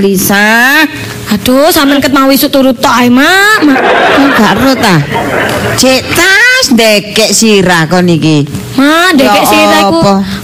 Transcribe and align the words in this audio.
Lisa. 0.00 0.84
Aduh, 1.26 1.68
sampean 1.74 1.98
ket 1.98 2.14
mau 2.14 2.30
isuk 2.30 2.52
turut 2.54 2.78
tok 2.78 2.94
ae, 2.94 3.10
Mak. 3.10 3.58
Mak. 3.66 3.80
Gak 4.38 4.52
ero 4.56 4.72
ta? 4.78 4.96
Cek 5.76 6.00
tas 6.14 6.66
ndekek 6.72 7.30
sirah 7.34 7.84
kon 7.90 8.08
iki. 8.08 8.46
Ma, 8.76 9.10
dekek 9.12 9.44
Ya 9.44 9.48
sira 9.48 9.78
iku 9.88 10.00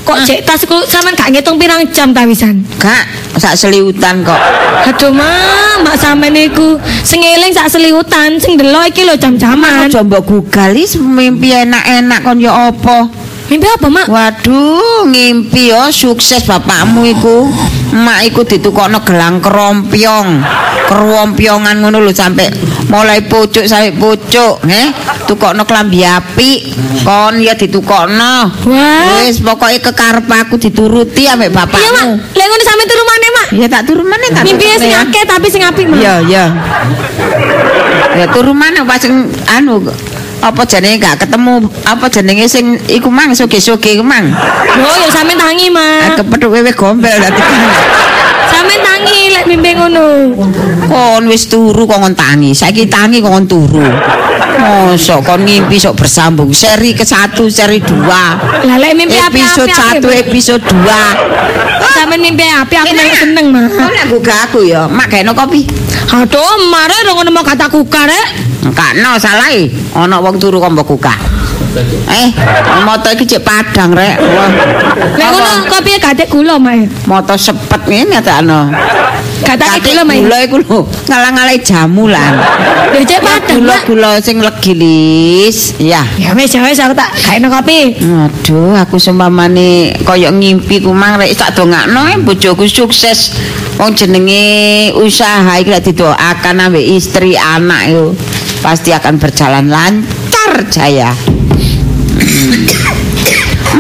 kok 0.09 0.19
cek 0.25 0.41
tas 0.45 0.61
iku 0.65 0.83
sampean 0.89 1.15
gak 1.15 1.31
ngitung 1.33 1.57
pirang 1.57 1.85
jam 1.93 2.11
ta 2.11 2.27
wisan. 2.27 2.65
Gak, 2.77 3.05
sak 3.39 3.55
seliutan 3.57 4.27
kok. 4.27 4.41
Aduh, 4.91 5.15
Ma, 5.15 5.31
mak 5.81 5.97
sampean 5.97 6.35
iku 6.37 6.77
sing 7.07 7.23
eling 7.23 7.55
sak 7.55 7.71
seliutan, 7.71 8.37
sing 8.43 8.59
delok 8.59 8.91
iki 8.91 9.07
lho 9.07 9.15
jam-jaman. 9.17 9.89
Coba 9.89 10.19
Google 10.21 10.83
is 10.83 10.99
mimpi 10.99 11.55
enak-enak 11.55 12.21
kon 12.27 12.43
ya 12.43 12.73
apa? 12.73 13.22
Mimpi 13.53 13.69
apa, 13.69 13.85
Mak? 13.93 14.09
Waduh, 14.09 15.05
ngimpi 15.13 15.77
yo 15.77 15.93
sukses 15.93 16.41
bapakmu 16.49 17.05
iku. 17.05 17.53
Mak 17.93 18.33
iku 18.33 18.49
ditukokno 18.49 19.05
gelang 19.05 19.45
kerompyong. 19.45 20.41
Kerompyongan 20.89 21.85
ngono 21.85 22.01
lho 22.01 22.17
sampai 22.17 22.49
mulai 22.89 23.21
pucuk 23.29 23.69
sampai 23.69 23.93
pucuk, 23.93 24.65
nggih. 24.65 24.97
Tukokno 25.29 25.69
klambi 25.69 26.01
apik. 26.01 26.73
Kon 27.05 27.45
ya 27.45 27.53
ditukokno. 27.53 28.65
Wis 29.21 29.45
pokoke 29.45 29.85
kekarep 29.85 30.25
aku 30.33 30.57
dituruti 30.57 31.29
ambek 31.29 31.53
Iya, 31.53 31.57
Mak. 31.61 31.69
bapakmu. 31.69 32.09
Lek 32.33 32.47
ngono 32.49 32.63
sampean 32.65 32.89
turu 32.89 33.05
maneh, 33.05 33.31
Mak. 33.37 33.49
Ya 33.53 33.67
tak 33.69 33.83
turu 33.85 34.03
maneh 34.09 34.29
tak. 34.33 34.43
Mimpi 34.49 34.65
sing 34.81 34.97
ya. 34.97 35.05
akeh 35.05 35.29
tapi 35.29 35.47
sing 35.53 35.61
apik, 35.61 35.93
Mak. 35.93 36.01
Iya, 36.01 36.15
iya. 36.25 36.45
Ya 38.17 38.25
turu 38.33 38.57
maneh 38.57 38.81
pas 38.89 39.05
anu 39.53 39.85
apa 40.43 40.67
jenenge 40.67 40.99
gak 40.99 41.23
ketemu 41.23 41.71
apa 41.87 42.11
jenenge 42.11 42.51
sing 42.51 42.75
iku 42.91 43.07
mang 43.09 43.31
soge-soge 43.31 43.95
iku 43.95 44.03
mang. 44.03 44.27
Oh, 44.75 44.97
ya 44.99 45.09
sampean 45.15 45.39
tangi, 45.39 45.71
Mak. 45.71 46.19
kepethuk 46.19 46.51
wewe 46.51 46.75
gombel 46.75 47.15
dadi. 47.15 47.43
Sampean 48.51 48.81
tangi 48.83 49.21
lek 49.31 49.45
mimpi 49.47 49.71
ngono. 49.79 50.35
Kon 50.91 51.23
wis 51.31 51.47
turu 51.47 51.87
kok 51.87 52.03
ngon 52.03 52.15
tangi. 52.19 52.51
Saiki 52.51 52.91
tangi 52.91 53.23
ngon 53.23 53.47
turu. 53.47 53.87
Mosok 54.63 55.23
kon 55.23 55.47
ngimpi 55.47 55.79
sok 55.79 56.03
bersambung. 56.03 56.51
Seri 56.51 56.91
ke 56.93 57.07
satu, 57.07 57.47
seri 57.47 57.79
dua. 57.79 58.35
Lah 58.67 58.77
lek 58.83 58.99
mimpi 58.99 59.15
Episode 59.15 59.71
apik-apik. 59.71 60.03
satu, 60.03 60.09
episode 60.11 60.65
dua. 60.67 61.03
Sampean 61.95 62.19
mimpi 62.19 62.43
apik 62.51 62.83
aku 62.83 62.93
malah 62.99 63.15
seneng, 63.15 63.47
Mak. 63.55 63.67
Kok 63.79 63.91
nek 63.95 64.05
gugah 64.11 64.39
aku 64.51 64.61
ya, 64.67 64.91
mak 64.91 65.07
gaeno 65.07 65.39
kopi. 65.39 65.71
Aduh, 66.13 66.67
mare 66.67 66.95
ora 67.07 67.11
ngono 67.15 67.31
mau 67.31 67.47
kata 67.47 67.71
kukar 67.71 68.11
rek. 68.11 68.52
Kakno 68.71 69.19
salah 69.19 69.51
e. 69.51 69.67
Ana 69.99 70.23
wong 70.23 70.39
turu 70.39 70.63
kok 70.63 70.71
gugah. 70.87 71.19
Eh, 72.13 72.29
moto 72.85 73.09
iki 73.17 73.25
cek 73.25 73.41
padang 73.41 73.97
rek. 73.97 74.21
Lek 75.17 75.29
ngono 75.33 75.51
kopi 75.73 75.97
gak 75.97 76.21
ada 76.21 76.25
gula, 76.29 76.55
Mak. 76.61 77.09
Moto 77.09 77.33
sepet 77.33 77.83
ngene 77.89 78.21
ta 78.21 78.45
ana. 78.45 78.69
Gak 79.41 79.81
gula, 79.81 80.05
Mak. 80.05 80.17
Gula 80.21 80.39
iku 80.45 80.57
lho, 80.61 80.79
ngalang-alai 81.09 81.57
jamu 81.65 82.13
lan. 82.13 82.37
Lho 82.93 83.01
cek 83.01 83.25
padang, 83.25 83.65
Mak. 83.65 83.89
Gula-gula 83.89 84.21
sing 84.21 84.45
legi 84.45 84.73
lis. 84.77 85.81
Ya. 85.81 86.05
Ya 86.21 86.37
wis, 86.37 86.53
ya 86.53 86.61
wis 86.61 86.77
aku 86.77 86.93
tak 86.93 87.09
gaeno 87.17 87.49
kopi. 87.49 87.97
Aduh, 88.05 88.77
aku 88.77 89.01
seumpamane 89.01 89.97
kaya 90.05 90.29
ngimpi 90.29 90.85
ku 90.85 90.93
mang 90.93 91.17
rek 91.17 91.33
tak 91.41 91.57
dongakno 91.57 92.05
eh, 92.13 92.21
bojoku 92.21 92.69
sukses. 92.69 93.33
Wong 93.81 93.97
jenenge 93.97 94.93
usaha 95.01 95.57
iki 95.57 95.73
lek 95.73 95.89
didoakan 95.89 96.69
ambek 96.69 96.85
istri 96.85 97.33
anak 97.33 97.89
itu 97.89 98.13
pasti 98.63 98.95
akan 98.95 99.19
berjalan 99.19 99.67
lancar 99.67 100.63
jaya. 100.71 101.11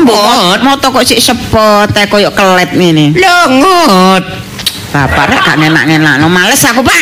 Mbok, 0.03 0.59
moto 0.66 0.87
kok 0.91 1.06
sik 1.06 1.22
sepot 1.22 1.87
eh 1.94 2.10
kaya 2.10 2.34
kelet 2.34 2.70
ngene. 2.75 3.15
Lho 3.15 3.38
ngut. 3.62 4.25
Bapak 4.92 5.25
rek 5.31 5.41
gak 5.41 5.56
enak-enakno 5.56 6.28
males 6.28 6.60
aku, 6.69 6.84
Pak. 6.84 7.00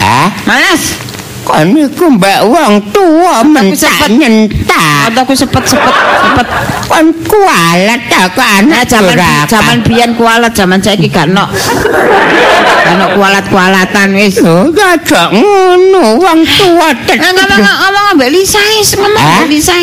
Ah, 0.00 0.32
Males. 0.48 1.05
Kon 1.46 1.78
iku 1.78 2.10
mbak 2.10 2.42
wong 2.42 2.72
tuwa 2.90 3.46
mentak 3.46 4.10
nyentak. 4.10 5.14
Motoku 5.14 5.38
sepet-sepet 5.38 5.94
sepet. 5.94 6.46
Kon 6.90 7.06
kualat 7.30 8.02
ta 8.10 8.26
kok 8.26 8.42
Nah, 8.66 8.82
anak 8.82 8.82
zaman 8.90 9.14
durakan. 9.14 9.46
zaman 9.46 9.76
biyen 9.86 10.10
kualat, 10.18 10.52
zaman 10.54 10.78
saiki 10.82 11.06
gak 11.06 11.30
ono. 11.30 11.46
Gak 11.46 12.94
ono 12.98 13.06
kualat-kualatan 13.14 14.08
wis. 14.18 14.42
Oh, 14.42 14.66
aja 14.74 15.30
ngono 15.30 16.18
wong 16.18 16.40
Nah, 16.42 16.94
tetep. 17.06 17.30
ngomong 17.30 18.04
ambek 18.14 18.30
Lisa 18.34 18.58
is, 18.82 18.94
ngomong 18.98 19.22
ambek 19.22 19.50
Lisa. 19.50 19.74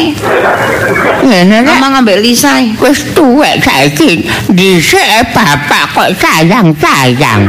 Ngene. 1.23 1.57
Ngomong 1.63 2.03
ambek 2.03 2.19
Lisa. 2.19 2.59
Wis 2.84 3.00
tuwek 3.16 3.63
saiki 3.63 4.28
dhisik 4.52 5.31
bapak 5.31 5.84
kok 5.96 6.09
sayang-sayang. 6.19 7.47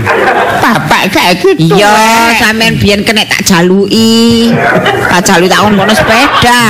Bapak 0.62 1.10
saiki. 1.10 1.58
Iya, 1.58 1.90
sampean 2.38 2.78
biyen 2.78 3.02
kena 3.02 3.26
tak 3.26 3.42
jaluki. 3.42 4.03
Tak 5.06 5.20
jaluki 5.22 5.48
tak 5.48 5.60
ngono 5.64 5.92
sepeda. 5.92 6.62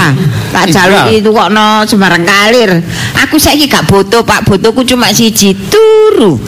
Tak 0.50 0.64
Iya. 0.64 0.72
jaluki 0.72 1.16
tukokno 1.18 1.82
sembarang 1.82 2.22
kalir. 2.22 2.70
Aku 3.18 3.36
saiki 3.36 3.66
gak 3.66 3.84
butuh, 3.84 4.22
Pak. 4.22 4.44
Butuhku 4.44 4.84
cuma 4.84 5.10
siji 5.10 5.54
turu. 5.66 6.38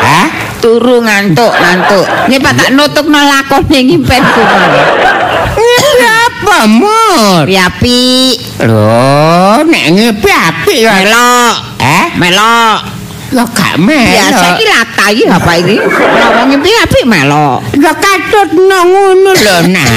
Hah? 0.00 0.28
Turu 0.58 1.00
ngantuk, 1.00 1.52
ngantuk. 1.52 2.04
Ini 2.26 2.36
Pak 2.38 2.52
tak 2.54 2.68
nutupno 2.72 3.20
lakone 3.20 3.78
ngimpenku. 3.80 4.42
Ngepi 5.54 6.04
apa, 6.04 6.58
Mur? 6.66 7.44
Riapi, 7.44 8.04
Lho, 8.64 9.62
nek 9.64 9.84
ngepi 9.90 10.30
apik 10.30 10.78
ya. 10.78 10.92
melok, 10.94 11.54
Eh? 11.78 12.04
melok. 12.16 12.80
Ya 13.34 13.42
gak 13.42 13.74
Biasa 13.82 13.82
melok. 13.82 14.54
iki 14.54 14.64
lata 14.70 15.04
iki 15.10 15.24
apa 15.26 15.52
ini? 15.58 15.74
Ngomong 15.82 16.46
ngimpi 16.48 16.70
api 16.70 17.00
melok. 17.02 17.58
Ya 17.74 17.90
katut 17.90 18.48
ngono 18.54 19.30
lho, 19.34 19.56
Nak. 19.74 19.88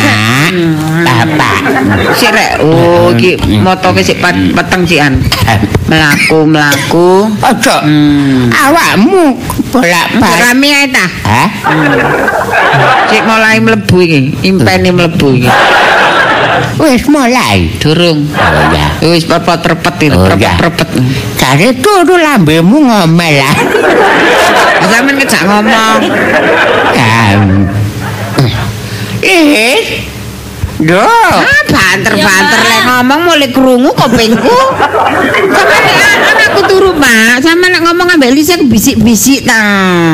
Bapak. 1.06 1.56
Sik 2.18 2.34
rek, 2.34 2.52
oh 2.66 3.14
iki 3.14 3.38
motoke 3.62 4.02
sik 4.02 4.18
peteng 4.18 4.82
sikan. 4.84 5.22
Melaku, 5.86 6.44
melaku. 6.44 7.30
Aja 7.40 7.86
Hmm. 7.86 8.50
awakmu 8.50 9.38
bolak-balik. 9.70 10.42
Rame 10.42 10.68
ae 10.74 10.86
ta. 10.90 11.06
Hah? 11.24 11.50
Sik 13.08 13.22
mulai 13.24 13.62
mlebu 13.62 13.98
iki, 14.02 14.20
impene 14.44 14.90
mlebu 14.90 15.38
iki. 15.38 15.50
Wis 16.82 17.04
mulai. 17.10 17.72
Durung. 17.82 18.26
Oh 18.32 18.64
ya. 18.74 18.88
Wis 19.10 19.26
perpet-perpet 19.26 19.96
iki, 20.02 20.14
Oh, 20.14 20.26
perpet-perpet. 20.30 20.90
Cari 21.38 21.68
turu 21.82 22.16
lambemu 22.18 22.78
ngomel 22.88 23.34
lah. 23.42 23.56
Sampeyan 24.92 25.16
ngejak 25.20 25.44
ngomong. 25.46 26.00
Eh. 29.22 29.78
Duh. 30.78 31.57
Banter-banter 31.68 32.60
lek 32.64 32.82
ngomong 32.88 33.20
mulai 33.28 33.50
krungu 33.52 33.92
kupingku. 33.92 34.56
Sampe 35.52 35.78
nek 35.84 35.98
anakku 36.32 36.62
turu, 36.68 36.92
Pak. 36.96 37.44
Sampe 37.44 37.66
nek 37.68 37.82
ngomong 37.84 38.08
ambek 38.16 38.32
Lisa 38.32 38.56
aku 38.56 38.66
bisik-bisik 38.72 39.44
ta. 39.44 39.62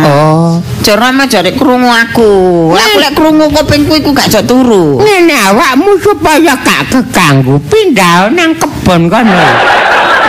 Oh. 0.05 0.57
Jare 0.83 1.09
mah 1.13 1.29
jare 1.29 1.53
krungu 1.53 1.89
aku. 1.89 2.31
Aku 2.73 2.97
lek 2.99 3.13
krungu 3.13 3.45
kupingku 3.53 3.93
iku 4.01 4.09
gak 4.11 4.29
jok 4.33 4.43
turu. 4.49 4.99
Ngene 4.99 5.35
awakmu 5.53 5.97
supaya 6.01 6.57
gak 6.57 6.89
keganggu 6.89 7.61
pindah 7.69 8.33
nang 8.33 8.57
kebon 8.57 9.07
kono. 9.07 9.43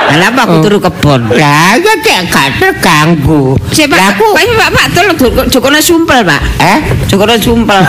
Lah 0.04 0.28
apa 0.30 0.40
aku 0.44 0.56
turu 0.60 0.78
kebon? 0.78 1.20
Lah 1.32 1.74
ya 1.74 1.92
cek 1.98 2.28
gak 2.28 2.48
terganggu. 2.60 3.56
Sik, 3.68 3.88
Lah 3.88 4.12
Pak. 4.12 4.20
aku 4.20 4.26
Pak, 4.30 4.44
Pak, 4.46 4.68
Pak, 4.70 4.86
tolong 4.92 5.16
jokono 5.48 5.78
sumpel, 5.80 6.20
Pak. 6.22 6.40
eh 6.60 6.78
Jokono 7.06 7.34
sumpel. 7.36 7.80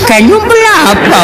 kan 0.00 0.20
nyumpel 0.20 0.60
apa? 0.66 1.22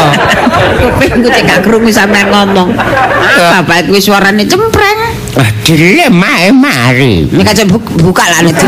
Kupingku 0.80 1.26
cek 1.26 1.42
gak 1.44 1.60
krungu 1.60 1.90
sampean 1.90 2.30
ngomong. 2.30 2.72
Ah, 2.72 3.60
Bapak 3.60 3.86
kuwi 3.86 3.98
suarane 3.98 4.44
cempreng. 4.44 4.98
Wah, 5.34 5.50
dilem 5.60 6.16
ae 6.16 6.48
mari. 6.48 7.28
Ini 7.28 7.42
kaca 7.42 7.62
bu- 7.66 7.98
buka 8.00 8.24
lah 8.24 8.40
nanti. 8.40 8.64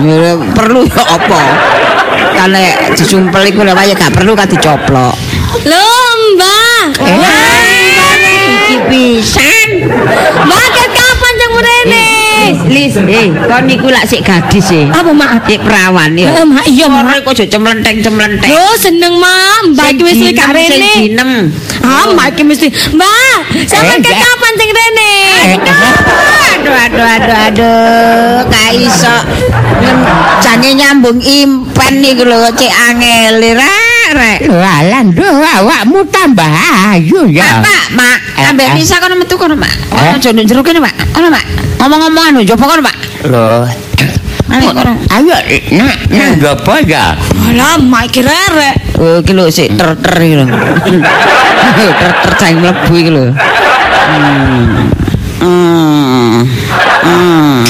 Ya, 0.00 0.32
perlu 0.54 0.86
ya 0.86 1.02
apa? 1.02 1.40
Kalau 2.30 2.62
disumpel 2.94 3.42
iku 3.44 3.66
lho 3.66 3.74
ya 3.74 3.92
gak 3.92 4.14
perlu 4.14 4.32
kan 4.32 4.46
dicoplok. 4.46 5.12
Lho, 5.66 5.84
Mbak. 6.30 6.86
Iki 8.40 8.74
pisan. 8.88 9.68
Ket 10.70 10.90
kapan 10.94 11.32
jeng 11.36 11.52
mrene? 11.52 12.06
Lis, 12.70 12.94
eh, 12.96 13.28
kon 13.46 13.62
niku 13.68 13.88
lak 13.92 14.08
sik 14.08 14.24
gadis 14.24 14.70
e. 14.72 14.88
Apa, 14.88 15.10
Mak? 15.12 15.44
Sik 15.44 15.60
perawan 15.60 16.16
ya. 16.16 16.40
Eh, 16.40 16.46
Mak, 16.46 16.64
iya, 16.66 16.86
Mak. 16.88 17.04
Ora 17.04 17.16
kok 17.20 17.34
aja 17.36 17.44
cemlenteng-cemlenteng. 17.46 18.48
Yo 18.48 18.64
seneng, 18.80 19.20
Mak. 19.20 19.76
Mbak 19.76 19.86
iki 19.92 20.02
wis 20.06 20.18
gak 20.32 20.48
sing 20.56 20.80
rene. 20.80 21.52
Ah, 21.84 22.08
Mbak 22.14 22.26
iki 22.32 22.42
mesti. 22.46 22.68
Mbak, 22.96 23.36
sampe 23.68 23.92
Eh, 23.92 23.98
Mbak. 24.00 24.16
kapan 24.18 24.52
jeng 24.56 24.72
rene? 24.72 25.12
Aduh, 26.50 26.74
aduh, 26.76 27.06
aduh, 27.06 27.36
aduh, 27.46 28.36
gak 28.48 28.70
iso. 28.76 29.16
Jane 30.40 30.70
nyambung 30.76 31.20
impen 31.20 31.92
niku 32.00 32.24
lho 32.24 32.48
cek 32.52 32.72
angel 32.88 33.36
rek, 33.56 33.89
rek. 34.12 34.38
Walah, 34.50 35.02
duh 35.10 35.40
awakmu 35.40 36.04
tambah 36.10 36.50
ayu 36.94 37.26
ya. 37.30 37.62
Pak, 37.62 37.84
Mak, 37.94 38.18
Eh, 38.40 38.48
ambek 38.50 38.66
eh. 38.72 38.74
bisa 38.80 38.96
kono 38.98 39.14
metu 39.16 39.34
kono, 39.36 39.54
Mak. 39.56 39.72
Eh? 39.94 40.10
Ono 40.12 40.18
jono 40.18 40.40
jero 40.44 40.60
kene, 40.62 40.80
Mak. 40.82 40.94
Ono, 41.16 41.28
Mak. 41.30 41.44
Ngomong-ngomong 41.80 42.24
anu, 42.32 42.40
jopo 42.44 42.64
kono, 42.66 42.82
Mak. 42.82 42.96
Loh. 43.30 43.64
Ayo 44.50 44.74
nak, 44.74 45.98
nak 46.10 46.42
apa 46.42 46.74
ya? 46.82 47.14
Alah, 47.38 47.78
mak 47.78 48.10
iki 48.10 48.26
rerek. 48.26 48.98
Oh, 48.98 49.22
iki 49.22 49.30
lho 49.30 49.46
sik 49.46 49.78
ter-ter 49.78 50.14
iki 50.18 50.34
lho. 50.42 50.44
Ter-ter 52.02 52.32
cang 52.34 52.58
mlebu 52.58 52.94
iki 52.98 53.10
lho. 53.14 53.30
Hmm. 54.10 54.90
Hmm. 55.38 56.42
Hmm. 57.06 57.62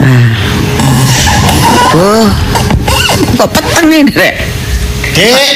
Ah. 0.00 0.24
Oh. 1.92 2.57
Kok 3.38 3.48
peteng 3.54 3.86
ini, 3.94 4.10
Rek? 4.10 4.34
Dek, 5.14 5.54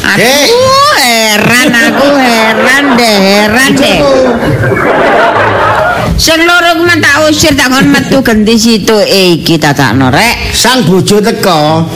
Aduh, 0.00 0.92
heran 1.00 1.72
aku, 1.72 2.08
heran 2.20 2.84
deh, 3.00 3.16
heran 3.16 3.70
deh. 3.76 4.00
Sing 6.20 6.44
loro 6.44 6.76
ku 6.76 6.84
tak 7.00 7.16
usir 7.32 7.56
tak 7.56 7.72
kon 7.72 7.88
metu 7.88 8.20
genti 8.20 8.60
situ 8.60 8.92
eh 8.92 9.40
iki 9.40 9.56
tatakno 9.56 10.12
rek. 10.12 10.52
sang 10.52 10.84
bojo 10.84 11.16
teko. 11.24 11.88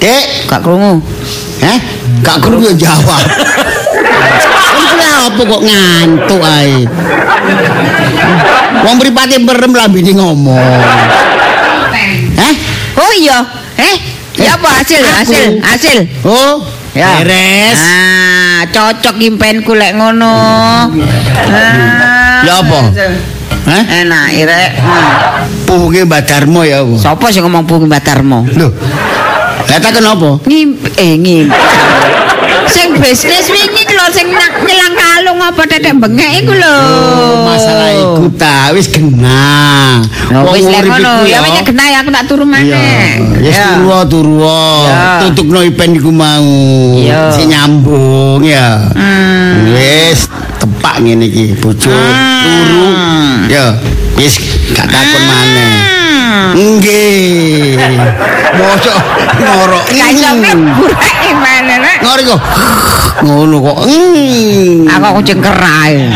Dek, 0.00 0.48
Gak 0.48 0.64
krungu. 0.64 1.04
Heh, 1.60 1.78
gak 2.24 2.40
krungu 2.40 2.72
yo 2.72 2.74
jawab. 2.80 3.28
Apa 5.20 5.40
kok 5.44 5.62
ngantuk 5.68 6.40
ae? 6.40 6.88
Wong 8.88 8.96
mripate 8.96 9.36
merem 9.36 9.72
lambene 9.76 10.12
ngomong. 10.16 10.80
Oh 13.00 13.12
iya, 13.16 13.38
eh? 13.80 13.96
Ya 14.36 14.60
apa 14.60 14.68
hasil? 14.80 15.00
Hasil, 15.00 15.46
hasil. 15.64 15.98
Oh, 16.22 16.60
Ya. 16.92 17.22
beres. 17.22 17.78
Ah, 17.80 18.60
cocok 18.68 19.16
impenku 19.16 19.72
lek 19.72 19.96
ngono. 19.96 20.36
Ah, 21.48 22.44
Ya 22.44 22.54
apa? 22.60 22.78
Heh? 23.60 23.84
Enak, 24.04 24.26
Rek. 24.48 24.70
Hmm. 24.80 25.08
Puhunge 25.68 26.02
Mbak 26.08 26.22
Darmo 26.24 26.64
ya 26.64 26.80
apa? 26.80 26.96
Sopo 26.96 27.28
sing 27.28 27.44
ngomong 27.44 27.68
bungi 27.68 27.86
Batarmo? 27.86 28.42
Loh. 28.56 28.72
Lah 29.68 29.78
tak 29.78 29.92
kenapa? 29.94 30.40
Ngimpi, 30.48 30.88
eh 30.96 31.12
ngimpi. 31.14 31.52
sing 32.70 32.94
bisnis 32.96 33.50
wingi 33.50 33.82
lho 33.82 34.06
sing 34.14 34.30
nak 34.30 34.62
nyelang 34.62 34.94
kalung 35.40 35.56
apa 35.56 35.62
tetek 35.64 35.96
bengek 35.96 36.30
iku 36.44 36.52
lho. 36.52 36.76
Oh, 36.76 37.48
masalah 37.48 37.90
iku 37.96 38.24
ta 38.36 38.68
wis 38.76 38.92
genah. 38.92 40.04
Wis 40.52 40.68
lek 40.68 40.84
ngono, 40.84 41.24
ya 41.24 41.40
wis 41.40 41.64
kena 41.64 41.84
ya 41.88 41.98
aku 42.04 42.10
tak 42.12 42.24
turu 42.28 42.44
maneh. 42.44 43.16
Ya. 43.40 43.80
turu 43.80 44.04
turu. 44.04 44.60
Tutukno 45.24 45.64
ipen 45.64 45.96
iku 45.96 46.12
mau. 46.12 46.52
Si 47.32 47.48
nyambung 47.48 48.44
ya. 48.44 48.92
Hmm. 48.92 49.72
Wis 49.72 50.28
tepak 50.60 51.00
ngene 51.00 51.24
iki, 51.24 51.56
bojo 51.56 51.88
Hmm. 51.88 52.44
turu. 52.44 52.84
Ya, 53.48 53.72
wis 54.20 54.36
gak 54.76 54.92
takon 54.92 55.22
maneh. 55.24 55.99
Hmm. 56.30 56.54
Nggih. 56.54 57.74
Mosok 58.54 58.98
ngorok. 59.42 59.84
Burek 60.78 61.58
nek. 61.66 61.98
Ngori 62.06 62.22
kok. 62.22 62.40
Ngono 63.26 63.56
kok. 63.58 63.76
Hmm. 63.90 64.86
Aku 64.86 65.06
kucing 65.18 65.42
kerai. 65.42 66.06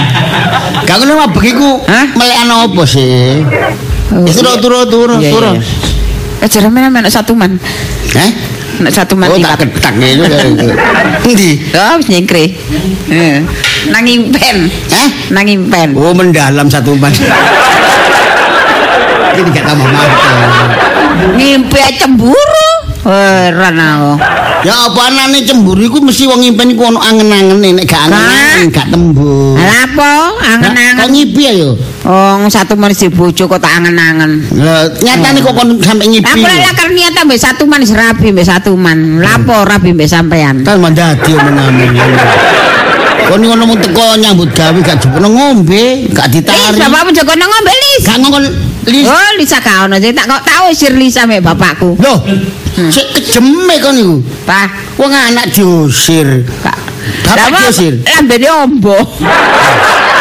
Gak 0.85 0.97
ngono 1.01 1.13
mah 1.19 1.29
begiku 1.33 1.81
Hah? 1.89 2.07
melekan 2.15 2.51
apa 2.53 2.83
sih? 2.87 3.43
Wis 4.23 4.39
turu 4.39 4.87
turu 4.87 5.19
turu. 5.19 5.51
Eh 6.39 6.47
jare 6.47 6.69
men 6.71 6.95
nek 6.95 7.11
satu 7.11 7.35
man. 7.35 7.59
Heh? 8.15 8.31
Nek 8.75 8.93
satu 8.95 9.19
man 9.19 9.31
Oh 9.31 9.39
tak 9.39 9.67
ketak 9.67 9.95
ngene 9.99 10.31
itu. 10.31 10.67
Endi? 11.25 11.51
Oh, 11.75 11.99
wis 11.99 12.07
nyengkre. 12.07 12.55
Nang 13.91 14.05
impen. 14.07 14.57
Heh? 14.71 15.09
Nang 15.35 15.47
impen. 15.49 15.99
Oh 15.99 16.15
mendalam 16.15 16.71
satu 16.71 16.95
ban. 17.01 17.11
Ini 19.35 19.49
gak 19.51 19.65
tambah 19.67 19.87
mantap. 19.91 20.11
Ngimpi 21.35 21.81
cemburu. 21.99 22.69
Heran 23.05 23.77
aku. 23.77 24.13
Ya 24.65 24.73
apa 24.89 25.13
anane 25.13 25.45
cemburu 25.45 25.77
iku 25.85 26.01
mesti 26.01 26.25
wong 26.25 26.41
ngimpen 26.41 26.73
iku 26.73 26.89
ono 26.89 26.97
angen-angene 26.97 27.77
nek 27.77 27.85
gak 27.85 28.09
angen 28.09 28.73
gak 28.73 28.89
tembus. 28.89 29.61
Lah 29.61 29.85
apa? 29.85 30.11
Kok 30.33 30.41
Angen-angen. 30.41 31.07
ngipi 31.13 31.43
ayo? 31.53 31.77
Oh, 32.09 32.49
satu 32.49 32.73
man 32.73 32.97
si 32.97 33.13
bojo 33.13 33.45
kok 33.45 33.61
tak 33.61 33.77
angen-angen. 33.77 34.41
Lah 34.57 34.89
nyatane 35.05 35.45
kok 35.45 35.53
kon 35.53 35.69
sampe 35.85 36.09
ngipi. 36.09 36.25
Aku 36.25 36.49
lek 36.49 36.65
lakar 36.65 36.89
niat 36.97 37.13
mbek 37.13 37.37
satu 37.37 37.69
man 37.69 37.85
wis 37.85 37.93
rabi 37.93 38.33
mbek 38.33 38.47
satu 38.49 38.73
man. 38.73 39.21
Lapo 39.21 39.69
rabi 39.69 39.93
mbek 39.93 40.09
sampean. 40.09 40.65
Kan 40.65 40.81
mandadi 40.81 41.37
omonganmu. 41.37 41.85
Kon 43.29 43.41
ngono 43.41 43.63
mung 43.69 43.81
teko 43.81 44.17
nyambut 44.17 44.49
gawe 44.53 44.77
gak 44.81 45.01
jupuk 45.01 45.21
ngombe, 45.25 46.09
gak 46.13 46.29
Lis, 46.29 46.45
ditari. 46.45 46.77
bapakmu 46.77 47.09
jago 47.13 47.33
ngombe 47.33 47.73
Lis. 47.73 48.05
Gak 48.05 48.17
ngomong 48.21 48.45
lis. 48.89 49.07
Oh, 49.09 49.31
Lisa 49.39 49.59
gak 49.61 49.89
ono. 49.89 49.97
Jadi 49.97 50.15
tak 50.15 50.27
kok 50.29 50.43
tak 50.45 50.57
usir 50.71 50.93
Lisa 50.95 51.25
mbek 51.25 51.41
bapakku. 51.45 51.97
Loh, 52.01 52.19
sik 52.91 53.07
kejeme 53.17 53.77
kon 53.81 53.97
iku. 53.97 54.17
Pak, 54.45 54.99
Wong 55.01 55.11
anak 55.11 55.51
diusir. 55.51 56.47
Kak. 56.63 56.79
Bapak 57.25 57.49
Lah, 57.51 57.69
diusir. 57.69 58.01
Lambene 58.05 58.49
ombo. 58.65 58.97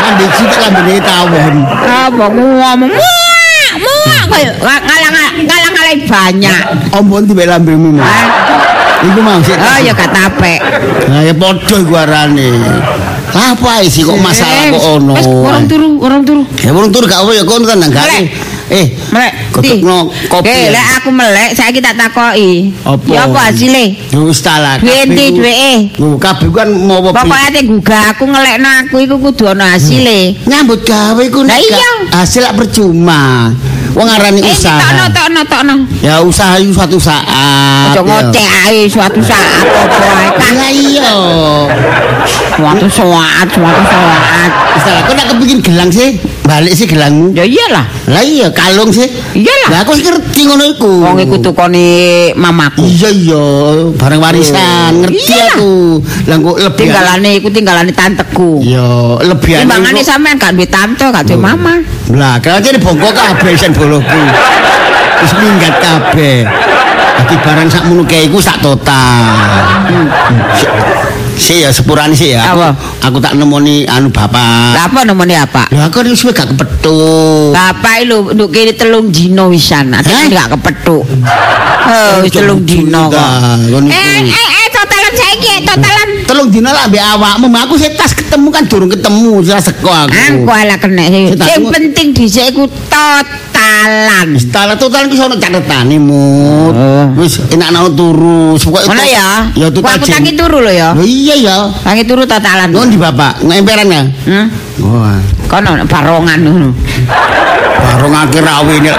Lambe 0.04 0.26
cilik 0.36 0.60
lambene 0.60 0.94
tawon. 1.00 1.56
Apa 1.88 2.26
ngomong 2.28 2.92
muak 2.92 3.74
muak 3.80 4.24
koyo 4.30 4.52
ngalang 4.62 5.14
ngalang 5.48 5.74
ngalang 5.74 6.00
banyak. 6.08 6.62
Ompon 6.92 7.24
tiba 7.28 7.44
lambemu. 7.48 8.00
Mas. 8.00 8.06
Ah, 8.08 8.28
Iku 9.04 9.20
mau 9.20 9.40
sik. 9.44 9.60
Oh 9.60 9.78
ya 9.84 9.92
gak 9.92 10.12
tapek. 10.16 10.60
Nah, 11.12 11.22
ya 11.28 11.34
padha 11.36 11.76
iku 11.76 11.94
arane. 12.00 12.50
Lah 13.34 13.58
apa 13.58 13.82
sih 13.90 14.06
kok 14.06 14.16
masalah 14.22 14.72
kok 14.72 14.84
ono. 15.02 15.14
Wis 15.18 15.28
urung 15.28 15.66
turu, 15.68 15.90
urung 16.00 16.24
turu. 16.24 16.42
Ya 16.64 16.72
urung 16.72 16.92
tur 16.94 17.04
gak 17.10 17.20
apa 17.26 17.32
ya 17.36 17.44
kon 17.44 17.68
tenang 17.68 17.92
gak. 17.92 18.08
Eh, 18.72 18.96
Melek. 19.12 19.34
Kotekno 19.52 20.08
kopi. 20.32 20.48
Eh, 20.50 20.72
lek 20.72 20.86
aku 21.02 21.10
melek 21.12 21.52
saiki 21.58 21.84
tak 21.84 22.00
takoki. 22.00 22.72
Apa? 22.88 23.08
Ya 23.12 23.28
apa 23.28 23.40
hasile? 23.52 24.00
Ya 24.10 24.20
wis 24.24 24.40
ta 24.40 24.56
lah. 24.60 24.80
Duwe 24.80 24.96
endi 25.04 25.26
duweke? 25.36 25.74
Yo 26.00 26.16
kabeh 26.16 26.48
kan 26.54 26.70
mau 26.72 27.04
apa? 27.04 27.28
Pokoke 27.28 27.44
ate 27.44 27.62
gugah 27.68 28.04
aku 28.16 28.24
ngelekno 28.30 28.70
aku 28.88 28.96
iku 29.04 29.16
kudu 29.20 29.52
ana 29.52 29.76
hasile. 29.76 30.40
nyambut 30.48 30.88
gawe 30.88 31.22
iku 31.22 31.44
nek 31.44 31.60
hasil 32.16 32.48
percuma. 32.56 33.52
Wong 33.94 34.08
arani 34.10 34.42
Eh, 34.42 34.50
usaha. 34.50 34.80
tokno 34.82 35.06
tokno 35.14 35.42
tokno. 35.46 35.76
Ya 36.02 36.18
usaha 36.20 36.58
itu 36.58 36.74
suatu 36.74 36.98
saat. 36.98 37.24
Aja 37.94 38.02
ngoceh 38.02 38.48
ae 38.66 38.90
suatu 38.90 39.22
saat 39.22 39.66
apa 39.70 40.08
ae. 40.18 40.54
Lah 40.54 40.72
iya. 40.72 41.14
Suatu 42.54 42.88
saat, 42.88 43.48
suatu 43.50 43.84
saat. 43.86 44.52
Ta, 44.84 45.00
kok 45.08 45.16
nek 45.16 45.26
kepengin 45.32 45.60
gelang 45.64 45.88
sih, 45.88 46.20
balik 46.44 46.76
sih 46.76 46.84
gelangmu. 46.84 47.32
Ya 47.32 47.48
iyalah. 47.48 47.88
Lah 48.12 48.20
iya 48.20 48.52
kalung 48.52 48.92
sih. 48.92 49.08
Iyalah. 49.32 49.70
Lah 49.72 49.80
aku 49.88 49.96
ngerti 49.96 50.42
ngono 50.44 50.64
iku. 50.76 50.92
Wong 51.00 51.18
iku 51.24 51.40
tukone 51.40 51.88
mamaku. 52.36 52.84
Iya 52.84 53.10
iya, 53.10 53.46
barang 53.96 54.20
warisan, 54.20 54.92
ngerti 55.00 55.24
Iyalah. 55.24 55.56
aku. 55.56 55.74
Lah 56.28 56.36
kok 56.36 56.58
lebih 56.60 56.84
Tinggalane 56.84 57.30
iku 57.40 57.48
tinggalane 57.48 57.92
tanteku. 57.96 58.60
Iya, 58.60 58.90
lebih 59.24 59.64
Timbangane 59.64 60.02
sampean 60.04 60.36
gak 60.36 60.52
duwe 60.52 60.68
tante, 60.68 61.06
gak 61.08 61.24
duwe 61.24 61.40
mama. 61.40 61.80
Lah, 62.12 62.36
kalau 62.44 62.60
jadi 62.60 62.78
bongkok 62.78 63.16
kabeh 63.16 63.56
sen 63.56 63.72
boloku. 63.84 64.22
Wis 65.24 65.34
minggat 65.40 65.76
kabeh. 65.84 66.48
Dadi 67.14 67.36
barang 67.40 67.68
sak 67.70 67.84
ngono 67.88 68.04
kae 68.08 68.26
iku 68.32 68.40
sak 68.40 68.58
total. 68.64 69.24
Si, 70.58 70.66
si 71.38 71.54
ya 71.62 71.70
sepurane 71.70 72.16
sih 72.16 72.34
ya. 72.34 72.42
Aku, 72.52 72.60
Apa? 72.64 72.70
aku 73.04 73.18
tak 73.20 73.36
nemoni 73.38 73.86
anu 73.86 74.10
bapak. 74.10 74.74
Lah 74.76 74.88
apa 74.88 75.00
nomone 75.06 75.36
apa? 75.38 75.70
Lah 75.72 75.88
aku 75.92 76.04
wis 76.08 76.24
gak 76.26 76.50
kepethuk. 76.56 77.54
Bapak 77.54 78.08
lho 78.08 78.34
nduk 78.34 78.50
kene 78.50 78.74
telung 78.74 79.12
dino 79.14 79.52
wisan, 79.52 79.94
ate 79.94 80.10
Hah? 80.10 80.26
gak 80.32 80.48
kepethuk. 80.58 81.06
Oh, 81.84 82.24
telung 82.32 82.64
dino 82.64 83.12
kok. 83.12 83.30
Eh, 83.92 84.20
eh, 84.24 84.48
eh, 84.48 84.68
totalan 84.72 85.14
saiki, 85.14 85.54
totalan. 85.68 86.10
Telung 86.24 86.48
dina 86.50 86.72
lah 86.72 86.88
mbek 86.88 87.04
awakmu, 87.04 87.52
aku 87.52 87.76
sik 87.76 87.94
tas 87.94 88.16
ketemu 88.16 88.48
kan 88.50 88.64
durung 88.66 88.88
ketemu, 88.88 89.44
jelas 89.44 89.68
seko 89.68 89.92
aku. 89.92 90.12
Aku 90.12 90.50
ala 90.50 90.76
kena 90.80 91.04
Sing 91.36 91.64
penting 91.68 92.08
dhisik 92.16 92.56
iku 92.56 92.64
totalan. 92.88 94.28
Setelah 94.40 94.76
total 94.80 95.12
ku 95.12 95.16
sono 95.20 95.36
catetane 95.36 96.00
mut. 96.00 96.74
Oh. 96.74 97.06
Wis 97.20 97.44
enak 97.52 97.70
nang 97.70 97.92
turu. 97.94 98.56
Pokoke 98.56 98.88
Ngono 98.88 99.04
tos- 99.04 99.14
ya. 99.14 99.30
Ya 99.54 99.68
total 99.70 100.00
aku 100.00 100.06
tangi 100.08 100.32
turu 100.34 100.58
lho 100.64 100.72
ya. 100.72 100.90
Iya 100.98 101.36
ya. 101.38 101.58
Tangi 101.84 102.04
turu 102.08 102.24
totalan. 102.24 102.72
Nuwun 102.72 102.90
di 102.90 102.98
Bapak, 102.98 103.44
ngemperan 103.44 103.88
ya? 103.92 104.04
Hmm? 104.26 104.46
Wah, 104.82 105.20
Kono 105.52 105.76
barongan 105.86 106.40
ngono. 106.40 106.70
barong 107.84 108.16
akhir 108.16 108.42
rawi 108.48 108.80
ini 108.80 108.90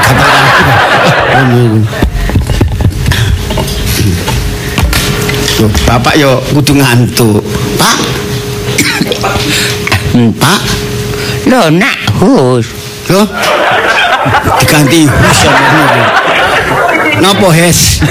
Loh, 5.62 5.70
Bapak 5.87 6.14
yo 6.18 6.42
kudu 6.50 6.75
ngantuk. 6.75 7.38
Pak. 7.78 7.96
Hmm, 10.11 10.30
Pak. 10.34 10.61
Loh 11.46 11.66
nak 11.70 11.96
hus. 12.18 12.66
Loh. 13.11 13.26
Diganti 14.58 15.06
hus. 15.06 15.40
Napa 17.23 17.49
hes? 17.54 18.02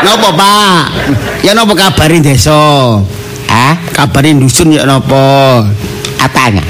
Napa 0.00 0.28
Pak? 0.32 0.82
Ya 1.44 1.52
napa 1.52 1.72
kabarin 1.76 2.24
desa? 2.24 2.96
Ah, 3.46 3.76
Kabarin 3.92 4.40
dusun 4.40 4.72
ya 4.74 4.82
napa? 4.82 5.62
apanya? 6.18 6.64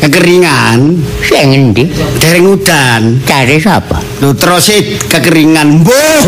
kekeringan 0.00 0.96
Sing 1.20 1.52
endi? 1.52 1.84
dereng 2.16 2.56
udan 2.56 3.20
Cari 3.20 3.60
sapa? 3.60 4.00
lho 4.22 4.32
terus 4.32 4.72
kekeringan 5.10 5.84
mbuh 5.84 6.24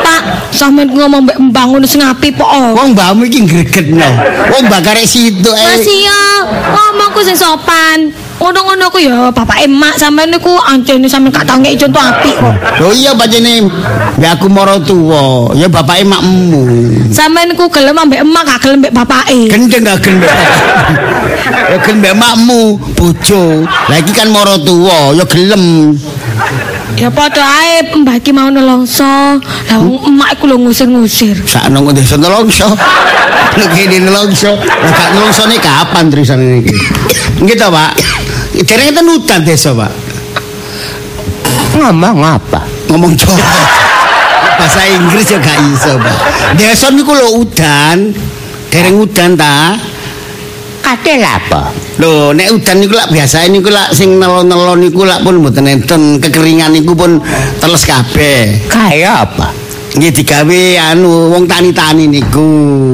Pak, 0.00 0.22
sampean 0.54 0.88
ngomong 0.88 1.26
mbek 1.26 1.38
mbang 1.50 1.74
ngono 1.74 1.86
sing 1.86 2.00
apik 2.00 2.38
po. 2.38 2.46
oh. 2.46 2.78
wong 2.78 2.94
mbakmu 2.94 3.26
iki 3.26 3.42
gregetno 3.42 4.06
wong 4.54 4.62
mbak 4.70 4.80
karek 4.86 5.02
situ 5.04 5.50
Mas 5.50 5.82
eh 5.82 6.06
iya, 6.06 6.20
ngomongku 6.46 7.20
sing 7.26 7.34
sopan. 7.34 8.14
Ngono-ngono 8.34 8.90
ku 8.90 8.98
ya 8.98 9.30
bapak 9.30 9.62
emak 9.64 9.94
sampean 9.96 10.28
niku 10.28 10.52
ancene 10.66 11.06
sampean 11.08 11.32
gak 11.32 11.46
tau 11.46 11.56
ngeki 11.62 11.86
contoh 11.86 12.02
apik 12.02 12.34
kok. 12.34 12.54
lho 12.82 12.88
iya 12.92 13.10
pancene 13.14 13.62
mbak 14.18 14.30
aku 14.36 14.46
moro 14.50 14.76
tuwa 14.82 15.54
ya 15.56 15.70
bapak 15.70 16.02
emakmu 16.02 16.62
Sampean 17.14 17.50
niku 17.54 17.70
gelem 17.70 17.94
ambek 17.94 18.20
emak 18.20 18.42
gak 18.44 18.58
gelem 18.66 18.78
mbek 18.82 18.92
bapake. 18.92 19.48
gendeng 19.48 19.82
gak 19.86 19.98
gendeng 20.02 20.28
ya 21.72 21.76
gelem 21.80 21.96
mbak 22.02 22.12
emakmu 22.14 22.60
bojo 22.98 23.42
lah 23.88 23.96
iki 24.02 24.12
kan 24.12 24.28
moro 24.28 24.54
tuwa 24.60 25.14
ya 25.14 25.24
gelem 25.24 25.94
Ya 26.94 27.10
padha 27.10 27.42
ae 27.42 27.90
iki 27.90 28.30
mau 28.30 28.48
nelongso. 28.50 29.38
Lah 29.42 29.78
wong 29.82 30.14
emak 30.14 30.38
iku 30.38 30.44
lho 30.46 30.56
ngusir-ngusir. 30.62 31.36
sakno 31.46 31.82
kok 31.90 31.94
desa 31.98 32.16
nelongso. 32.16 32.70
Nek 33.58 33.68
kene 33.74 33.98
nelongso. 34.06 34.54
Lah 34.54 34.92
gak 34.94 35.10
nelonsone 35.18 35.56
kapan 35.58 36.04
terusan 36.10 36.38
iki? 36.62 36.74
Nggih 37.42 37.56
to 37.58 37.68
Pak. 37.70 37.92
Dereng 38.62 38.94
enten 38.94 39.06
udan 39.10 39.40
desa 39.42 39.74
Pak. 39.74 39.92
Ngomong 41.74 42.22
apa? 42.22 42.62
ngomong 42.94 43.18
Jawa 43.18 43.34
bahasa 44.54 44.86
Inggris 44.86 45.34
ya 45.34 45.42
gak 45.42 45.58
iso 45.74 45.98
Pak. 45.98 46.18
Desa 46.54 46.94
niku 46.94 47.10
lho 47.10 47.42
udan 47.42 48.14
dereng 48.70 49.02
udan 49.02 49.34
ta 49.34 49.74
Kate 50.84 51.16
apa? 51.16 51.72
Lho, 51.96 52.36
nek 52.36 52.60
udan 52.60 52.76
niku 52.76 52.92
lak 52.92 53.08
biasa 53.08 53.48
niku 53.48 53.72
lak 53.72 53.96
sing 53.96 54.20
nelo-nelo 54.20 54.76
niku 54.76 55.08
lak 55.08 55.24
pun 55.24 55.40
mboten 55.40 55.64
enten 55.64 56.20
kekeringan 56.20 56.76
niku 56.76 56.92
pun 56.92 57.24
teles 57.56 57.88
kabeh. 57.88 58.68
Kaya 58.68 59.24
apa? 59.24 59.48
Nggih 59.96 60.12
digawe 60.12 60.62
anu 60.92 61.32
wong 61.32 61.48
tani-tani 61.48 62.04
niku. 62.04 62.44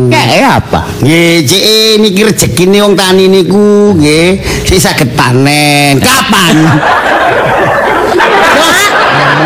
Kaya 0.06 0.62
apa? 0.62 0.86
Nggih, 1.02 1.42
cek 1.42 1.64
niki 1.98 2.20
rezekine 2.22 2.78
wong 2.78 2.94
tani 2.94 3.26
niku 3.26 3.98
nggih 3.98 4.38
sing 4.70 4.78
saged 4.78 5.10
panen. 5.18 5.98
Kapan? 5.98 6.56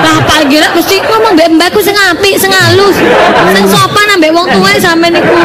Lah 0.05 0.21
Pak 0.29 0.53
Gira 0.53 0.69
mesti 0.77 1.01
ngomong 1.01 1.33
mbek 1.33 1.49
mbakku 1.57 1.81
sing 1.81 1.97
apik, 1.97 2.37
sing 2.37 2.53
halus, 2.53 2.93
sing 3.57 3.65
sopan 3.73 4.21
ambek 4.21 4.37
wong 4.37 4.45
tuwa 4.53 4.69
sampean 4.77 5.17
niku. 5.17 5.41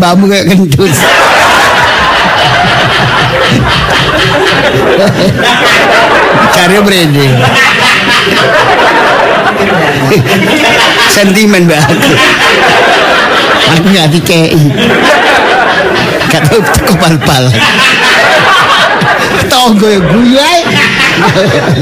Mbakmu 0.00 0.24
kayak 0.32 0.48
gendus. 0.48 0.96
Cari 6.54 6.78
brede. 6.82 7.26
Sentimen 11.12 11.66
mbak 11.66 11.80
aku. 11.86 12.12
Nggak 13.88 14.06
dikei. 14.12 14.58
Gak 16.28 16.42
tau 16.44 16.60
teko 16.60 16.94
pal-pal. 17.00 17.44
Tonggo 19.48 19.86
ya 19.88 20.00
guyai. 20.02 20.60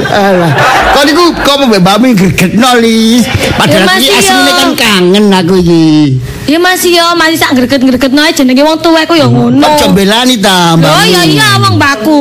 Alah. 0.07 0.51
Kok 0.95 1.03
niku 1.03 1.23
kok 1.43 1.55
mbak 1.67 1.81
mbakmu 1.83 2.15
gregetno 2.15 2.79
li. 2.79 3.21
Padahal 3.59 3.99
iki 3.99 4.13
asline 4.13 4.51
kan 4.55 4.71
kangen 4.77 5.25
aku 5.33 5.55
iki. 5.59 6.17
Ya 6.47 6.55
masih 6.63 6.95
ya, 6.95 7.11
masih 7.11 7.35
sak 7.35 7.59
greget-gregetno 7.59 8.23
ae 8.23 8.31
jenenge 8.31 8.63
wong 8.63 8.79
tuwa 8.79 9.03
ku 9.03 9.19
ya 9.19 9.27
ngono. 9.27 9.67
Kok 9.67 9.91
belani 9.91 10.39
ta 10.39 10.79
mbakmu? 10.79 10.95
Oh 10.95 11.03
iya 11.03 11.21
iya 11.27 11.47
wong 11.59 11.75
mbakku. 11.75 12.19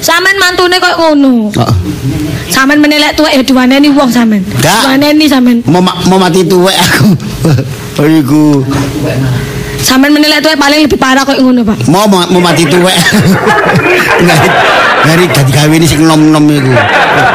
Sampean 0.00 0.40
mantune 0.40 0.80
kok 0.80 0.96
ngono. 0.96 1.52
Oh. 1.52 1.72
Sampean 2.48 2.80
menelek 2.80 3.12
tuwek 3.12 3.36
ya 3.36 3.44
diwaneni 3.44 3.92
wong 3.92 4.08
sampean. 4.08 4.40
Nggak. 4.40 4.88
Diwaneni 4.88 5.24
sampean. 5.28 5.60
mau 5.68 5.84
ma- 5.84 6.00
mau 6.08 6.16
mati 6.16 6.48
tuwek 6.48 6.72
aku. 6.72 7.08
Oh 8.00 8.08
iku. 8.08 8.64
Sampean 9.84 10.16
menelek 10.16 10.40
tuwek 10.40 10.56
paling 10.56 10.88
lebih 10.88 10.96
parah 10.96 11.20
kok 11.20 11.36
ngono, 11.36 11.60
Pak. 11.60 11.92
Mau 11.92 12.08
mau, 12.08 12.24
mau 12.32 12.40
mati 12.40 12.64
tuwek. 12.64 12.96
Ngari 15.04 15.28
gak 15.28 15.44
digawe 15.44 15.74
ini 15.76 15.84
sing 15.84 16.08
nom-nom 16.08 16.48
iku. 16.48 16.72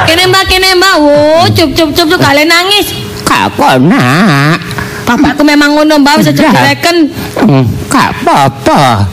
Kene 0.10 0.34
Mbak, 0.34 0.44
kene 0.50 0.74
Mbak. 0.82 0.96
Wo, 0.98 1.46
cup 1.54 1.70
cup 1.78 1.90
cup 1.94 2.06
cup 2.10 2.20
kalian 2.26 2.50
nangis. 2.50 2.90
Kak 3.22 3.54
nak? 3.86 4.87
Bapakku 5.08 5.44
memang 5.48 5.72
ngono, 5.72 6.04
Mbak, 6.04 6.14
bisa 6.20 6.32
Nggak. 6.36 6.52
jebreken. 6.52 6.98
Hmm, 7.40 7.64
Kak 7.88 8.12
apa-apa. 8.12 9.08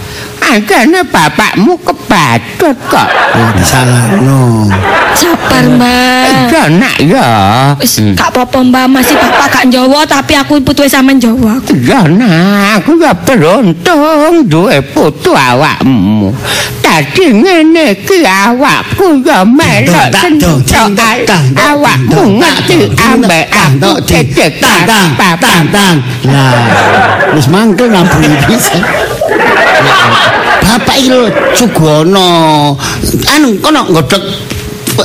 Agane 0.44 1.00
bapakmu 1.06 1.78
kebatut 2.14 2.78
kok. 2.86 3.08
Oh, 3.34 3.50
disalahno. 3.58 4.70
Sabar, 5.14 5.66
Mbak. 5.66 6.26
Iya 6.50 6.62
nak 6.78 6.96
ya. 7.02 7.30
Wis 7.78 7.98
gak 8.14 8.30
apa-apa, 8.30 8.62
Mbak. 8.62 8.86
Masih 8.90 9.14
bapak 9.18 9.46
gak 9.50 9.66
Jawa 9.74 10.06
tapi 10.06 10.38
aku 10.38 10.62
putuhe 10.62 10.86
sampean 10.86 11.18
Jawa. 11.18 11.58
Iya 11.70 12.06
nak, 12.06 12.82
aku 12.82 12.98
ya 13.02 13.10
beruntung 13.10 14.46
duwe 14.46 14.78
putu 14.94 15.34
awakmu. 15.34 16.30
Tadi 16.78 17.34
ngene 17.34 17.98
iki 17.98 18.22
awakku 18.22 19.18
ya 19.26 19.42
melok 19.42 20.14
tak 20.14 20.30
awakmu 21.58 22.38
ngerti 22.38 22.94
ambek 22.94 23.50
aku 23.50 23.98
cecek 24.06 24.62
tang 24.62 24.86
tang 25.18 25.66
tang. 25.74 25.96
Lah, 26.30 26.54
wis 27.34 27.50
mangkel 27.50 27.90
ngambung 27.90 28.22
bisa. 28.46 28.78
Bapak 30.64 30.96
iki 30.96 31.10
lho 31.10 31.30
Sugono. 32.04 32.76
Anu 33.32 33.56
kono 33.64 33.80
godhog 33.88 34.22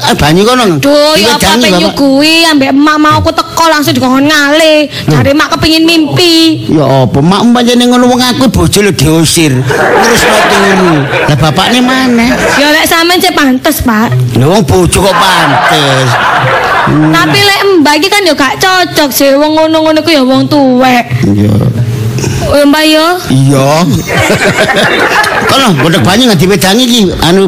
eh, 0.04 0.16
banyu 0.20 0.44
kono. 0.44 0.64
Duh, 0.84 1.16
ya 1.16 1.40
apa 1.40 1.56
nyugui 1.56 2.44
ambek 2.46 2.76
emak 2.76 2.98
mau 3.00 3.24
aku 3.24 3.32
teko 3.32 3.66
langsung 3.72 3.96
dikongkon 3.96 4.28
ngale. 4.28 4.92
Jare 5.08 5.32
emak 5.32 5.56
kepengin 5.56 5.88
mimpi. 5.88 6.68
Ya 6.68 7.08
apa 7.08 7.20
mak 7.24 7.42
pancene 7.56 7.88
ngono 7.88 8.12
wong 8.12 8.20
aku 8.20 8.52
bojo 8.52 8.80
lho 8.84 8.92
diusir. 8.92 9.56
Terus 9.64 10.22
mau 10.28 10.42
turu. 10.52 10.94
Lah 11.08 11.38
bapakne 11.40 11.80
mana? 11.80 12.36
Ya 12.60 12.68
lek 12.76 12.86
sampean 12.86 13.24
sih 13.24 13.32
pantes, 13.32 13.80
Pak. 13.82 14.12
Lho 14.36 14.46
wong 14.52 14.64
bojo 14.68 15.00
kok 15.00 15.16
pantes. 15.16 16.10
Tapi 16.90 17.40
lek 17.40 17.60
mbak 17.80 17.94
iki 18.02 18.08
kan 18.10 18.26
ya 18.26 18.34
gak 18.34 18.58
cocok 18.60 19.10
sih 19.14 19.38
wong 19.38 19.56
ngono-ngono 19.56 20.04
ku 20.04 20.12
ya 20.12 20.26
wong 20.26 20.52
tuwek. 20.52 21.06
Iya. 21.24 21.54
Oh, 22.50 22.66
Mbak 22.66 22.86
yo. 22.90 23.08
Iya. 23.30 23.70
Kono 25.50 25.68
godhog 25.84 26.04
banyu 26.04 26.30
nggak 26.30 26.40
diwedangi 26.40 26.84
iki 26.86 27.02
anu. 27.24 27.48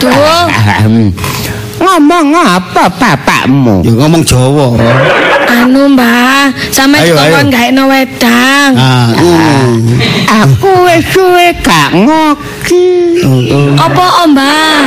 Duh. 0.00 0.48
Ahem. 0.48 1.12
Ngomong 1.80 2.36
apa 2.36 2.92
bapakmu? 2.92 3.80
Ya 3.84 3.92
ngomong 3.96 4.22
Jawa. 4.24 4.76
Anu 5.50 5.96
sampe 6.70 7.02
dikongkon 7.02 7.48
ayo. 7.48 7.52
gak 7.52 7.64
eno 7.74 7.84
wedang. 7.90 8.70
Ah, 8.76 9.10
ngono. 9.16 9.96
Aku 10.30 10.70
wis 10.86 11.02
suwe 11.10 11.50
gak 11.64 11.90
ngoki. 12.70 13.74
Apa 13.78 14.04
oh, 14.22 14.26
mbak? 14.30 14.82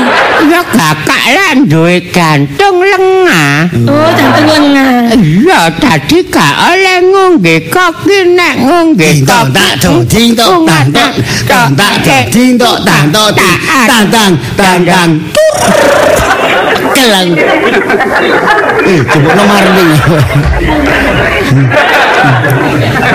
Ya 0.48 0.62
kakak 0.64 1.24
lan 1.36 1.68
duwe 1.68 2.00
gantung 2.12 2.80
lengah. 2.84 3.68
Oh, 3.88 4.10
jantung 4.16 4.48
lengah. 4.48 5.16
Iya, 5.20 5.72
tadi 5.80 6.24
gak 6.28 6.54
oleh 6.74 7.00
ngombe 7.04 7.68
koki 7.68 8.34
nek 8.36 8.56
ngombe 8.64 9.24
dong 9.24 9.48
kopi. 9.52 9.56
tak 9.56 9.72
dong 9.84 10.00
ding 10.08 10.36
dong 10.36 10.66
tang 10.68 10.88
dong 10.92 11.14
tang 11.48 11.70
tak 11.76 11.94
dong 12.06 12.26
ding 12.32 12.58
tang 12.58 13.08
tang 14.12 14.34
tang 14.58 14.82
tang 14.86 15.12
kelang 16.94 17.30
eh 18.84 19.00
coba 19.06 19.30
nomor 19.38 19.64
ning 19.74 19.90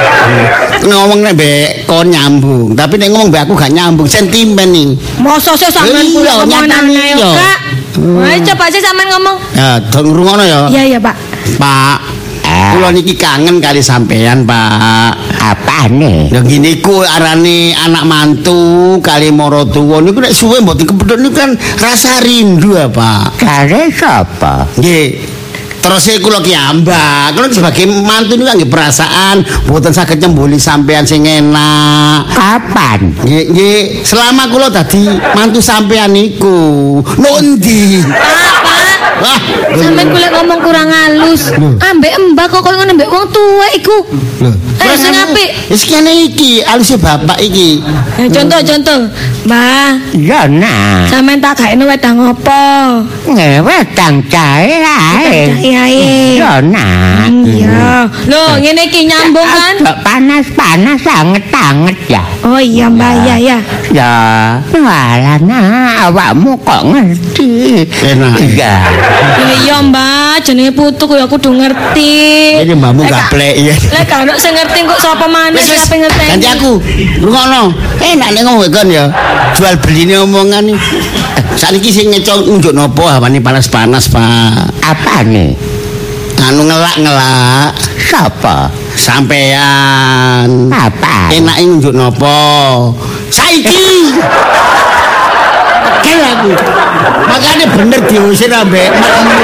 ngomong 0.89 1.21
nek 1.25 1.33
mbek 1.37 1.67
kon 1.85 2.07
nyambung 2.09 2.73
tapi 2.73 2.95
nek 2.97 3.09
ngomong 3.13 3.29
mbek 3.29 3.43
aku 3.45 3.55
gak 3.59 3.73
nyambung 3.75 4.09
sentimen 4.09 4.69
nih 4.71 4.89
Masa 5.21 5.53
sih 5.59 5.69
sampean 5.69 6.07
kula 6.15 6.33
ngomong 6.45 6.49
nyatane 6.49 6.75
aneh 6.79 7.07
iya. 7.13 7.17
yo, 7.19 7.31
Kak. 7.35 7.59
Ayo 7.99 8.39
coba 8.53 8.65
sih 8.71 8.81
sampean 8.83 9.09
ngomong. 9.11 9.37
ya 9.57 9.71
dong 9.91 10.09
rungono 10.15 10.45
ya 10.45 10.59
Iya, 10.71 10.83
iya, 10.97 10.99
Pak. 11.03 11.17
Pak 11.59 11.99
Kula 12.49 12.89
niki 12.93 13.15
kangen 13.17 13.61
kali 13.61 13.85
sampean, 13.85 14.49
Pak. 14.49 15.13
Apane? 15.37 16.33
Ya 16.33 16.41
gini 16.41 16.81
ku 16.81 17.01
arane 17.05 17.77
anak 17.77 18.05
mantu 18.09 18.97
kali 19.05 19.29
moro 19.29 19.69
tuwa 19.69 20.01
niku 20.01 20.21
nek 20.21 20.33
suwe 20.33 20.61
mboten 20.61 20.89
kepethuk 20.89 21.19
niku 21.21 21.37
kan 21.37 21.51
rasa 21.81 22.21
rindu 22.25 22.77
ya, 22.77 22.89
Pak. 22.89 23.41
Kare 23.41 23.93
sapa? 23.93 24.65
Nggih. 24.81 25.38
Terus 25.79 26.01
saya 26.03 26.19
kula 26.19 26.43
ki 26.43 26.53
ambak, 26.53 27.39
kula 27.39 27.47
sebagai 27.55 27.87
mantu 27.87 28.35
niku 28.35 28.55
nggih 28.59 28.71
perasaan 28.71 29.47
mboten 29.71 29.95
saged 29.95 30.19
nyembuli 30.19 30.59
sampean 30.59 31.07
sing 31.07 31.23
enak. 31.23 32.27
Kapan? 32.35 33.15
Nggih, 33.23 33.45
nggih, 33.55 33.81
selama 34.03 34.51
kula 34.51 34.69
dadi 34.75 35.07
mantu 35.39 35.63
sampean 35.63 36.13
niku. 36.13 36.99
Nondi? 37.23 38.03
Pak, 38.05 38.88
Wah, 39.19 39.41
Sampeyan 39.75 40.09
golek 40.15 40.31
ngomong 40.31 40.61
kurang 40.63 40.89
halus. 40.91 41.51
Ambek 41.83 42.13
mbak 42.35 42.47
kok 42.51 42.63
koyo 42.63 42.79
ngono 42.79 42.93
mbek 42.95 43.11
wong 43.11 43.27
tuwek 43.35 43.73
iku. 43.79 43.97
Lho, 44.43 44.95
sing 44.95 45.15
apik. 45.15 45.49
Wis 45.71 45.83
kene 45.87 46.13
iki, 46.31 46.63
aluse 46.63 46.95
bapak 46.99 47.39
iki. 47.43 47.83
Eh, 48.19 48.27
contoh 48.31 48.61
contoh. 48.63 49.01
Mbah, 49.49 49.91
Ya 50.15 50.45
nah, 50.51 51.09
sampeyan 51.09 51.41
tak 51.41 51.59
gaekno 51.59 51.89
wedang 51.89 52.19
apa? 52.21 53.01
ngewedang 53.27 54.23
cahe 54.29 54.77
ae. 54.83 55.39
Iya, 55.63 55.83
iya. 55.89 56.13
Ya 56.37 56.53
nah. 56.63 57.27
Iya. 57.29 58.07
Loh, 58.29 58.51
ngene 58.61 58.87
iki 58.87 59.09
nyambung 59.09 59.47
kan? 59.47 59.75
Panas-panas 60.05 61.03
anget-anget 61.05 61.99
ya. 62.07 62.23
Oh 62.49 62.57
iya, 62.57 62.89
Mbak, 62.89 63.13
iya 63.29 63.37
ya. 63.37 63.59
Ya, 63.93 64.13
walah 64.73 65.37
nah 65.45 66.09
awakmu 66.09 66.57
kok 66.65 66.81
ngerti. 66.81 67.85
Enak. 67.85 68.41
Iya. 68.41 68.73
Ya 69.37 69.53
iya, 69.69 69.77
Mbak, 69.85 70.49
jenenge 70.49 70.73
putu 70.73 71.05
ya 71.13 71.29
kudu 71.29 71.53
ngerti. 71.53 72.17
Ini 72.65 72.73
mbakmu 72.73 73.05
gak 73.05 73.29
plek 73.29 73.53
ya. 73.61 73.77
Lek 73.93 74.09
gak 74.09 74.25
ono 74.25 74.33
sing 74.41 74.57
ngerti 74.57 74.81
kok 74.89 74.97
sapa 74.97 75.29
maneh 75.29 75.61
wis, 75.61 75.85
sing 75.85 76.01
ape 76.01 76.09
ngerti. 76.09 76.25
ganti 76.25 76.49
aku. 76.57 76.73
Rungokno. 77.21 77.63
Enak 78.01 78.29
nek 78.33 78.43
ngomong 78.49 78.73
kon 78.73 78.89
ya. 78.89 79.13
Jual 79.53 79.77
beline 79.85 80.17
omongan 80.25 80.73
iki. 80.73 80.97
Saiki 81.53 81.93
sing 81.93 82.09
ngecok 82.09 82.49
unjuk 82.49 82.73
nopo 82.73 83.05
hawane 83.05 83.45
panas-panas, 83.45 84.09
Pak. 84.09 84.73
Apa 84.89 85.21
nih? 85.21 85.53
Anu 86.49 86.65
ngelak-ngelak 86.65 87.77
Siapa? 88.09 88.73
sampean. 88.97 90.73
Apa? 90.73 91.29
Enake 91.29 91.63
nunjuk 91.69 91.93
nopo? 91.93 92.41
Saiki. 93.29 94.17
Kel 96.19 96.27
aku. 96.27 96.51
Makanya 97.29 97.67
bener 97.71 98.01
diusir 98.05 98.51
ambek 98.51 98.91
makmu. 98.91 99.39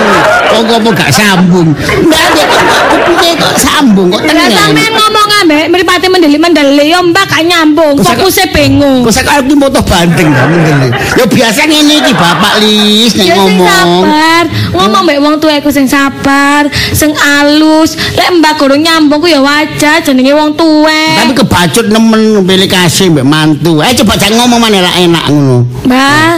Kok 0.45 0.61
ngopo 0.67 0.91
gak 0.91 1.11
sambung. 1.11 1.71
Enggak 1.71 2.23
ada 2.31 2.43
kupinge 2.91 3.31
kok 3.37 3.55
sambung 3.57 4.07
kok 4.11 4.23
Lah 4.23 4.31
tenang. 4.31 4.51
sampean 4.55 4.93
ngomong 4.93 5.29
ambek 5.41 5.65
mripate 5.67 6.07
mendelik-mendelik 6.09 6.87
ya 6.89 6.99
Mbak 6.99 7.25
gak 7.27 7.43
nyambung, 7.45 7.95
Kok 7.95 8.07
fokusnya 8.07 8.47
bingung. 8.51 9.03
Kok 9.03 9.13
sak 9.13 9.27
aku 9.29 9.55
moto 9.55 9.81
bandeng 9.83 10.31
ta 10.31 10.43
mendele. 10.47 10.89
Ya 11.15 11.25
biasa 11.25 11.61
ngene 11.65 11.95
iki 12.01 12.13
Bapak 12.13 12.55
Lis 12.59 13.13
nek 13.15 13.25
Ya 13.25 13.35
sing 13.35 13.39
ngomong. 13.39 13.67
sabar, 13.69 14.45
ngomong 14.73 15.03
mbek 15.05 15.19
wong 15.21 15.35
tuaku 15.39 15.71
sing 15.71 15.87
sabar, 15.87 16.67
sing 16.91 17.11
alus. 17.15 17.95
Lek 18.15 18.31
Mbak 18.35 18.53
gurung 18.57 18.83
nyambung 18.83 19.21
ku 19.21 19.29
ya 19.29 19.39
wajar 19.39 20.03
jenenge 20.03 20.33
wong 20.33 20.55
tuwek. 20.55 21.19
Tapi 21.21 21.33
kebacut 21.35 21.87
nemen 21.89 22.43
pilih 22.43 22.67
kasih 22.67 23.11
mbek 23.11 23.23
mantu. 23.23 23.79
Eh 23.79 23.95
coba 23.95 24.15
jangan 24.15 24.43
ngomong 24.43 24.59
mana 24.61 24.79
lah 24.81 24.95
enak 24.97 25.25
ngono. 25.29 25.67
Mbak, 25.85 26.35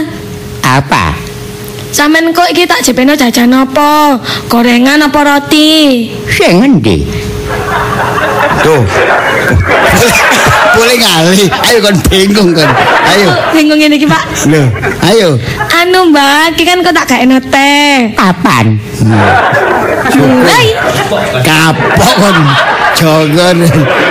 Apa? 0.67 1.27
sampean 1.97 2.29
kok 2.29 2.45
iki 2.53 2.69
tak 2.69 2.85
jepeno 2.85 3.17
jajan 3.17 3.49
apa? 3.57 4.21
Gorengan 4.45 5.01
apa 5.01 5.19
roti? 5.25 6.05
Sing 6.29 6.61
endi? 6.61 7.01
Tuh. 8.61 8.85
Boleh 10.77 10.95
ngali. 11.01 11.49
Ayo 11.65 11.77
kon 11.81 11.97
bingung 12.05 12.53
kon. 12.53 12.69
Ayo. 13.09 13.33
Bingung 13.49 13.81
ngene 13.81 13.97
iki, 13.97 14.05
Pak. 14.05 14.23
Loh, 14.45 14.69
ayo. 15.09 15.41
Anu 15.77 16.09
Mbak, 16.09 16.57
iki 16.57 16.63
kan 16.65 16.81
kok 16.81 16.89
tak 16.89 17.05
gaekno 17.05 17.37
teh. 17.37 18.17
Kapan? 18.17 18.81
Mulai. 20.17 20.65
Kapok 21.45 22.13
kon. 22.17 22.37
Jogon. 22.97 23.57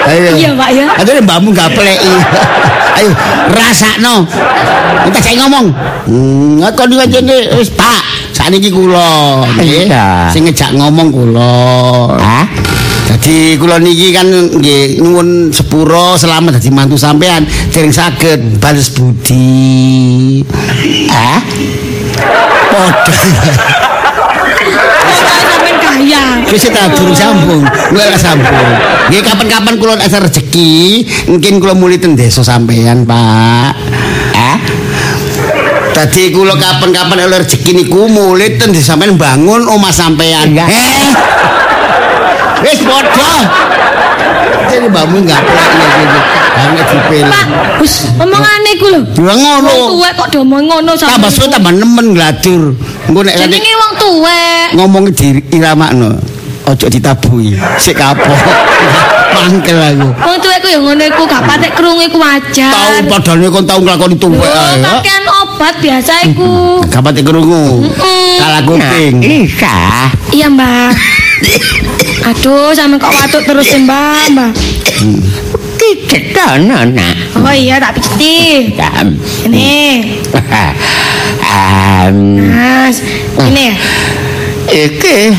Ayo. 0.07 0.31
Iya, 0.39 0.51
Pak, 0.55 0.71
ya. 0.71 0.87
Ada 0.95 1.19
mbakmu 1.27 1.51
gak 1.51 1.75
pleki. 1.75 2.15
Ayo, 3.03 3.11
rasakno. 3.51 4.23
Entah 5.11 5.19
saya 5.19 5.43
ngomong. 5.43 5.67
Hmm, 6.07 6.63
kon 6.79 6.95
iki 6.95 7.19
jene 7.19 7.51
wis 7.59 7.75
Pak. 7.75 8.31
Sakniki 8.31 8.71
kula 8.71 9.43
nggih. 9.59 9.91
Iya. 9.91 10.31
Sing 10.31 10.47
ngejak 10.47 10.71
ngomong 10.79 11.11
kula. 11.11 12.15
Hah? 12.15 12.47
Jadi 13.07 13.55
kula 13.55 13.79
niki 13.79 14.11
kan 14.11 14.27
nggih 14.27 14.99
nyuwun 14.99 15.55
sepuro 15.55 16.19
selamat 16.19 16.59
dadi 16.59 16.75
mantu 16.75 16.99
sampean 16.99 17.47
dereng 17.71 17.95
saged 17.95 18.59
bales 18.59 18.91
budi. 18.91 20.43
Hah? 21.11 21.41
Padha. 22.71 23.15
Kaya. 25.77 26.45
Wis 26.51 26.67
tak 26.69 26.93
durung 26.99 27.17
sambung, 27.17 27.63
ora 27.95 28.19
sambung. 28.19 28.69
Nggih 29.09 29.23
kapan-kapan 29.23 29.75
kula 29.79 29.95
ada 29.97 30.19
rezeki, 30.27 31.07
mungkin 31.31 31.63
kula 31.63 31.73
muli 31.79 31.97
ten 31.97 32.19
desa 32.19 32.43
sampean, 32.43 33.07
Pak. 33.07 33.73
Hah? 34.35 34.59
Tadi 35.95 36.35
kula 36.35 36.59
kapan-kapan 36.59 37.25
oleh 37.25 37.41
rezeki 37.41 37.71
niku 37.81 38.11
muli 38.11 38.61
ten 38.61 38.75
desa 38.75 38.93
sampean 38.93 39.17
bangun 39.17 39.65
omah 39.65 39.95
sampean. 39.95 40.53
Eh. 40.53 41.09
Wis 42.65 42.81
padha. 42.83 43.33
Jadi 44.67 44.87
mbakmu 44.89 45.17
enggak 45.23 45.41
pelak 45.45 45.71
gitu. 46.01 46.19
Banget 46.57 46.87
dipilih. 46.89 47.31
Pak, 47.31 47.47
wis 47.79 47.95
omongane 48.17 48.71
iku 48.75 48.87
lho. 48.91 49.01
Ya 49.15 49.35
ngono. 49.37 49.69
Wong 49.69 49.83
tuwek 49.93 50.13
kok 50.17 50.29
do 50.33 50.39
omong 50.41 50.63
ngono 50.67 50.91
Tambah 50.97 51.31
suwe 51.31 51.47
tambah 51.47 51.73
nemen 51.73 52.07
gladur. 52.17 52.73
Engko 53.07 53.21
nek 53.23 53.35
Jenenge 53.37 53.73
wong 53.77 53.93
tuwek. 54.01 54.67
ngomong 54.75 55.05
diramakno. 55.13 56.11
Ojo 56.67 56.87
ditabuhi. 56.91 57.55
Sik 57.79 57.95
kapok. 57.95 58.27
Mangkel 59.37 59.77
aku. 59.79 60.09
Wong 60.17 60.37
tuwek 60.41 60.59
ku 60.59 60.67
ya 60.73 60.79
ngono 60.81 61.03
iku, 61.05 61.23
gak 61.29 61.45
patek 61.45 61.73
krungu 61.77 62.03
iku 62.03 62.19
Tau 62.19 62.27
wajar. 62.27 63.05
padane 63.05 63.47
kon 63.53 63.65
tau 63.69 63.79
nglakoni 63.85 64.17
tuwek 64.17 64.49
ae. 64.49 64.81
ya. 64.81 64.97
Obat 65.57 65.81
biasa 65.81 66.13
iku. 66.29 66.85
Gak 66.85 67.01
pati 67.01 67.25
krungu. 67.25 67.81
Mm. 67.81 68.37
Kalah 68.37 68.61
Nah, 68.61 68.69
kuping. 68.69 69.25
Lisa. 69.25 70.13
Iya, 70.29 70.53
Mbak. 70.53 70.93
Aduh, 72.29 72.77
sampe 72.77 73.01
kok 73.01 73.09
watuk 73.09 73.43
terus 73.49 73.65
sih, 73.65 73.81
Mbak, 73.89 74.37
Mbak. 74.37 74.53
Kita 75.81 76.19
dono 76.37 76.85
nak. 76.93 77.41
Oh 77.41 77.57
iya, 77.57 77.81
tak. 77.81 77.97
Dam. 78.77 79.17
Ini. 79.49 80.05
Mas, 82.53 83.01
ini 83.49 83.73
ya. 83.73 83.75
iki 84.67 85.31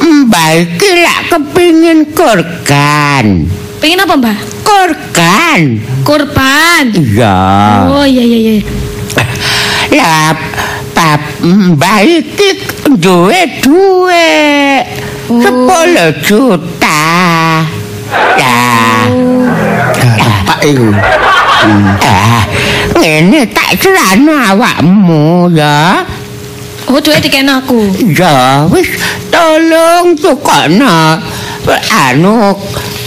mbak 0.00 0.50
iki 0.64 0.88
lak 1.06 1.20
kepingin 1.28 2.08
kurkan. 2.16 3.46
Pengen 3.78 4.02
apa, 4.02 4.14
Mbak? 4.18 4.38
Kurkan. 4.66 5.60
Kurban. 6.02 6.84
Iya. 6.96 7.36
Oh 7.86 8.02
iya 8.08 8.24
iya 8.24 8.38
iya. 8.58 8.87
Lah 9.94 10.36
pap 10.92 11.20
mbak 11.42 12.00
iki 12.04 12.48
duwe 12.98 13.40
duwe 13.62 14.26
Oh. 15.28 15.44
10 15.44 16.24
juta. 16.24 17.04
Ya. 18.40 18.64
Pak 20.48 20.64
iku. 20.64 20.88
Ah, 22.00 22.48
ngene 22.96 23.44
tak 23.52 23.76
serano 23.76 24.32
awakmu 24.32 25.52
ya. 25.52 26.00
Oh, 26.88 26.96
duwe 26.96 27.20
dikene 27.20 27.60
aku. 27.60 27.92
Ya, 28.16 28.64
wis 28.72 28.88
tolong 29.28 30.16
tukokno 30.16 31.20
anu 31.92 32.56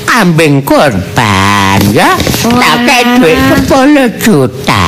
kambing 0.06 0.62
korban 0.62 1.82
ya. 1.90 2.14
Oh, 2.46 2.54
Tak 2.54 2.86
kei 2.86 3.02
duit 3.18 3.38
10 3.66 4.22
juta. 4.22 4.86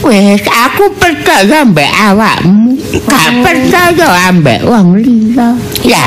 Wis 0.00 0.40
aku 0.48 0.96
percaya 0.96 1.60
mbek 1.60 1.92
awakmu. 1.92 2.72
Gak 3.04 3.30
percaya 3.44 4.32
ambek 4.32 4.64
wong 4.64 4.96
liya. 4.96 5.52
Ya. 5.84 6.04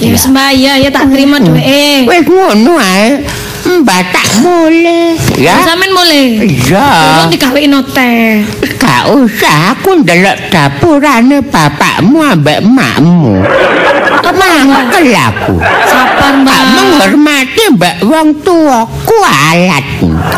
Ya 0.00 0.08
wis 0.10 0.24
ya 0.56 0.72
ya 0.80 0.88
tak 0.88 1.12
terima 1.12 1.36
duwe. 1.36 2.08
Wis 2.08 2.24
ngono 2.24 2.80
ae. 2.80 3.20
Mbak 3.64 4.00
tak 4.12 4.28
mulai. 4.44 5.16
Ya. 5.36 5.56
Ya. 5.56 5.64
Sampean 5.64 5.92
mulai. 5.92 6.24
Ya. 6.68 6.88
Tolong 6.88 7.32
dikawin 7.32 7.76
teh. 7.92 8.44
Gak 8.80 9.12
usah 9.12 9.76
aku 9.76 10.04
ndelok 10.04 10.36
dapurane 10.48 11.40
bapakmu 11.44 12.20
ambek 12.24 12.64
emakmu. 12.64 13.44
Mangkel 14.32 15.12
aku. 15.12 15.54
Sabar, 15.84 16.32
Mbak. 16.40 16.60
menghormati 16.72 17.64
mbak 17.76 17.94
wong 18.06 18.28
tua 18.40 18.88
kualat. 19.04 19.84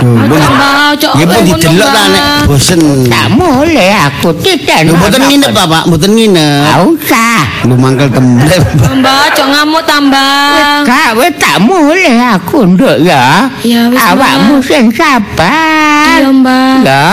Mbak, 0.02 0.90
cok. 0.98 1.12
Ya 1.14 1.24
pun 1.30 1.42
didelok 1.46 1.88
ta 1.94 2.02
nek 2.10 2.24
bosen. 2.50 2.80
Tak 3.06 3.26
mulai 3.30 3.90
aku 3.94 4.34
tidak. 4.42 4.90
Lho 4.90 4.92
mboten 4.98 5.22
nginep 5.30 5.50
Bapak, 5.54 5.82
mboten 5.86 6.10
nginep. 6.18 6.66
Gak 6.66 6.80
usah. 6.90 7.42
Lu 7.70 7.74
mangkel 7.78 8.08
tembe. 8.10 8.56
Mbak, 8.98 9.24
cok 9.38 9.46
ngamuk 9.46 9.82
tambah. 9.86 10.82
Gak 10.82 11.08
wis 11.14 11.32
tak 11.38 11.56
mulai 11.62 12.16
aku 12.34 12.66
nduk 12.66 12.96
ya. 13.06 13.46
Awakmu 13.94 14.58
sing 14.64 14.90
sabar. 14.90 16.18
Iya, 16.18 16.30
Mbak. 16.32 16.76
Ya, 16.82 17.06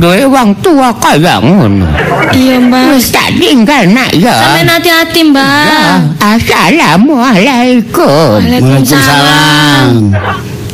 duwe 0.00 0.24
wong 0.24 0.56
tua 0.64 0.88
kaya 0.96 1.44
ngono. 1.44 1.84
Iya, 2.32 2.56
Mbak. 2.56 2.96
Wis 2.96 3.12
tak 3.12 3.36
tinggal 3.36 3.84
nak 3.92 4.08
ya. 4.16 4.32
Sampean 4.32 4.72
hati-hati, 4.72 5.20
Ya, 5.20 5.28
Mbak. 5.28 6.24
Assalamualaikum. 6.24 8.40
Waalaikumsalam. 8.40 10.16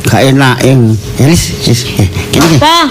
Gak 0.07 0.31
enak 0.31 0.63
ing. 0.63 0.95
Wis, 1.19 1.59
wis. 1.67 1.83
Eh, 1.99 2.07
Kene. 2.31 2.55
Apa? 2.55 2.87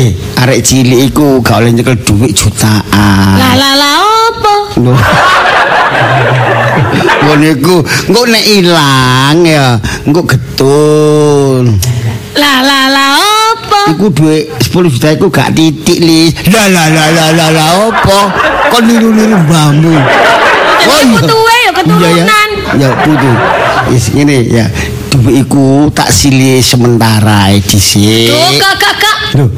Eh, 0.00 0.16
arek 0.40 0.64
cilik 0.64 1.12
iku 1.12 1.44
gak 1.44 1.60
oleh 1.60 1.76
nyekel 1.76 2.00
duit 2.00 2.32
jutaan. 2.32 3.36
Lah 3.36 3.52
lah 3.52 3.76
lah 3.76 4.00
apa? 4.00 4.80
Loh. 4.80 4.96
Ngono 7.28 7.44
iku, 7.52 7.84
engko 8.08 8.24
nek 8.24 8.44
ilang 8.48 9.44
ya, 9.44 9.76
engko 10.08 10.24
getun. 10.24 11.76
Lah 12.32 12.64
lah 12.64 12.88
lah 12.88 13.20
apa? 13.20 13.35
Iku 13.86 14.10
duit 14.10 14.50
10 14.58 14.92
juta 14.92 15.08
iku 15.14 15.26
gak 15.30 15.54
titik 15.54 15.98
lis. 16.02 16.34
Lah 16.50 16.66
lah 16.66 16.86
lah 16.90 17.08
lah 17.14 17.28
lah 17.34 17.48
lah 17.54 17.68
opo? 17.86 18.20
Kon 18.72 18.82
niru-niru 18.86 19.38
mbahmu. 19.46 19.94
Jadi 20.86 21.04
putuwe 21.14 21.56
ya 21.66 21.70
keturunan. 21.74 22.48
Ya 22.78 22.88
putu. 23.02 23.30
Wis 23.90 24.10
ngene 24.10 24.46
ya. 24.46 24.66
Duit 25.10 25.46
iku 25.46 25.88
tak 25.94 26.10
silih 26.10 26.60
sementara 26.60 27.54
dhisik. 27.56 28.30
Duh, 28.30 28.52
kakak 28.58 29.15
Loh, 29.36 29.48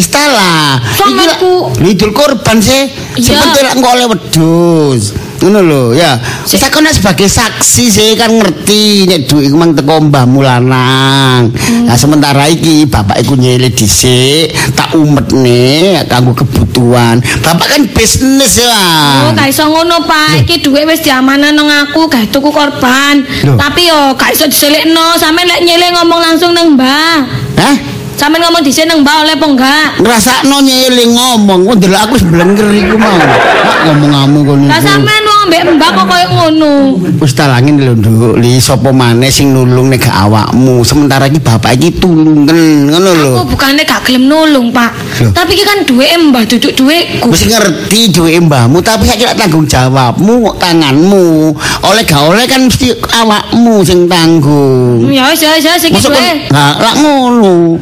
istalah. 0.00 0.80
Sampeku. 0.96 1.76
Lidul 1.84 2.16
korban 2.16 2.56
sih. 2.56 2.88
Iya. 3.20 3.36
Seperti 3.36 3.58
lek 3.60 3.72
engko 3.76 3.88
oleh 3.92 4.06
wedhus. 4.08 5.04
Ngono 5.40 5.60
lho, 5.64 5.82
ya. 5.96 6.20
Wis 6.44 6.60
aku 6.60 6.84
nek 6.84 6.92
sebagai 6.92 7.24
saksi 7.24 7.84
sih 7.88 8.12
kan 8.12 8.28
ngerti 8.28 9.08
nek 9.08 9.24
duit 9.24 9.48
iku 9.48 9.56
mang 9.56 9.72
teko 9.72 9.96
mbahmu 9.96 10.44
lanang. 10.44 11.48
Nah, 11.88 11.96
sementara 11.96 12.44
iki 12.44 12.84
bapak 12.84 13.24
iku 13.24 13.40
nyele 13.40 13.72
dhisik, 13.72 14.52
tak 14.76 14.92
umetne 14.92 15.96
kanggo 16.12 16.36
kebutuhan. 16.36 17.24
Bapak 17.40 17.72
kan 17.72 17.82
bisnis 17.88 18.60
ya. 18.60 18.84
Oh, 19.28 19.32
gak 19.32 19.48
iso 19.48 19.64
ngono, 19.64 20.04
Pak. 20.04 20.44
Iki 20.44 20.60
dhuwit 20.60 20.84
wis 20.84 21.00
diamanah 21.00 21.56
nang 21.56 21.72
aku, 21.72 22.04
gak 22.12 22.28
tuku 22.28 22.52
korban. 22.52 23.24
Loh. 23.48 23.56
Tapi 23.56 23.88
yo 23.88 24.12
gak 24.20 24.36
iso 24.36 24.44
diselekno, 24.44 25.16
sampe 25.16 25.40
lek 25.48 25.64
nyele 25.64 25.88
ngomong 25.96 26.20
langsung 26.20 26.52
nang 26.52 26.76
Mbah. 26.76 27.16
Hah? 27.56 27.99
Sampe 28.20 28.36
ngomong 28.36 28.60
dhisik 28.60 28.84
nang 28.84 29.00
Mbah 29.00 29.24
oleh 29.24 29.32
apa 29.32 29.46
enggak? 29.48 29.88
Ngrasakno 30.04 30.60
nyele 30.60 31.08
ngomong, 31.08 31.64
kok 31.64 31.76
ndelok 31.80 32.00
aku 32.04 32.12
wis 32.20 32.24
blenger 32.28 32.68
iku 32.68 32.96
mau. 33.00 33.16
Mak 33.16 33.78
ngomong-ngamu 33.88 34.38
kono. 34.44 34.64
Lah 34.68 34.76
iku. 34.76 34.88
sampean 34.92 35.22
wong 35.24 35.42
mbek 35.48 35.62
Mbah 35.72 35.90
kok 35.96 36.04
koyo 36.04 36.26
ngono. 36.28 36.72
Wis 37.16 37.32
talangin 37.32 37.80
lho 37.80 37.96
Nduk, 37.96 38.36
li 38.36 38.60
sapa 38.60 38.92
maneh 38.92 39.32
sing 39.32 39.56
nulung 39.56 39.88
nek 39.88 40.04
gak 40.04 40.12
awakmu. 40.28 40.84
Sementara 40.84 41.32
iki 41.32 41.40
bapak 41.40 41.80
iki 41.80 41.96
tulungen, 41.96 42.92
ngono 42.92 43.08
lho. 43.08 43.32
Aku 43.40 43.56
bukannya 43.56 43.88
gak 43.88 44.04
gelem 44.04 44.28
nulung, 44.28 44.68
Pak. 44.68 44.92
Loh. 45.24 45.32
Tapi 45.32 45.56
iki 45.56 45.64
kan 45.64 45.78
duwe 45.88 46.12
Mbah 46.12 46.44
duduk 46.44 46.76
duweku. 46.76 47.32
Wis 47.32 47.48
ngerti 47.48 48.12
duwe 48.12 48.36
mbahmu, 48.36 48.84
tapi 48.84 49.08
saiki 49.08 49.32
tanggung 49.32 49.64
jawabmu 49.64 50.44
kok 50.44 50.56
tanganmu. 50.60 51.56
Oleh 51.88 52.04
gak 52.04 52.20
oleh 52.20 52.44
kan 52.44 52.68
mesti 52.68 52.92
awakmu 53.16 53.80
sing 53.80 54.04
tanggung. 54.12 55.08
Ya 55.08 55.32
wis 55.32 55.40
ya 55.40 55.56
wis 55.56 55.64
sing 55.80 55.96
duwe. 55.96 56.52
lah 56.52 56.76
lak 56.76 57.00
ngono. 57.00 57.80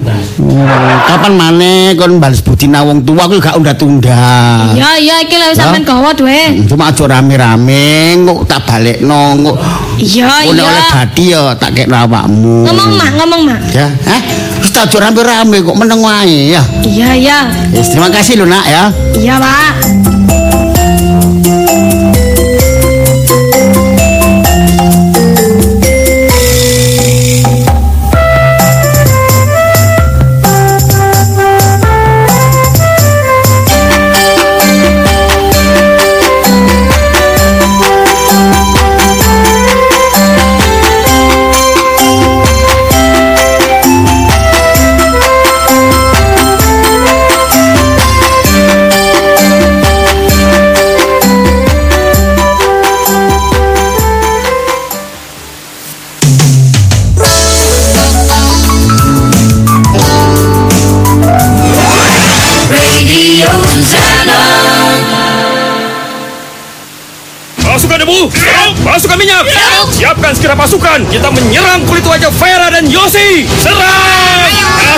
Kapan 1.09 1.33
maneh 1.35 1.97
kon 1.97 2.21
bales 2.21 2.45
budi 2.45 2.69
nang 2.69 2.85
wong 2.87 2.99
tua 3.03 3.25
kuwi 3.27 3.41
gak 3.41 3.57
unda-tunda. 3.57 4.75
Ya 4.77 5.01
ya 5.01 5.23
iki 5.25 5.37
lek 5.39 5.57
sampean 5.57 5.83
gawa 5.83 6.13
duwe. 6.13 6.65
Cuma 6.69 6.93
aja 6.93 7.05
rame-rame 7.09 8.17
kok 8.23 8.47
tak 8.47 8.61
balekno 8.69 9.35
kok. 9.43 9.57
Iya 9.99 10.31
nek 10.47 10.53
oleh 10.53 10.65
iya. 10.65 10.89
badi 10.95 11.25
ya 11.33 11.43
tak 11.59 11.71
kek 11.75 11.89
awakmu. 11.91 12.69
Ngomong 12.69 12.91
mah, 12.95 13.11
ngomong 13.19 13.43
mah. 13.51 13.59
Ya, 13.75 13.91
hah? 13.91 14.21
Wis 14.63 14.71
tak 14.71 14.91
aja 14.93 15.11
rame-rame 15.11 15.65
kok 15.65 15.77
meneng 15.77 16.01
wae 16.03 16.55
ya. 16.55 16.63
Iya 16.87 17.09
iya. 17.19 17.39
Yes, 17.75 17.91
terima 17.91 18.09
kasih 18.09 18.39
lho 18.39 18.47
nak 18.47 18.65
ya. 18.67 18.85
Iya, 19.19 19.35
Pak. 19.43 20.08
Pasukan 68.99 69.15
minyak, 69.15 69.47
siapkan 69.95 70.35
segera 70.35 70.59
pasukan. 70.59 71.07
Kita 71.07 71.31
menyerang 71.31 71.87
kulit 71.87 72.03
wajah 72.03 72.35
Vera 72.35 72.67
dan 72.67 72.91
Yosi. 72.91 73.47
Serang! 73.47 74.98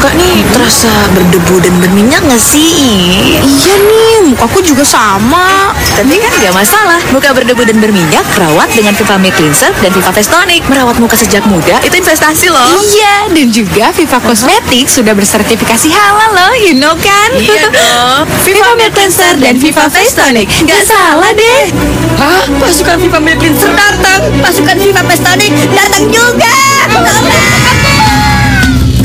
Muka 0.00 0.16
nih 0.16 0.40
terasa 0.48 0.88
berdebu 1.12 1.60
dan 1.60 1.76
berminyak 1.76 2.24
gak 2.24 2.40
sih? 2.40 3.36
Iya 3.36 3.74
nih, 3.84 4.32
mukaku 4.32 4.64
juga 4.64 4.80
sama. 4.80 5.76
Tapi 5.92 6.16
kan 6.16 6.32
gak 6.40 6.56
masalah, 6.56 6.96
muka 7.12 7.36
berdebu 7.36 7.68
dan 7.68 7.84
berminyak 7.84 8.24
rawat 8.40 8.72
dengan 8.72 8.96
Viva 8.96 9.20
Make 9.20 9.36
Cleanser 9.36 9.68
dan 9.84 9.92
Viva 9.92 10.08
Face 10.16 10.32
Tonic. 10.32 10.64
Merawat 10.72 10.96
muka 11.04 11.20
sejak 11.20 11.44
muda 11.44 11.84
itu 11.84 12.00
investasi 12.00 12.48
loh. 12.48 12.80
Iya, 12.80 13.28
dan 13.28 13.52
juga 13.52 13.92
Viva 13.92 14.16
Cosmetics 14.24 14.96
sudah 14.96 15.12
bersertifikasi 15.12 15.92
halal 15.92 16.32
loh, 16.32 16.52
you 16.56 16.80
know 16.80 16.96
kan? 16.96 17.28
Iya 17.36 17.68
dong. 17.76 18.24
Viva 18.48 18.72
Make 18.80 18.96
Cleanser 18.96 19.36
dan 19.36 19.60
Viva 19.60 19.84
Face 19.92 20.16
Tonic. 20.16 20.48
Gak 20.64 20.80
salah 20.88 21.28
deh. 21.36 21.76
Hah? 22.16 22.48
Pasukan 22.56 22.96
Viva 23.04 23.20
Make 23.20 23.36
Cleanser 23.36 23.68
datang. 23.76 24.32
Pasukan 24.40 24.80
Viva 24.80 25.04
Face 25.04 25.20
Tonic 25.20 25.52
datang 25.76 26.08
juga. 26.08 26.48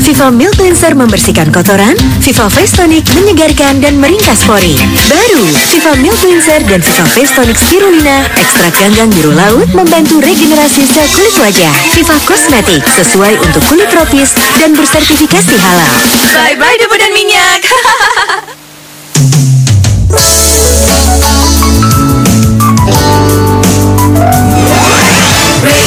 Viva 0.06 0.30
Milk 0.30 0.54
Cleanser 0.54 0.94
membersihkan 0.94 1.50
kotoran, 1.50 1.98
Viva 2.22 2.46
Face 2.46 2.78
Tonic 2.78 3.10
menyegarkan 3.18 3.82
dan 3.82 3.98
meringkas 3.98 4.46
pori. 4.46 4.78
Baru, 5.10 5.42
Viva 5.66 5.98
Milk 5.98 6.14
Cleanser 6.22 6.62
dan 6.62 6.78
Viva 6.78 7.02
Face 7.10 7.34
Tonic 7.34 7.58
Spirulina, 7.58 8.22
ekstrak 8.38 8.70
ganggang 8.78 9.10
biru 9.10 9.34
laut 9.34 9.66
membantu 9.74 10.22
regenerasi 10.22 10.86
sel 10.86 11.10
kulit 11.10 11.34
wajah. 11.42 11.74
Viva 11.90 12.14
Cosmetics 12.22 12.86
sesuai 13.02 13.34
untuk 13.50 13.66
kulit 13.66 13.90
tropis 13.90 14.30
dan 14.62 14.78
bersertifikasi 14.78 15.58
halal. 15.58 15.90
Bye-bye 16.38 16.78
debu 16.86 16.94
dan 17.02 17.10
minyak. 17.10 17.66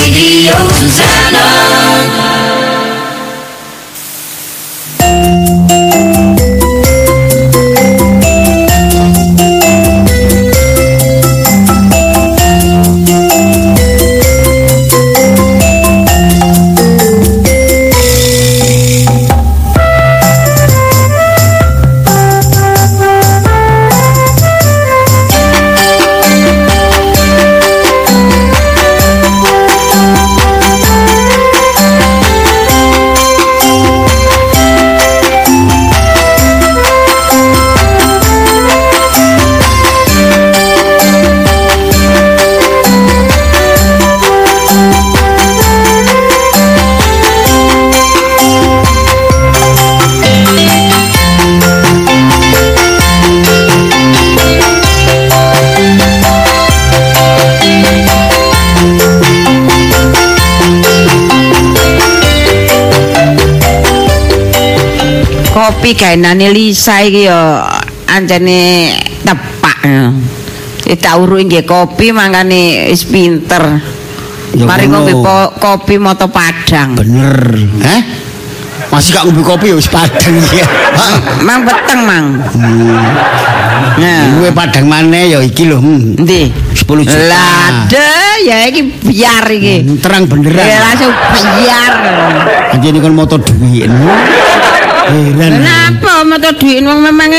Kopi 0.10 1.89
gaenane 65.94 66.50
Lisa 66.52 67.02
iki 67.02 67.30
ya 67.30 67.66
ancene 68.10 68.92
tepak. 69.24 69.78
ya. 69.86 70.10
Ditauru 70.90 71.38
nggih 71.38 71.70
kopi 71.70 72.10
mangkane 72.10 72.90
wis 72.90 73.06
pinter. 73.06 73.78
Ya 74.58 74.66
Mari 74.66 74.90
ngombe 74.90 75.14
kopi 75.62 76.02
moto 76.02 76.26
Padang. 76.34 76.98
Bener. 76.98 77.38
Heh? 77.86 78.02
Masih 78.90 79.14
gak 79.14 79.30
ngombe 79.30 79.46
kopi 79.46 79.70
ya 79.70 79.78
wis 79.78 79.86
padang 79.86 80.34
iki. 80.34 80.66
Mang 81.46 81.62
peteng, 81.62 82.02
Mang. 82.10 82.26
Nah, 84.00 84.22
Luwe 84.34 84.50
padang 84.50 84.90
maneh 84.90 85.30
ya 85.30 85.40
iki 85.46 85.70
lho. 85.70 85.78
Hmm. 85.78 86.18
endi? 86.18 86.50
10 86.74 87.06
juta. 87.06 87.14
Lah, 87.30 87.86
deh, 87.86 88.50
ya 88.50 88.66
iki 88.66 88.82
biar 89.06 89.46
iki. 89.46 89.86
Hmm, 89.86 89.98
Terang 90.02 90.24
Ya 90.26 90.30
beneran. 90.34 90.66
langsung 90.90 91.14
biar. 91.14 91.94
Anjir 92.74 92.90
ini 92.90 93.00
kan 93.04 93.14
moto 93.14 93.36
duit. 93.38 93.86
Heran. 95.10 95.52
Kenapa 95.60 96.14
moto 96.26 96.50
duit 96.58 96.82
wong 96.86 97.00
memang 97.02 97.34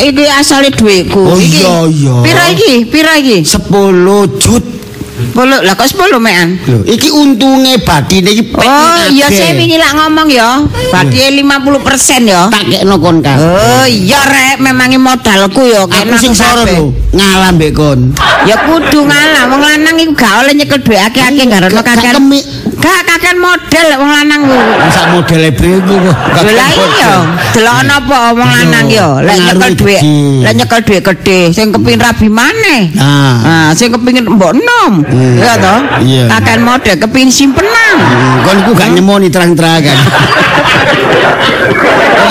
iki 0.00 0.24
asale 0.28 0.72
duitku. 0.72 1.20
Oh, 1.20 1.38
iya, 1.38 1.86
iya. 1.92 2.14
Pira 2.24 2.44
iki? 2.52 2.72
Pira 2.88 3.12
iki? 3.20 3.44
10 3.44 4.40
jut. 4.40 4.81
Puluh, 5.30 5.62
lah 5.62 5.72
kok 5.72 5.86
10 5.86 6.18
mean? 6.18 6.58
Lho, 6.66 6.82
iki 6.84 7.08
untunge 7.08 7.78
batine 7.80 8.28
iki 8.28 8.44
pek 8.44 8.60
Oh, 8.60 9.06
iya 9.08 9.26
saya 9.26 9.54
wingi 9.54 9.78
lak 9.78 9.94
ngomong 9.94 10.26
ya. 10.26 10.60
Berarti 10.90 11.18
50% 11.30 12.26
ya. 12.26 12.50
tak 12.50 12.62
kekno 12.66 12.96
kon 12.98 13.18
kan. 13.18 13.38
Oh, 13.38 13.86
iya 13.86 14.20
rek, 14.22 14.58
memangi 14.58 14.96
modalku 14.96 15.62
ya 15.64 15.82
Aku 15.82 15.92
kena 15.92 16.16
sing 16.16 16.32
soro 16.32 16.62
lho, 16.62 16.90
ngalah 17.10 17.50
mbek 17.52 17.72
kon. 17.72 18.10
Ya 18.42 18.58
kudu 18.58 19.02
ngalah, 19.02 19.46
wong 19.48 19.62
lanang 19.62 19.96
iku 19.96 20.12
gak 20.12 20.42
oleh 20.42 20.52
nyekel 20.52 20.80
dhuwit 20.80 21.00
akeh-akeh 21.00 21.44
gak 21.46 21.60
ono 21.60 21.68
Gak- 21.68 21.76
gak 21.76 21.86
kakean. 21.94 22.14
kemi- 22.18 22.46
Gak 22.82 23.00
kakean 23.06 23.38
model 23.38 23.86
wong 23.94 24.10
lanang 24.10 24.40
ku. 24.42 24.58
Sak 24.90 25.04
modele 25.10 25.48
bego 25.50 25.94
kok. 26.02 26.16
Gak 26.34 26.42
Lha 26.50 26.66
iya, 26.74 27.12
delokno 27.50 27.92
apa 27.94 28.16
wong 28.34 28.50
lanang 28.50 28.86
ya, 28.90 29.08
lek 29.20 29.36
nyekel 29.38 29.70
dhuwit, 29.78 30.02
lek 30.42 30.52
nyekel 30.56 30.80
dhuwit 30.82 31.02
gede, 31.04 31.40
sing 31.54 31.70
kepengin 31.70 32.00
rabi 32.00 32.26
maneh. 32.26 32.90
Nah. 32.92 33.70
Sing 33.72 33.88
kepengin 33.88 34.26
mbok 34.26 34.52
enom. 34.52 34.92
Iya 35.12 35.52
toh? 35.60 35.78
Iya. 36.00 36.24
Kakean 36.32 36.62
model 36.64 36.94
kepengin 36.96 37.30
simpenan. 37.30 37.96
Hmm, 38.00 38.44
Kon 38.44 38.56
iku 38.64 38.72
gak 38.72 38.88
nyemoni 38.96 39.28
terang-terangan. 39.28 39.98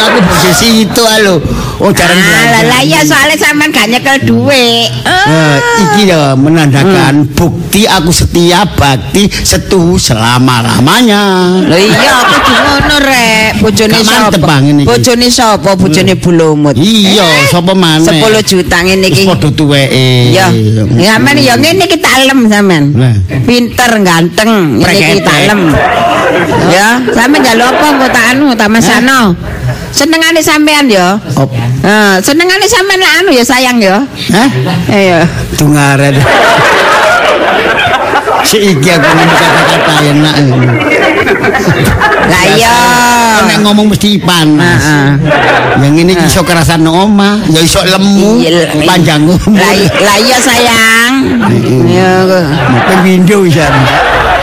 Aku 0.09 0.19
posisi 0.25 0.83
itu 0.83 1.01
alo. 1.05 1.37
Oh 1.81 1.89
jarang 1.89 2.13
Ah, 2.13 2.45
lah 2.45 2.63
lah 2.69 2.81
iya 2.85 3.01
soalnya 3.01 3.33
sampean 3.33 3.73
gak 3.73 3.89
nyekel 3.89 4.17
dhuwit. 4.21 4.85
Eh, 5.01 5.57
iki 5.81 6.13
ya 6.13 6.37
menandakan 6.37 7.25
bukti 7.33 7.89
aku 7.89 8.13
setia 8.13 8.61
bakti 8.77 9.25
setuju 9.25 9.97
selama-lamanya. 9.97 11.57
Lho 11.65 11.77
iya 11.81 12.21
kudu 12.21 12.51
ngono 12.53 12.95
rek. 13.01 13.51
Bojone 13.65 13.97
Gak 13.97 14.05
mantep 14.05 14.37
sapa? 14.37 14.45
bang 14.45 14.63
ini. 14.69 14.83
Bojone 14.85 15.27
sapa? 15.27 15.71
Bojone 15.73 16.13
Bulumut. 16.15 16.77
Iya, 16.77 17.25
sapa 17.49 17.73
maneh? 17.73 18.21
10 18.21 18.45
juta 18.45 18.77
ngene 18.77 19.07
iki. 19.09 19.25
Wis 19.25 19.29
padha 19.33 19.49
tuweke. 19.49 20.05
Ya, 20.29 20.47
ya 21.01 21.17
men 21.17 21.37
ya 21.41 21.57
ngene 21.57 21.89
iki 21.89 21.97
talem 21.97 22.45
sampean. 22.45 22.93
Lah. 22.93 23.15
Pinter, 23.41 23.89
ganteng, 24.05 24.77
ngene 24.77 24.93
iki 24.93 25.17
Preketek. 25.17 25.25
talem. 25.25 25.59
Ya, 26.69 27.01
sampean 27.09 27.41
njaluk 27.41 27.73
apa 27.73 27.85
engko 27.89 28.07
tak 28.13 28.25
anu, 28.37 28.45
tak 28.53 28.69
masano. 28.69 29.33
Senengane 29.91 30.41
sampean 30.41 30.87
ya. 30.87 31.19
Heeh, 31.83 32.11
senengane 32.23 32.65
sampean 32.65 32.99
lah 32.99 33.11
anu 33.21 33.29
ya 33.35 33.43
sayang 33.45 33.77
ya. 33.77 33.99
Hah? 34.31 34.49
Iya. 34.89 35.19
Tungaren. 35.59 36.15
Si 38.41 38.57
iki 38.57 38.89
aku 38.89 39.05
ngomong 39.05 39.37
kata-kata 39.37 39.93
enak. 40.01 40.35
Lah 42.25 42.43
iya. 42.57 42.77
Nek 43.45 43.57
ngomong 43.61 43.85
mesti 43.93 44.17
panas. 44.17 44.81
Heeh. 44.81 45.11
Yang 45.81 45.95
ini 46.03 46.13
iso 46.27 46.41
kerasan 46.43 46.83
oma, 46.83 47.39
ya 47.47 47.61
iso 47.63 47.79
lemu, 47.81 48.43
Iya, 48.43 48.49
iya. 48.75 48.85
panjang 48.85 49.23
lah 49.23 50.17
iya 50.19 50.37
sayang. 50.37 51.10
Ya. 51.87 52.11
kok. 52.27 52.45
Isan. 53.47 53.73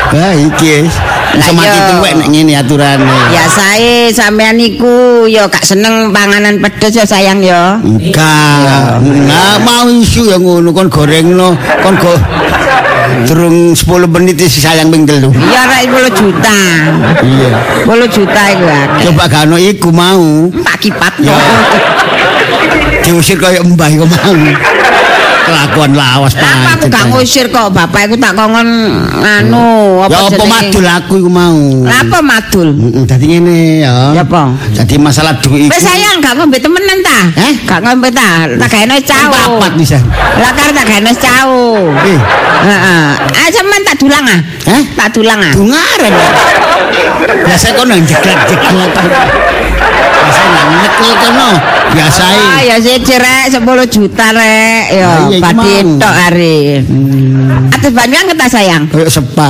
Wah, 0.09 0.33
iki 0.33 0.89
wis. 0.89 0.95
Iso 1.37 1.53
Lah, 1.53 1.53
mati 1.53 1.79
tuwek 1.93 2.13
nek 2.17 2.29
ngene 2.33 2.53
aturane. 2.57 3.05
Ya 3.31 3.45
saya 3.53 4.09
sampean 4.09 4.57
niku 4.57 5.29
ya 5.29 5.45
gak 5.45 5.61
seneng 5.61 6.09
panganan 6.11 6.57
pedes 6.57 6.97
ya 6.97 7.05
sayang 7.05 7.45
ya. 7.45 7.77
Enggak. 7.85 9.05
Nah, 9.05 9.61
mau 9.61 9.85
isu 9.93 10.33
ya 10.33 10.41
ngono 10.41 10.73
kon 10.73 10.89
gorengno, 10.89 11.53
kon 11.85 11.95
go 12.01 12.17
Durung 13.29 13.73
10 13.77 14.09
menit 14.09 14.37
isi 14.41 14.61
sayang 14.61 14.89
ping 14.89 15.05
telu. 15.05 15.29
Iya 15.33 15.61
rek 15.69 15.85
10 15.93 16.17
juta. 16.17 16.59
Iya. 17.25 17.51
10 17.85 18.09
juta 18.09 18.43
iku 18.53 18.67
akeh. 18.69 19.03
Coba 19.09 19.23
gak 19.29 19.43
ono 19.49 19.57
iku 19.61 19.89
mau. 19.93 20.49
Tak 20.65 20.77
kipat. 20.81 21.15
Ya. 21.21 21.37
Diusir 23.05 23.37
kaya 23.37 23.61
mbah 23.65 23.89
iku 23.93 24.07
mau. 24.09 24.37
Kelakuan 25.49 25.91
lawas 25.97 26.33
Apa 26.37 26.77
aku 26.77 26.85
gak 26.93 27.05
ngusir 27.09 27.47
kok 27.49 27.73
bapak 27.73 28.13
iku 28.13 28.17
tak 28.21 28.37
kongon 28.37 28.69
anu 29.25 30.05
Ya 30.09 30.19
apa 30.29 30.45
madul 30.45 30.85
aku 30.87 31.13
iku 31.21 31.31
mau. 31.31 31.61
Lah 31.85 31.99
apa 32.05 32.19
madul? 32.21 32.69
Heeh, 32.75 33.03
dadi 33.05 33.27
ngene 33.29 33.59
ya. 33.85 33.95
Ya 34.17 34.23
apa? 34.25 34.53
Jadi 34.73 34.95
masalah 35.01 35.37
duit 35.41 35.69
iku. 35.69 35.77
sayang 35.79 36.21
gak 36.21 36.39
ngombe 36.39 36.57
temenan 36.61 36.99
ta? 37.03 37.19
Eh? 37.37 37.53
Gak 37.65 37.81
ngombe 37.85 38.09
ta? 38.13 38.47
Tak 38.47 38.69
gaene 38.69 38.97
cau. 39.03 39.31
Papat 39.33 39.73
bisa. 39.77 39.99
Lah 40.39 40.53
karo 40.55 40.71
tak 40.73 40.87
gaene 40.87 41.13
cau. 41.17 41.53
Eh, 42.05 42.19
Heeh. 42.59 43.05
Ah 43.33 43.49
sampean 43.53 43.83
tak 43.85 43.97
dulang 44.01 44.25
ah? 44.25 44.41
Eh? 44.69 44.83
Tak 44.97 45.09
dulang 45.15 45.39
ah? 45.41 45.53
Dungaren. 45.55 46.15
Biasa 47.47 47.67
kono 47.77 47.95
jeglek-jeglek. 47.97 48.93
Biasa 50.59 50.67
nang 50.67 50.77
nyekel 50.77 51.13
kono. 51.17 51.49
Biasa 51.89 52.23
Ah 52.27 52.59
ya 52.61 52.77
siji 52.77 53.15
rek 53.15 53.45
10 53.49 53.63
juta 53.89 54.27
rek. 54.29 54.43
Ah, 54.43 54.83
Ya 54.89 54.91
iya, 54.91 55.11
iki 55.29 55.39
padi 55.39 55.75
mau. 55.79 55.99
tok 55.99 56.15
hari. 56.15 56.59
Atus 57.71 57.93
banyak 57.93 58.21
kita 58.29 58.47
sayang. 58.49 58.83
Kayak 58.89 59.11
sepa. 59.11 59.49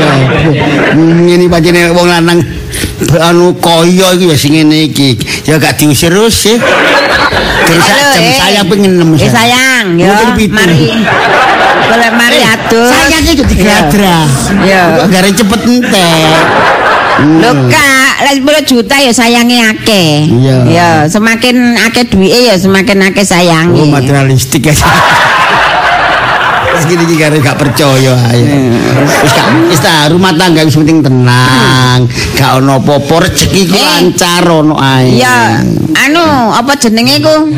Ya, 0.00 0.12
ngene 0.96 1.44
pancene 1.46 1.92
wong 1.92 2.08
lanang 2.08 2.40
anu 3.20 3.52
kaya 3.54 4.16
iki 4.16 4.24
ya 4.26 4.36
sing 4.36 4.52
ngene 4.54 4.88
iki. 4.88 5.16
Ya 5.44 5.56
gak 5.56 5.76
diusir 5.76 6.08
terus 6.08 6.34
sih. 6.36 6.56
Terus 7.60 7.82
Halo, 7.82 8.08
jam 8.10 8.22
eh. 8.22 8.34
saya 8.34 8.60
pengen 8.64 8.92
nemu 8.96 9.14
Eh 9.14 9.30
sayang, 9.30 9.86
ya 9.94 10.10
Mungkin 10.10 10.28
pitu. 10.34 10.52
mari. 10.52 10.90
Boleh 11.82 12.10
mari 12.12 12.40
atur. 12.42 12.88
Sayang 12.88 13.24
iki 13.24 13.44
digradra. 13.46 14.18
Iya. 14.60 14.82
Kok 14.96 15.06
gare 15.08 15.30
cepet 15.30 15.60
entek. 15.62 16.34
Lho 17.20 17.52
Kak, 17.68 17.99
lek 18.20 18.44
10 18.44 18.68
juta 18.68 18.96
ya 19.00 19.12
sayange 19.12 19.56
akeh. 19.58 20.28
Iya. 20.28 20.56
Ya, 20.68 20.88
semakin 21.08 21.76
akeh 21.76 22.04
duwike 22.08 22.52
ya 22.52 22.56
semakin 22.56 22.98
akeh 23.08 23.24
sayange. 23.24 23.80
Oh 23.80 23.88
materialistik 23.88 24.68
ya. 24.68 24.74
Terus 26.70 26.84
gini 26.86 27.02
iki 27.04 27.20
gak 27.20 27.60
percaya 27.60 28.14
ae. 28.32 28.40
Wis 29.04 29.32
gak 29.34 29.46
wis 29.68 29.80
ta 29.80 30.08
rumah 30.08 30.32
tangga 30.32 30.64
wis 30.64 30.72
penting 30.72 31.04
tenang, 31.04 32.08
gak 32.32 32.56
ono 32.56 32.80
apa-apa 32.80 33.28
rezeki 33.28 33.68
ku 33.68 33.76
Eh. 33.76 33.84
lancar 33.84 34.44
ono 34.48 34.80
ae. 34.80 35.12
Ya, 35.20 35.60
anu 35.92 36.24
apa 36.54 36.72
jenenge 36.80 37.20
iku? 37.20 37.52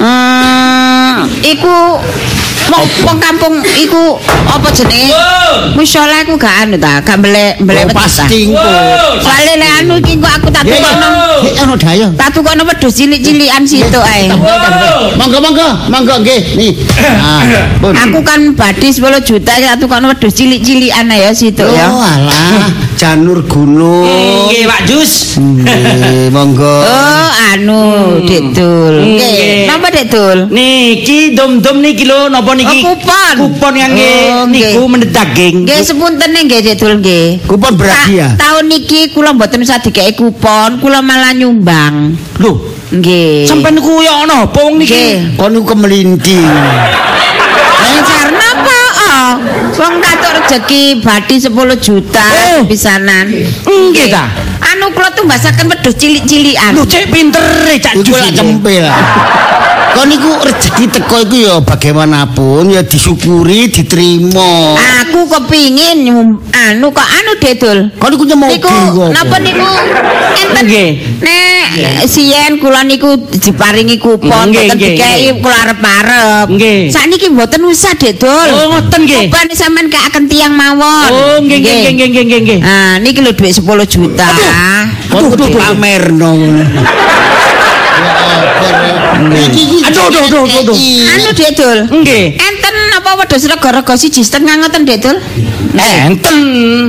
Hmm, 0.00 1.28
iku 1.44 2.00
wong 2.70 2.84
wong 3.04 3.18
kampung 3.18 3.54
iku 3.76 4.16
apa 4.46 4.68
jenenge? 4.70 5.10
Musyola 5.74 6.22
iku 6.22 6.38
gak 6.38 6.54
anu 6.64 6.76
ta, 6.78 7.02
gak 7.02 7.18
mbelek 7.18 7.58
mbelek 7.60 7.90
Oh, 7.90 7.94
pasti. 7.98 8.54
Soale 9.20 9.52
nek 9.58 9.70
anu 9.82 9.98
iki 9.98 10.14
kok 10.16 10.32
aku 10.38 10.48
tak 10.48 10.62
tukono. 10.64 11.08
ya, 11.42 11.50
ono 11.66 11.74
dayo. 11.76 12.06
Tak 12.14 12.30
tukono 12.32 12.62
wedhus 12.64 12.94
cilik-cilikan 12.94 13.62
situ 13.66 13.98
ae. 14.00 14.30
Monggo 15.18 15.38
monggo, 15.42 15.68
monggo 15.90 16.14
nggih. 16.22 16.40
Nih. 16.56 16.72
Aku 18.06 18.18
kan 18.22 18.54
badhe 18.54 18.88
10 18.88 19.02
juta 19.26 19.52
tak 19.58 19.76
tukono 19.82 20.14
wedhus 20.14 20.32
cilik-cilikan 20.34 21.10
ae 21.10 21.26
ya 21.26 21.32
situ 21.34 21.66
Oh 21.66 21.74
ya. 21.74 21.86
alah, 21.90 22.70
janur 23.00 23.40
gunung. 23.48 24.04
Nggih, 24.44 24.68
Pak 24.68 24.80
Jus. 24.84 25.40
Nggih, 25.40 26.28
monggo. 26.28 26.84
Oh, 26.84 27.28
anu, 27.48 27.80
Dik 28.28 28.52
Dul. 28.52 28.94
Nggih, 29.16 29.16
Nggih. 29.16 29.64
napa 29.64 29.88
Dik 29.88 30.06
Dul? 30.12 30.38
Niki 30.52 31.32
dom-dom 31.32 31.80
niki 31.80 32.04
lho 32.04 32.28
napa 32.28 32.52
niki? 32.52 32.84
Oh, 32.84 32.92
kupon. 32.92 33.34
Kupon 33.40 33.72
Oh, 33.72 33.88
nggih. 33.88 34.52
niku 34.52 34.80
mendet 34.84 35.16
daging. 35.16 35.64
Nggih 35.64 35.80
sepunten 35.80 36.28
nggih 36.28 36.60
Dik 36.60 36.76
Dul 36.76 37.00
nggih. 37.00 37.40
Kupon 37.48 37.72
berhadiah. 37.80 38.36
Ta- 38.36 38.52
Tahun 38.52 38.68
niki 38.68 39.16
kula 39.16 39.32
mboten 39.32 39.64
usah 39.64 39.80
dikeki 39.80 40.20
kupon, 40.20 40.76
kula 40.84 41.00
malah 41.00 41.32
nyumbang. 41.32 42.12
Lho, 42.36 42.52
Nggih. 42.92 43.48
sampean 43.48 43.80
niku 43.80 44.04
ya 44.04 44.28
ono 44.28 44.44
apa 44.44 44.58
wong 44.60 44.76
niki? 44.76 45.38
Kon 45.40 45.56
niku 45.56 45.72
kemelinti. 45.72 46.36
Lancar 47.80 48.28
napa? 48.28 48.68
Oh, 48.68 48.79
wong 49.80 49.94
katuk 49.98 50.30
rezeki 50.36 50.82
bathi 51.00 51.40
10 51.40 51.48
juta 51.80 52.26
Oh. 52.60 52.68
pisanan. 52.68 53.32
Nggih 53.64 54.12
ta? 54.12 54.28
Anu 54.60 54.92
kula 54.92 55.08
tumbasaken 55.16 55.72
wedhus 55.72 55.96
cilik-cilikan. 55.96 56.76
Lho, 56.76 56.84
cek 56.84 57.08
pinter 57.08 57.40
e 57.64 57.80
Cak 57.80 57.94
iki. 57.96 58.12
cempil. 58.36 58.84
Kon 59.90 60.06
niku 60.06 60.30
rezeki 60.38 60.84
teko 60.86 61.16
iku 61.26 61.36
ya 61.40 61.54
bagaimanapun 61.64 62.70
ya 62.70 62.84
disyukuri, 62.86 63.66
diterima. 63.72 64.78
Aku 65.02 65.26
kepingin 65.26 66.06
anu 66.52 66.86
kok 66.92 67.08
anu 67.08 67.32
dedul. 67.40 67.78
Kon 67.98 68.08
niku 68.12 68.24
nyemogi 68.28 68.60
Niku 68.60 68.70
napa 69.10 69.36
niku 69.40 69.66
enten 70.38 70.64
Nggih. 70.68 70.90
Nek 71.70 72.06
siyen 72.06 72.58
kula 72.58 72.82
niku 72.86 73.14
diparingi 73.30 73.98
kupon 73.98 74.50
Nggih, 74.50 74.66
boten 74.70 74.76
nggih, 74.78 74.90
dikei 74.94 75.18
nggih. 75.30 75.42
kula 75.42 75.56
arep-arep. 75.66 76.46
Nggih. 76.54 76.78
Sakniki 76.90 77.26
mboten 77.30 77.62
usah 77.66 77.94
dedul. 77.94 78.46
Oh, 78.54 78.66
ngoten 78.74 79.00
nggih. 79.06 79.26
Kupon 79.30 79.46
sampean 79.70 79.86
kaken 79.86 80.24
tiang 80.26 80.50
mawon. 80.58 81.10
Oh, 81.14 81.38
nggih 81.46 81.62
nggih 81.62 81.78
nggih 81.78 81.94
nggih 81.94 82.08
nggih 82.10 82.24
nggih, 82.26 82.40
nggih. 82.42 82.58
Ah, 82.66 82.98
niki 82.98 83.22
lho 83.22 83.30
dhuwit 83.30 83.54
10 83.54 83.86
juta. 83.86 84.26
Kon 85.06 85.30
kudu 85.30 85.46
pamerno. 85.54 86.30
Aduh, 89.20 89.78
aduh, 89.86 90.02
aduh, 90.10 90.22
aduh, 90.26 90.44
aduh. 90.58 90.76
Anu 91.14 91.30
dedul. 91.38 91.78
Nggih. 92.02 92.34
Enten 92.34 92.74
apa 93.10 93.26
wedhus 93.26 93.42
rega-rega 93.44 93.94
siji 93.98 94.22
setengah 94.22 94.54
ngoten 94.62 94.86
dedul? 94.86 95.16
Enten. 95.70 96.38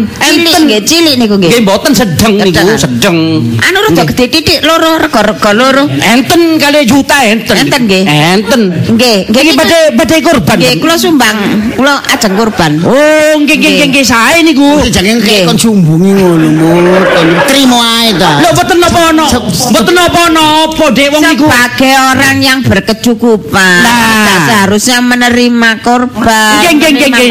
Cilik 0.05 0.53
Enten. 0.53 0.61
nggih, 0.65 0.81
cilik 0.85 1.15
niku 1.17 1.35
nggih. 1.37 1.49
Nggih 1.49 1.61
mboten 1.61 1.91
sedeng 1.93 2.33
niku, 2.37 2.61
Sedeng. 2.77 3.17
Anu 3.57 3.77
rada 3.81 4.03
gede 4.05 4.25
titik 4.27 4.61
loro 4.61 4.97
rega-rega 4.97 5.51
loro. 5.51 5.83
Enten 5.89 6.57
kali 6.57 6.85
juta 6.85 7.25
enten. 7.25 7.57
Enten, 7.57 7.81
nggih. 7.85 8.03
Enten. 8.05 8.61
Nggih, 8.93 9.17
nggih 9.29 9.43
niku- 9.43 9.57
badhe 9.57 9.79
badhe 9.97 10.17
kurban. 10.21 10.57
Nggih, 10.57 10.73
kula 10.77 10.95
sumbang, 10.97 11.37
kula 11.73 11.93
ajeng 12.09 12.33
kurban. 12.37 12.71
Oh, 12.81 13.33
nggih 13.37 13.55
nggih 13.57 13.71
nggih 13.81 13.87
nggih 13.89 14.05
sae 14.05 14.41
niku. 14.41 14.81
Jangan 14.89 15.17
kayak 15.21 15.45
kon 15.49 15.57
sumbungi 15.57 16.11
ngono, 16.13 16.47
Mut. 16.53 17.05
Kon 17.11 17.27
Terima 17.49 17.79
ae 18.01 18.09
ta. 18.13 18.41
Lho 18.41 18.49
mboten 18.53 18.77
napa-napa. 18.77 19.39
Mboten 19.73 19.93
napa-napa, 19.93 20.85
Dek 20.91 21.07
wong 21.09 21.23
niku. 21.25 21.45
Sebagai 21.49 21.93
orang 21.97 22.37
yang 22.39 22.59
berkecukupan, 22.61 23.81
Nah. 23.81 24.45
seharusnya 24.47 24.99
menerima 25.01 25.69
korban. 26.11 26.59
Nggih, 26.75 26.91
nggih, 26.93 27.09
nggih, 27.09 27.29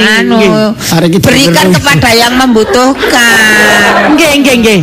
kita 1.12 1.20
berikan 1.22 1.66
kepada 1.76 2.10
yang 2.16 2.32
membutuhkan. 2.40 4.16
Nggih 4.16 4.32
nggih 4.42 4.56
nggih. 4.64 4.80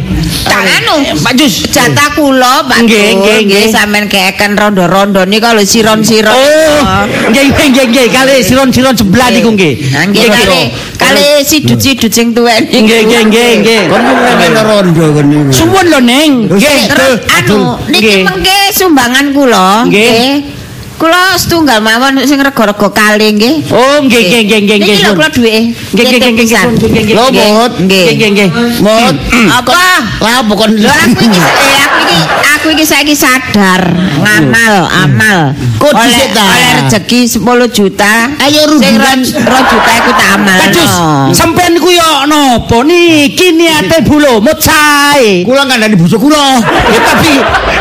Tak 0.47 0.63
anu, 0.79 0.95
Pak 1.19 1.33
Jus. 1.35 1.67
jatah 1.67 2.15
kula, 2.15 2.63
Pak 2.63 2.87
Nggih, 2.87 3.19
nggih, 3.19 3.39
nggih. 3.51 3.65
sampean 3.67 4.07
keeken 4.07 4.55
rondo-rondo 4.55 5.27
nih 5.27 5.43
kalau 5.43 5.59
siron-siron. 5.59 6.31
Oh, 6.31 7.03
nggih 7.33 7.51
nggih 7.51 7.67
nggih 7.73 7.85
nggih 7.91 8.07
kali 8.15 8.35
siron-siron 8.45 8.95
sebelah 8.95 9.27
niku 9.33 9.51
nggih. 9.51 9.73
Nggih 9.91 10.27
kali 10.31 10.61
kali 10.95 11.27
sidut-sidut 11.43 12.11
sing 12.13 12.31
tuwek 12.31 12.71
niku. 12.71 12.87
Nggih 12.87 12.99
nggih 13.11 13.21
nggih 13.27 13.49
nggih. 13.59 13.81
Kon 13.91 14.01
ku 14.07 14.13
ngemen 14.15 14.53
rondo 14.63 15.05
kon 15.11 15.25
niku. 15.27 15.49
Suwun 15.51 15.85
lho, 15.91 15.99
Neng. 15.99 16.31
Nggih. 16.47 16.79
Terus 16.87 17.19
anu 17.27 17.59
niki 17.91 18.23
mengke 18.23 18.57
sumbangan 18.71 19.25
kula 19.35 19.83
Nggih. 19.89 20.56
Kula 20.97 21.37
setunggal 21.37 21.77
mawon 21.77 22.25
sing 22.25 22.41
rega-rega 22.41 22.89
kali 22.89 23.37
nggih. 23.37 23.69
Oh, 23.69 24.01
nggih 24.01 24.17
nggih 24.17 24.41
nggih 24.49 24.59
nggih 24.65 24.77
nggih. 24.81 24.95
Niki 24.97 25.05
lho 25.05 25.13
kula 25.13 25.29
duwe. 25.29 25.57
Nggih 25.93 26.05
nggih 26.09 26.31
nggih 26.33 26.45
nggih. 26.49 27.13
Lho, 27.13 27.25
Mut. 27.29 27.71
Nggih. 27.85 28.05
Nggih 28.17 28.29
nggih. 28.33 28.49
Mut. 28.81 29.15
Apa? 29.61 29.77
Lah 30.25 30.41
Lho 30.41 30.89
aku 30.89 31.21
iki 31.21 31.37
aku 31.85 31.99
iki 32.01 32.19
aku 32.57 32.67
iki 32.73 32.85
saiki 32.89 33.13
sadar 33.13 33.93
ngamal 33.93 34.89
amal. 34.89 35.53
Kok 35.77 35.93
dhisik 35.93 36.33
ta? 36.33 36.41
oleh 36.49 36.71
rezeki 36.81 37.19
10 37.29 37.77
juta. 37.77 38.13
Ayo 38.41 38.65
Sing 38.81 38.97
rundingan. 38.97 39.19
2 39.21 39.69
juta 39.69 39.91
iku 40.01 40.11
tak 40.17 40.29
amal. 40.41 40.57
Pak 40.57 40.69
Jus, 40.73 40.93
sampean 41.37 41.77
niku 41.77 41.93
yo 41.93 42.25
napa 42.25 42.77
niki 42.81 43.53
niate 43.53 44.01
bulumut 44.01 44.57
sae. 44.57 45.45
Kula 45.45 45.69
kandhani 45.69 45.93
bojo 45.93 46.17
kula. 46.17 46.57
Ya 46.89 46.99
tapi 47.05 47.33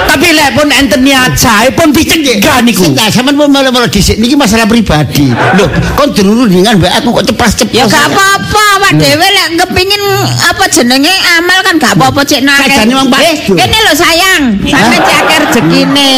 tapi 0.05 0.27
lek 0.37 0.53
pun 0.53 0.69
enten 0.69 1.01
niat 1.01 1.33
sae 1.33 1.73
pun 1.73 1.97
dicegah 1.97 2.61
niku. 2.61 2.93
Tak 3.07 3.23
sampean 3.23 3.39
mau 3.39 3.47
malah 3.47 3.71
dhisik 3.87 4.19
niki 4.19 4.35
masalah 4.35 4.67
pribadi. 4.67 5.31
Lho, 5.31 5.71
kon 5.95 6.11
dirundingan 6.11 6.75
mbak 6.83 6.91
aku 6.99 7.15
kok 7.15 7.31
ceplas-ceplos. 7.31 7.79
Ya 7.79 7.87
gak 7.87 8.11
apa-apa, 8.11 8.65
Pak 8.83 8.93
Dewe 8.99 9.23
lek 9.31 9.49
kepingin 9.63 10.03
apa 10.43 10.67
jenenge 10.67 11.15
amal 11.39 11.63
kan 11.63 11.79
gak 11.79 11.95
apa-apa 11.95 12.27
cek 12.27 12.43
nake. 12.43 12.67
Kajane 12.67 12.93
wong 12.99 13.07
Pak 13.07 13.21
Eh. 13.23 13.37
Kene 13.47 13.79
lho 13.79 13.95
sayang, 13.95 14.43
sampe 14.67 14.97
cek 14.99 15.23
rezekine. 15.39 16.11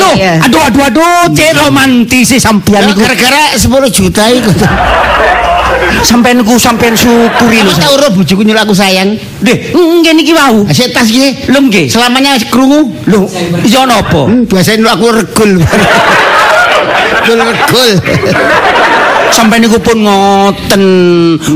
Loh, 0.00 0.14
aduh 0.16 0.62
aduh 0.72 0.82
aduh, 0.88 1.22
cek 1.36 1.52
romantis 1.52 2.24
sih 2.32 2.40
sampean 2.40 2.80
Ya, 2.80 2.88
niku. 2.88 3.04
gara-gara 3.04 3.52
10 3.52 3.68
juta 3.92 4.24
iku. 4.32 4.50
Sampean 6.02 6.42
niku 6.42 6.58
sampean 6.58 6.96
syukuri 6.98 7.62
lho. 7.62 7.72
Tau 7.78 7.94
ora 7.94 8.08
bojoku 8.10 8.42
nyuruh 8.42 8.62
aku 8.66 8.74
sayang. 8.74 9.16
Nggih 9.42 10.12
niki 10.18 10.32
wau. 10.34 10.66
Asyik 10.66 10.92
tas 10.92 11.08
iki. 11.08 11.48
Lho 11.48 11.58
nggih. 11.68 11.86
Selamanya 11.88 12.36
krungu. 12.50 12.90
Lho, 13.06 13.30
iya 13.64 13.86
napa? 13.86 14.26
Hmm, 14.26 14.44
nyuruh 14.78 14.92
aku 14.98 15.06
regul. 15.14 15.52
Regul 17.22 17.38
regul. 17.38 17.90
Sampean 19.32 19.64
niku 19.64 19.78
pun 19.80 19.98
ngoten. 20.04 20.84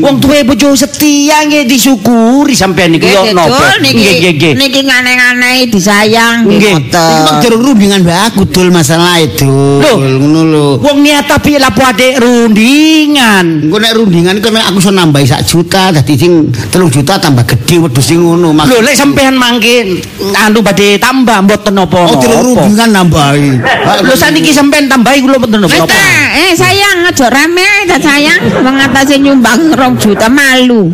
Wong 0.00 0.16
duwe 0.18 0.42
bojo 0.48 0.72
setia 0.72 1.44
nggih 1.44 1.68
disyukuri 1.68 2.56
sampean 2.56 2.96
niku 2.96 3.06
yo 3.06 3.30
napa? 3.36 3.76
niki 3.84 4.00
Nggih 4.00 4.32
nggih 4.36 4.52
niki 4.56 4.80
ngane-ngane 4.86 5.68
disayang 5.68 6.48
Nggih. 6.48 6.88
ngoten. 6.88 7.20
mah 7.26 7.34
jeruk 7.44 7.60
rundingan 7.60 8.00
mbak 8.02 8.32
aku 8.32 8.48
dul 8.48 8.72
masalah 8.72 9.20
itu. 9.20 9.48
Lho. 9.82 9.92
ngono 10.00 10.40
lho. 10.48 10.66
Wong 10.80 11.04
niat 11.04 11.28
tapi 11.28 11.60
lapo 11.60 11.84
adek 11.84 12.22
rundingan. 12.22 13.68
Engko 13.68 13.76
nek 13.76 13.92
rundingan 13.94 14.34
kan 14.40 14.56
aku 14.72 14.78
iso 14.80 14.90
nambahi 14.90 15.26
sak 15.28 15.42
juta 15.44 15.92
dadi 15.92 16.14
sing 16.16 16.48
3 16.50 16.72
juta 16.88 17.20
tambah 17.20 17.44
gede 17.44 17.76
wedhus 17.82 18.04
sing 18.08 18.24
ngono. 18.24 18.56
Lho 18.56 18.78
lek 18.80 18.96
sampean 18.96 19.36
mangke 19.36 20.00
anu 20.40 20.64
badhe 20.64 20.96
tambah 20.96 21.44
mboten 21.44 21.76
napa. 21.76 22.08
Oh, 22.08 22.16
jeruk 22.16 22.40
rundingan 22.54 22.90
nambahi. 22.96 23.60
Lho 24.06 24.14
saniki 24.16 24.50
sampean 24.54 24.88
tambahi 24.88 25.20
kula 25.20 25.36
mboten 25.36 25.60
napa. 25.60 25.84
ta, 25.86 26.00
eh 26.34 26.56
sayang 26.56 27.04
aja 27.12 27.28
rame 27.28 27.65
ae 27.66 27.82
ta 27.90 27.96
sayang 27.98 28.42
mengatasi 28.62 29.18
nyumbang 29.18 29.74
rong 29.74 29.94
juta 29.98 30.30
malu. 30.30 30.92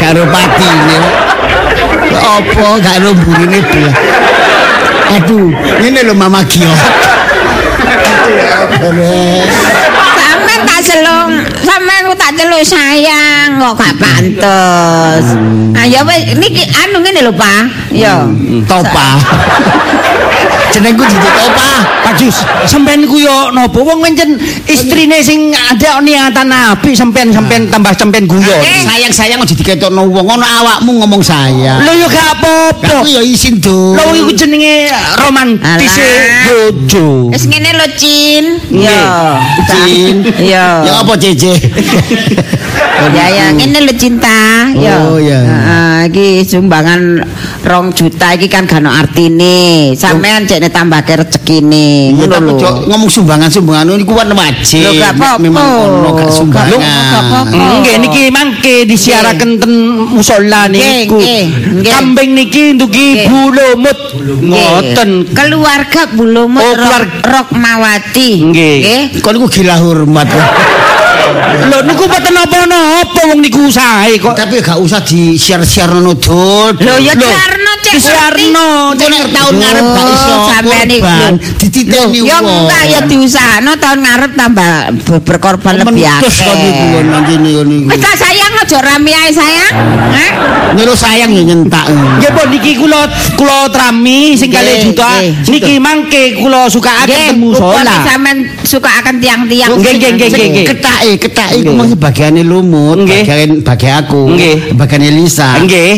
karo 0.00 0.22
patine. 0.28 0.98
Apa 2.14 2.68
karo 2.82 3.10
burine 3.14 3.60
belah. 3.62 3.96
Aduh, 5.14 5.52
ini 5.84 6.00
lho 6.02 6.14
Mama 6.16 6.42
Gio. 6.48 6.72
Sampeyan 10.18 10.60
tak 10.66 10.80
celung, 10.82 11.30
sampeyan 11.62 12.08
ku 12.08 12.14
tak 12.16 12.32
celuk 12.34 12.62
sayang 12.66 13.60
kok 13.60 13.74
gak 13.78 13.94
pantes. 14.00 15.26
Ah 15.76 15.86
ya 15.86 16.00
wis 16.02 16.34
niki 16.34 16.64
anu 16.72 16.98
ngene 17.04 17.20
lho, 17.28 17.32
Pak. 17.36 17.64
Ya. 17.94 18.26
Topa. 18.66 19.08
Jenengku 20.72 21.04
Didi 21.04 21.28
Topa. 21.28 21.70
Pak 22.04 22.14
Jus, 22.20 22.36
sampean 22.68 23.00
niku 23.00 23.16
yo 23.16 23.48
napa 23.52 23.80
wong 23.80 24.04
pancen 24.04 24.36
istrine 24.68 25.24
sing 25.24 25.52
ada 25.56 26.00
niatan 26.04 26.52
apik 26.52 26.92
sampean 26.92 27.32
sampean 27.32 27.68
tambah 27.72 27.92
sampean 27.96 28.28
guyon. 28.28 28.60
Sayang-sayang 28.84 29.40
aja 29.40 29.54
diketokno 29.56 30.04
wong 30.12 30.26
ono 30.28 30.44
awakmu 30.44 31.00
ngomong 31.00 31.24
sayang. 31.24 31.80
Lho 31.80 31.92
yo 32.04 32.06
gak 32.12 32.40
apa-apa. 32.40 33.04
Aku 33.04 33.08
ya 33.08 33.22
isin 33.24 33.56
do. 33.60 33.96
Lho 33.96 34.12
iku 34.20 34.32
jenenge 34.36 34.92
romantis 35.16 35.96
bojo. 36.44 37.32
Wis 37.32 37.44
ngene 37.48 37.70
lho, 37.72 37.86
Cin. 37.96 38.44
Ya. 38.68 39.40
Cin. 39.64 40.16
Ya. 40.44 40.84
Ya 40.84 40.92
apa 41.00 41.16
Cece? 41.16 41.56
Ya 42.94 43.26
ya 43.28 43.44
ngene 43.50 43.78
lho 43.84 43.94
cinta. 43.94 44.70
Ya. 44.72 44.96
Oh, 45.04 45.18
ya. 45.18 45.42
Heeh, 45.42 45.96
iki 46.08 46.26
sumbangan 46.42 47.20
rong 47.62 47.90
juta 47.90 48.32
iki 48.32 48.46
kan 48.46 48.64
gak 48.64 48.80
ono 48.80 48.90
artine. 48.90 49.92
Sampean 49.92 50.46
cekne 50.46 50.70
tambahke 50.70 51.18
rezekine. 51.18 52.14
Ngono 52.14 52.54
lho. 52.54 52.70
Ngomong 52.86 53.10
sumbangan-sumbangan 53.10 53.92
niku 53.92 54.14
kan 54.14 54.30
wajib. 54.30 54.82
Lho, 54.82 54.90
gak 54.96 55.12
apa-apa. 55.14 55.62
Ono 55.84 56.08
gak 56.12 56.22
Gak 56.22 56.30
sumbangan. 56.32 56.80
apa-apa. 56.80 57.56
Nggih 57.82 57.96
niki 58.00 58.22
mangke 58.30 58.74
disiaraken 58.86 59.50
ten 59.58 59.72
musala 60.08 60.70
niku. 60.70 61.18
nggih. 61.18 61.44
Kambing 61.84 62.30
niki 62.32 62.78
Nggih. 62.78 63.26
bulumut. 63.26 63.98
Ngoten. 64.40 65.10
Keluarga 65.34 66.02
Bulumut 66.14 66.62
Oh, 66.62 67.00
Rokmawati. 67.20 68.30
Nggih. 68.48 68.78
Kok 69.18 69.30
niku 69.34 69.46
gila 69.50 69.76
hormat. 69.82 70.30
Lho 71.70 71.78
niku 71.82 72.04
mboten 72.04 72.32
napa-napa 72.34 73.20
wong 73.32 73.40
niku 73.40 73.70
sae 73.72 74.18
kok. 74.20 74.36
Tapi 74.36 74.60
gak 74.60 74.78
usah 74.80 75.00
di 75.00 75.38
share-share 75.38 75.92
ngono 75.94 76.14
dul. 76.14 76.76
Lho 76.78 76.94
ya 77.00 77.14
Lho, 77.16 77.30
Cek 77.84 77.94
Disiarno. 77.94 78.68
Engko 78.90 79.06
nek 79.06 79.24
tahun 79.28 79.54
ngarep 79.54 79.84
gak 79.86 80.06
iso 80.08 80.32
Oh, 80.34 80.40
sampean 80.46 80.88
iki, 80.88 81.00
lho. 81.00 81.28
dititeni 81.58 82.18
Ya 82.22 82.38
wong. 82.40 82.64
enggak 82.64 82.82
ya 82.86 83.00
diusahano 83.04 83.72
tahun 83.76 83.98
ngarep 84.00 84.30
tambah 84.32 84.72
ber- 84.98 85.22
berkorban 85.22 85.74
lebih 85.78 86.00
Mentus 86.00 86.34
kok 86.34 86.48
akeh. 86.50 87.02
nang 87.04 87.22
kene 87.22 87.50
niku. 87.62 87.86
Wis 87.86 88.00
sayang 88.14 88.52
aja 88.56 88.78
rame 88.80 89.12
ae 89.12 89.30
sayang. 89.30 89.74
Nyuruh 90.72 90.96
sayang 90.96 91.30
ya 91.30 91.42
nyentak. 91.44 91.84
Nggih 91.86 92.30
pun 92.30 92.46
niki 92.48 92.72
kula 92.74 93.00
kula 93.34 93.68
trami 93.68 94.34
sing 94.34 94.48
Nggih, 94.48 94.58
kalih 94.58 94.76
juta. 94.82 95.08
nggih. 95.12 95.32
Niki 95.46 95.74
mangke 95.76 96.22
kula 96.36 96.66
sukaaken 96.66 97.06
Nggih, 97.06 97.28
temu 97.30 97.48
kupon 97.52 97.84
sholat. 97.84 98.02
sampean 98.02 98.36
suka 98.64 98.90
akan 98.98 99.14
tiang-tiang. 99.18 99.70
Nggih, 99.72 99.92
nggih, 99.94 100.10
nggih, 100.14 100.28
nggih, 100.30 100.48
nggih. 100.50 100.66
Ketake, 100.66 101.10
ketake 101.20 101.52
iku 101.60 101.70
mung 101.70 101.92
bagiane 101.94 102.42
lumut, 102.42 102.96
Nggih. 102.98 103.22
bagian 103.22 103.50
bagi 103.62 103.88
aku, 103.90 104.22
Nggih. 104.32 104.56
bagiane 104.72 105.08
Lisa. 105.10 105.60
Nggih. 105.60 105.92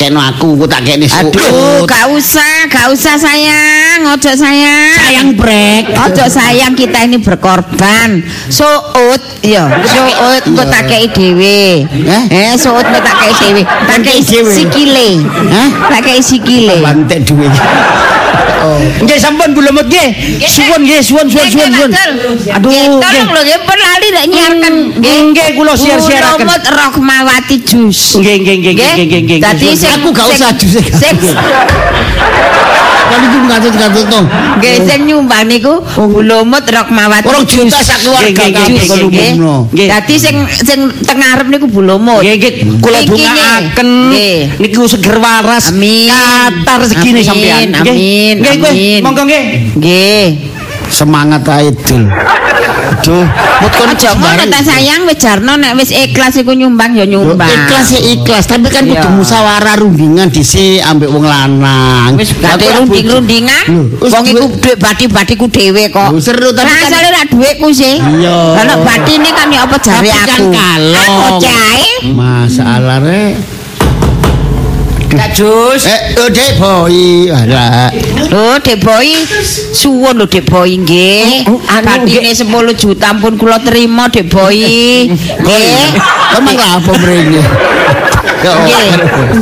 Keno 0.00 0.16
aku, 0.16 0.56
aku 0.56 0.64
tak 0.64 0.88
kene 0.88 1.04
Aduh, 1.04 1.36
suut. 1.36 1.84
gak 1.84 2.08
usah, 2.08 2.64
gak 2.72 2.88
usah 2.88 3.20
sayang, 3.20 4.00
ojo 4.08 4.32
sayang. 4.32 4.96
Sayang 4.96 5.28
brek. 5.36 5.92
Ojo 5.92 6.24
sayang 6.24 6.72
kita 6.72 7.04
ini 7.04 7.20
berkorban. 7.20 8.24
Suut, 8.48 9.20
yo, 9.44 9.60
suut 9.84 10.44
kok 10.56 10.66
tak 10.72 10.88
kei 10.88 11.04
dhewe. 11.04 11.84
Eh? 11.84 12.24
Eh, 12.32 12.52
suut 12.56 12.80
kok 12.80 13.02
tak 13.04 13.16
kei 13.20 13.32
dhewe. 13.44 13.62
Tak 13.68 14.00
kei 14.00 14.24
sikile. 14.24 15.20
Hah? 15.52 15.68
Tak 15.92 16.00
kei 16.08 16.24
sikile. 16.24 16.80
Bantek 16.80 17.20
duwe. 17.28 17.52
Nggih 19.00 19.18
sampun 19.18 19.50
Bu 19.56 19.60
Lemut 19.64 19.86
nggih. 19.88 20.08
Suwun 20.44 20.84
nggih, 20.84 21.00
suwun 21.00 21.26
suwun 21.32 21.48
suwun 21.48 21.70
suwun. 21.72 21.90
Aduh, 21.90 22.68
Nggih, 22.70 22.84
nggih. 22.92 23.00
tolong 23.00 23.30
lho 23.32 23.40
nggih 23.44 23.60
pun 23.64 23.78
lali 23.80 24.08
nek 24.12 24.24
nyiarkan 24.30 24.74
Nggih, 25.00 25.48
kula 25.56 25.74
siar-siaraken. 25.76 26.44
Lumut 26.46 26.64
Rohmawati 26.68 27.56
jus. 27.64 28.00
Nggih, 28.20 28.36
nggih, 28.44 28.56
nggih, 28.60 28.74
nggih, 28.76 29.06
nggih, 29.08 29.20
nggih. 29.24 29.38
Dadi 29.40 29.66
Aku 30.00 30.08
gak 30.12 30.28
usah 30.30 30.50
jus, 30.54 30.74
gak 33.10 33.18
Sing 33.18 33.18
Kan 33.20 33.20
iku 33.26 33.38
ngatut-ngatut 33.50 34.04
to. 34.06 34.20
nggih 34.60 34.76
sing 34.86 35.00
nyumbang 35.08 35.44
niku 35.50 35.74
Rohmawati 36.70 37.26
Orang 37.26 37.44
juta 37.46 37.78
sak 37.82 37.98
keluarga 38.06 38.44
kabeh 38.46 38.84
ngumumno. 38.86 39.56
Nggih. 39.74 39.88
Dadi 39.90 40.14
sing 40.14 40.36
sing 40.62 40.80
teng 41.02 41.18
ngarep 41.18 41.46
niku 41.50 41.66
Bu 41.66 41.80
Lumut. 41.82 42.22
Nggih, 42.22 42.36
nggih, 42.38 42.52
kula 42.78 42.98
nggih. 43.02 44.62
niku 44.62 44.86
seger 44.86 45.16
waras. 45.18 45.74
Amin. 45.74 46.10
Katar 46.10 46.80
Amin, 46.86 47.24
sampean. 47.26 47.68
Amin, 47.82 48.34
Nggih. 48.40 49.00
Monggo 49.02 49.22
nggih. 49.26 49.44
Nggih. 49.76 50.49
Semangat 50.90 51.46
ae 51.48 51.70
dul. 51.72 52.04
Aduh, 52.90 53.24
mut 53.62 53.72
kon 53.78 53.88
Aja 53.94 54.12
ngono 54.12 54.44
ta 54.50 54.60
sayang 54.60 55.06
wis 55.06 55.16
jarno 55.16 55.54
nek 55.56 55.72
wis 55.78 55.94
ikhlas 55.94 56.36
iku 56.36 56.52
nyumbang 56.52 56.92
ya 56.92 57.06
nyumbang. 57.06 57.48
Ikhlas 57.48 57.88
ya 57.94 58.00
ikhlas, 58.02 58.44
tapi 58.44 58.66
kan 58.68 58.84
kudu 58.84 59.08
musyawarah 59.14 59.78
rundingan 59.78 60.28
dhisik 60.28 60.82
ambek 60.84 61.08
wong 61.08 61.24
lanang. 61.24 62.18
Wis 62.18 62.34
gak 62.36 62.58
runding-rundingan. 62.60 63.94
Wong 64.02 64.24
iku 64.26 64.46
dhuwit 64.58 64.76
bati-batiku 64.82 65.46
dhewe 65.48 65.88
kok. 65.88 66.10
Seru, 66.18 66.50
tapi 66.52 66.66
kan- 66.68 66.90
asale 66.90 67.08
ra 67.14 67.22
dhuwitku 67.30 67.68
sih. 67.70 67.96
Iya. 68.02 68.36
Lah 68.58 68.64
nek 68.66 68.78
batine 68.84 69.30
kan 69.32 69.48
ya 69.48 69.60
apa 69.64 69.76
jare 69.78 70.10
Tapi 70.10 70.10
kan 70.26 70.40
aku. 70.42 70.50
kalong. 70.50 71.14
Aku 71.14 71.30
cae. 71.40 71.88
Masalah 72.10 72.98
Jus. 75.34 75.82
Eh, 75.86 76.14
oh 76.18 76.28
dek 76.30 76.58
boy. 76.58 77.30
Alah. 77.34 77.90
Lho, 78.30 78.62
Dek 78.62 78.78
Boy, 78.78 79.10
suwun 79.74 80.14
lho 80.22 80.26
Dek 80.30 80.46
Boy 80.46 80.78
nggih. 80.78 81.50
Oh, 81.50 81.58
oh, 81.58 81.74
anu, 81.74 82.06
Batine 82.06 82.30
10 82.30 82.46
juta 82.78 83.10
pun 83.18 83.34
kula 83.34 83.58
terima 83.58 84.06
Dek 84.06 84.30
Boy. 84.30 84.62
Nggih. 85.10 85.82
Emang 86.38 86.54
lah 86.54 86.78
apa 86.78 86.92
mrene? 86.94 87.42
Nggih. 88.20 88.88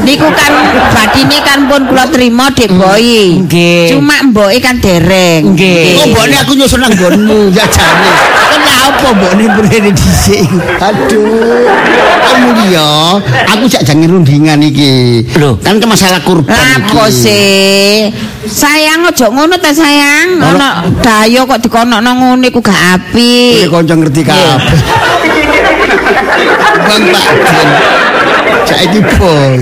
Niku 0.07 0.29
kan 0.33 0.53
batine 0.95 1.39
kan 1.43 1.59
pun 1.67 1.83
kula 1.91 2.05
terima 2.11 2.51
Dek 2.55 2.71
Boy. 2.75 3.43
Nggih. 3.47 3.95
Cuma 3.95 4.23
mboke 4.27 4.59
kan 4.63 4.79
dereng. 4.79 5.55
Nggih. 5.55 5.99
Kok 5.99 6.07
mbokne 6.15 6.37
aku 6.43 6.53
nyusun 6.55 6.81
nang 6.83 6.93
nggonmu 6.95 7.51
jajane. 7.51 8.11
Kan 8.49 8.61
lha 8.63 8.77
apa 8.91 9.09
mbokne 9.15 9.45
mrene 9.51 9.91
dhisik. 9.93 10.47
Aduh. 10.79 11.67
Kamu 12.29 12.51
ya, 12.69 13.17
aku 13.49 13.65
jak 13.67 13.83
jange 13.89 14.05
rundingan 14.05 14.61
iki. 14.61 15.25
Lho. 15.41 15.57
Kan 15.65 15.81
ke 15.81 15.87
masalah 15.89 16.21
kurban 16.23 16.53
Apa 16.55 17.09
sih? 17.09 18.13
Sayang 18.49 19.09
aja 19.09 19.33
ngono 19.33 19.57
ta 19.57 19.73
sayang. 19.73 20.41
Ana 20.41 20.85
dayo 21.01 21.49
kok 21.49 21.61
dikonokno 21.65 22.11
ngono 22.15 22.45
iku 22.45 22.61
gak 22.61 23.01
apik. 23.01 23.65
Iki 23.65 23.69
kanca 23.73 23.95
ngerti 23.97 24.23
kabeh. 24.25 24.79
Bang 26.89 27.05
Pak. 27.13 27.29
Saiki 28.67 29.01
boy. 29.19 29.59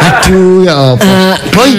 Aduh 0.00 0.62
ya 0.64 0.74
apa. 0.94 1.38
boy, 1.54 1.70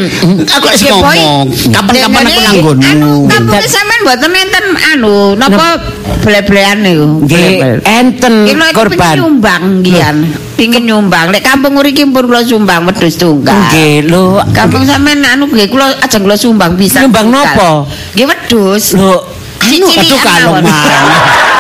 aku 0.46 0.68
wis 0.72 0.84
ngomong. 0.88 1.48
Kapan-kapan 1.72 2.26
aku 2.28 2.72
nang. 2.76 2.90
Anu, 2.92 3.14
kampung 3.30 3.66
sampean 3.66 4.00
mboten 4.04 4.32
enten 4.36 4.66
anu, 4.94 5.16
napa 5.40 5.80
ble-blean 6.26 6.78
niku. 6.84 7.08
Nggih, 7.26 7.82
enten 7.86 8.34
korban. 8.76 9.16
nyumbang 9.16 9.64
ngian. 9.86 10.16
Pingin 10.60 10.84
nyumbang. 10.86 11.32
Lek 11.34 11.42
kampung 11.46 11.80
mriki 11.80 12.06
pun 12.10 12.28
kula 12.28 12.44
sumbang 12.46 12.86
wedhus 12.86 13.18
tunggal. 13.18 13.56
Nggih, 13.72 14.12
lho. 14.12 14.42
Kampung 14.52 14.84
sampean 14.84 15.24
anu 15.26 15.50
nggih 15.50 15.70
kula 15.72 15.98
ajeng 16.04 16.26
kula 16.28 16.38
sumbang 16.38 16.76
bisa. 16.76 17.06
Nyumbang 17.06 17.30
nopo? 17.32 17.90
Nggih 18.14 18.28
wedhus. 18.30 18.94
Lho, 18.98 19.42
Anu 19.62 19.86
aduh 19.86 20.20
kalong 20.26 20.66
Aduh. 20.66 21.51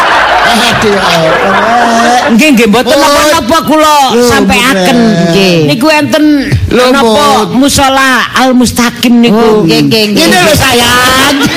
Nggih 2.31 2.47
nggih 2.55 2.67
mboten 2.71 2.95
napa-napa 2.95 3.57
kula 3.67 3.95
sampeaken. 4.29 4.97
Nggih. 5.29 5.57
Niku 5.67 5.87
enten 5.91 6.25
napa 6.71 7.51
musala 7.51 8.25
Al 8.33 8.55
Mustaqim 8.55 9.13
Oh, 9.13 9.21
niku. 9.21 9.47
nggih 9.67 9.81
nggih 9.87 10.03
nggih. 10.15 10.25
Ini 10.25 10.37
lho 10.41 10.53
sayang. 10.55 11.35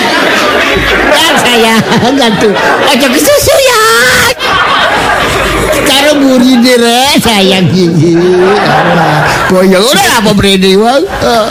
Ya 1.15 1.31
sayang, 1.39 1.79
aduh. 2.19 2.53
Aja 2.91 3.07
kesusu 3.07 3.55
ya. 3.55 3.64
Karo 5.85 6.11
murine 6.19 6.75
re 6.81 7.01
sayang 7.21 7.69
iki. 7.71 8.17
Boyo 9.49 9.79
ora 9.85 10.03
apa 10.19 10.31
mrene 10.33 10.71
wae. 10.81 11.01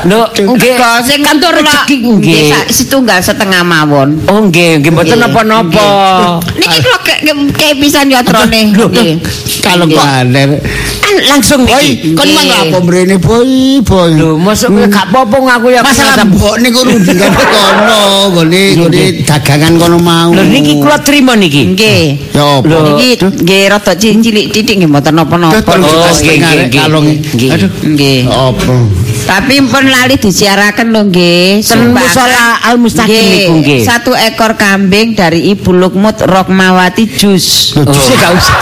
Lho, 0.09 0.21
nggih. 0.33 0.73
Kok 0.75 0.97
sing 1.05 1.21
kantor 1.21 1.51
rezeki 1.61 1.95
nggih. 2.01 2.41
setunggal 2.69 3.19
setengah 3.21 3.61
mawon. 3.61 4.17
Oh 4.27 4.41
nggih, 4.49 4.81
nggih 4.81 4.91
mboten 4.91 5.17
napa-napa. 5.21 5.85
Niki 6.57 6.77
kula 6.81 6.97
kayak 7.53 7.75
pisan 7.79 8.09
yotrone. 8.09 8.61
Lho, 8.73 8.87
Nggih. 8.89 9.13
Kalau 9.63 9.85
Nggih. 9.87 9.97
kaler. 9.97 10.49
Langsung 11.29 11.61
niki. 11.63 12.17
kon 12.17 12.25
Nggih. 12.25 12.35
mang 12.35 12.49
apa 12.67 12.77
mrene 12.81 13.15
boy, 13.21 13.79
boy. 13.85 14.11
Lho, 14.17 14.35
masuk 14.41 14.73
gak 14.89 15.13
apa-apa 15.13 15.37
ngaku 15.37 15.67
ya. 15.71 15.81
Masalah 15.85 16.25
mbok 16.25 16.55
niku 16.57 16.81
rundingan 16.83 17.29
kono, 17.31 18.01
gone 18.33 18.61
gone 18.81 19.03
dagangan 19.21 19.73
kono 19.77 19.97
mau. 20.01 20.33
Lho 20.33 20.41
niki 20.43 20.81
kula 20.81 20.97
trima 20.99 21.37
niki. 21.37 21.77
Nggih. 21.77 22.03
Ya? 22.33 22.59
Lho. 22.65 22.77
Niki 22.97 23.09
nggih 23.21 23.61
rada 23.69 23.93
cilik 24.23 24.45
titik 24.55 24.79
nggih 24.79 24.89
mboten 24.89 25.19
napa-napa. 25.19 25.59
Oh, 25.59 26.07
nggih. 26.23 27.19
Nggih. 27.35 27.49
Aduh. 27.51 27.69
Nggih. 27.83 28.19
Apa? 28.31 29.02
Tapi 29.33 29.65
pun 29.65 29.81
lali 29.89 30.15
disiaraken 30.21 30.93
lho 30.93 31.01
nggih. 31.09 31.65
Ten 31.65 31.89
musala 31.89 32.61
Al 32.69 32.77
Mustaqim 32.77 33.09
Nggih, 33.09 33.33
niku 33.33 33.53
nggih. 33.65 33.81
Satu 33.81 34.13
ekor 34.13 34.53
kambing 34.53 35.17
dari 35.17 35.49
Ibu 35.57 35.73
Lukmut 35.73 36.21
Rokmawati 36.21 37.09
Jus. 37.09 37.73
Lho, 37.73 37.89
justru 37.89 38.13
gak 38.13 38.29
usah. 38.37 38.55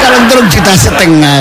Kalau 0.00 0.20
turun 0.32 0.46
juta 0.48 0.72
setengah. 0.72 1.36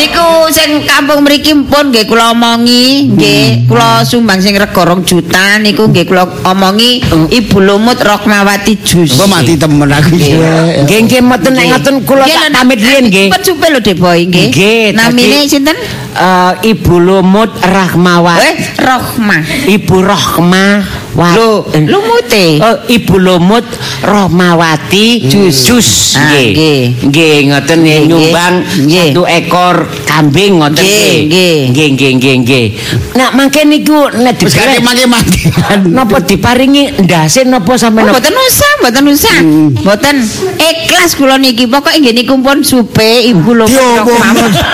Niku 0.00 0.48
sing 0.48 0.88
kampung 0.88 1.28
mriki 1.28 1.52
pun 1.68 1.92
nggih 1.92 2.08
kula 2.08 2.32
omongi, 2.32 3.12
nggih 3.12 3.68
kula 3.68 4.00
sumbang 4.08 4.40
sing 4.40 4.56
rega 4.56 4.82
rong 4.88 5.04
juta 5.04 5.60
niku 5.60 5.92
nggih 5.92 6.08
kula 6.08 6.24
omongi 6.48 7.04
Ibu 7.28 7.60
Lumut 7.60 8.00
Rokmawati 8.00 8.80
Jus. 8.80 9.20
Kok 9.20 9.28
mati 9.28 9.60
temen 9.60 9.92
aku 9.92 10.16
iki. 10.16 10.32
Nggih 10.88 10.98
nggih 11.04 11.20
mboten 11.20 11.52
nek 11.52 11.64
ngoten 11.76 11.94
kula 12.08 12.24
tak 12.24 12.56
pamit 12.56 12.80
riyen 12.80 13.12
nggih. 13.12 13.28
Cepet 13.28 13.42
supe 13.44 13.66
lho 13.68 13.80
Dek 13.84 14.00
Boy 14.00 14.24
nggih. 14.24 14.48
Nggih, 14.48 14.84
Namine 14.96 15.44
sinten? 15.44 15.76
Eh, 16.18 16.37
Ibu 16.62 16.94
Lumut 17.00 17.50
Rahmawati. 17.62 18.42
Eh, 18.44 18.56
Rohmah. 18.78 19.42
Ibu 19.66 19.96
Rohmah 20.02 20.74
Lho, 21.16 21.64
lumute. 21.88 22.60
Oh, 22.60 22.76
Ibu 22.84 23.16
Lumut 23.16 23.64
Rohmawati 24.04 25.24
Jus. 25.24 25.56
Jus. 25.64 25.88
Ah, 26.14 26.36
Nggih. 26.36 27.00
nggih. 27.02 27.36
Ngoten 27.48 27.78
nggih 27.80 27.98
Nggih, 27.98 28.06
nyumbang 28.06 28.54
nggih. 28.84 29.08
satu 29.10 29.22
ekor 29.24 29.76
kambing 30.04 30.60
ngoten 30.60 30.78
Nggih, 30.78 31.16
nggih. 31.26 31.56
Nggih, 31.72 31.88
nggih, 32.14 32.34
nggih. 32.44 32.66
Nah, 33.14 33.32
mangke 33.32 33.64
niku 33.64 34.12
nek 34.12 34.36
dibareng 34.36 34.78
mati 34.80 35.04
mati. 35.06 35.40
napa 35.96 36.20
diparingi 36.20 37.02
ndase 37.02 37.42
napa 37.42 37.74
sampe 37.74 37.98
Oh, 37.98 38.06
napa? 38.06 38.20
Mboten 38.20 38.34
usah, 38.36 38.70
mboten 38.78 39.04
usah. 39.08 39.36
Mboten 39.82 40.16
ikhlas 40.54 41.16
kula 41.16 41.34
niki. 41.34 41.66
Pokoke 41.66 41.98
nggih 41.98 42.14
niku 42.14 42.36
pun 42.38 42.62
supe 42.62 43.26
Ibu 43.26 43.50
Lumut 43.56 43.74
setengah. 43.74 44.52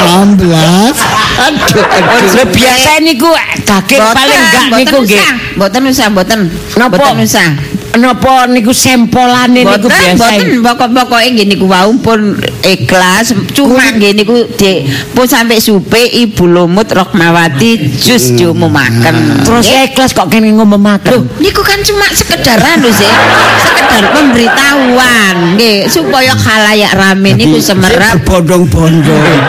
16. 0.00 1.19
Aduh, 1.38 1.84
aduh. 1.84 2.20
Lho 2.34 2.44
biasa 2.50 2.90
niku 3.04 3.30
daging 3.62 4.02
paling 4.02 4.40
enggak 4.40 4.66
niku 4.82 4.96
nggih. 5.06 5.22
Mboten 5.56 5.82
usah, 5.88 6.06
mboten. 6.10 6.40
Mboten 6.76 7.16
usah. 7.22 7.50
Napa 7.90 8.46
niku 8.46 8.70
sempolane 8.70 9.66
niku 9.66 9.90
biasa. 9.90 10.14
mboten 10.14 10.62
pokok-pokoke 10.62 11.26
nggih 11.34 11.46
niku 11.50 11.66
wau 11.66 11.90
pun 11.98 12.38
ikhlas. 12.62 13.34
Cuma 13.50 13.82
nggih 13.90 14.14
niku 14.14 14.46
di 14.54 14.86
pun 15.10 15.26
sampai 15.26 15.58
supe 15.58 15.98
Ibu 15.98 16.46
Lumut 16.46 16.86
Rokmawati 16.86 17.98
jus 17.98 18.38
diumumaken. 18.38 19.42
Terus 19.42 19.66
ikhlas 19.66 20.14
kok 20.14 20.30
kene 20.30 20.54
ngomongake. 20.54 21.10
Niku 21.42 21.66
kan 21.66 21.82
cuma 21.82 22.06
sekedar 22.14 22.62
anu 22.62 22.94
sih, 22.94 23.10
sekedar 23.58 24.14
pemberitahuan, 24.14 25.58
nggih, 25.58 25.90
supaya 25.90 26.30
khalayak 26.38 26.94
rame 26.94 27.34
niku 27.34 27.58
semerap. 27.58 28.22
berbondong-bondong. 28.22 29.42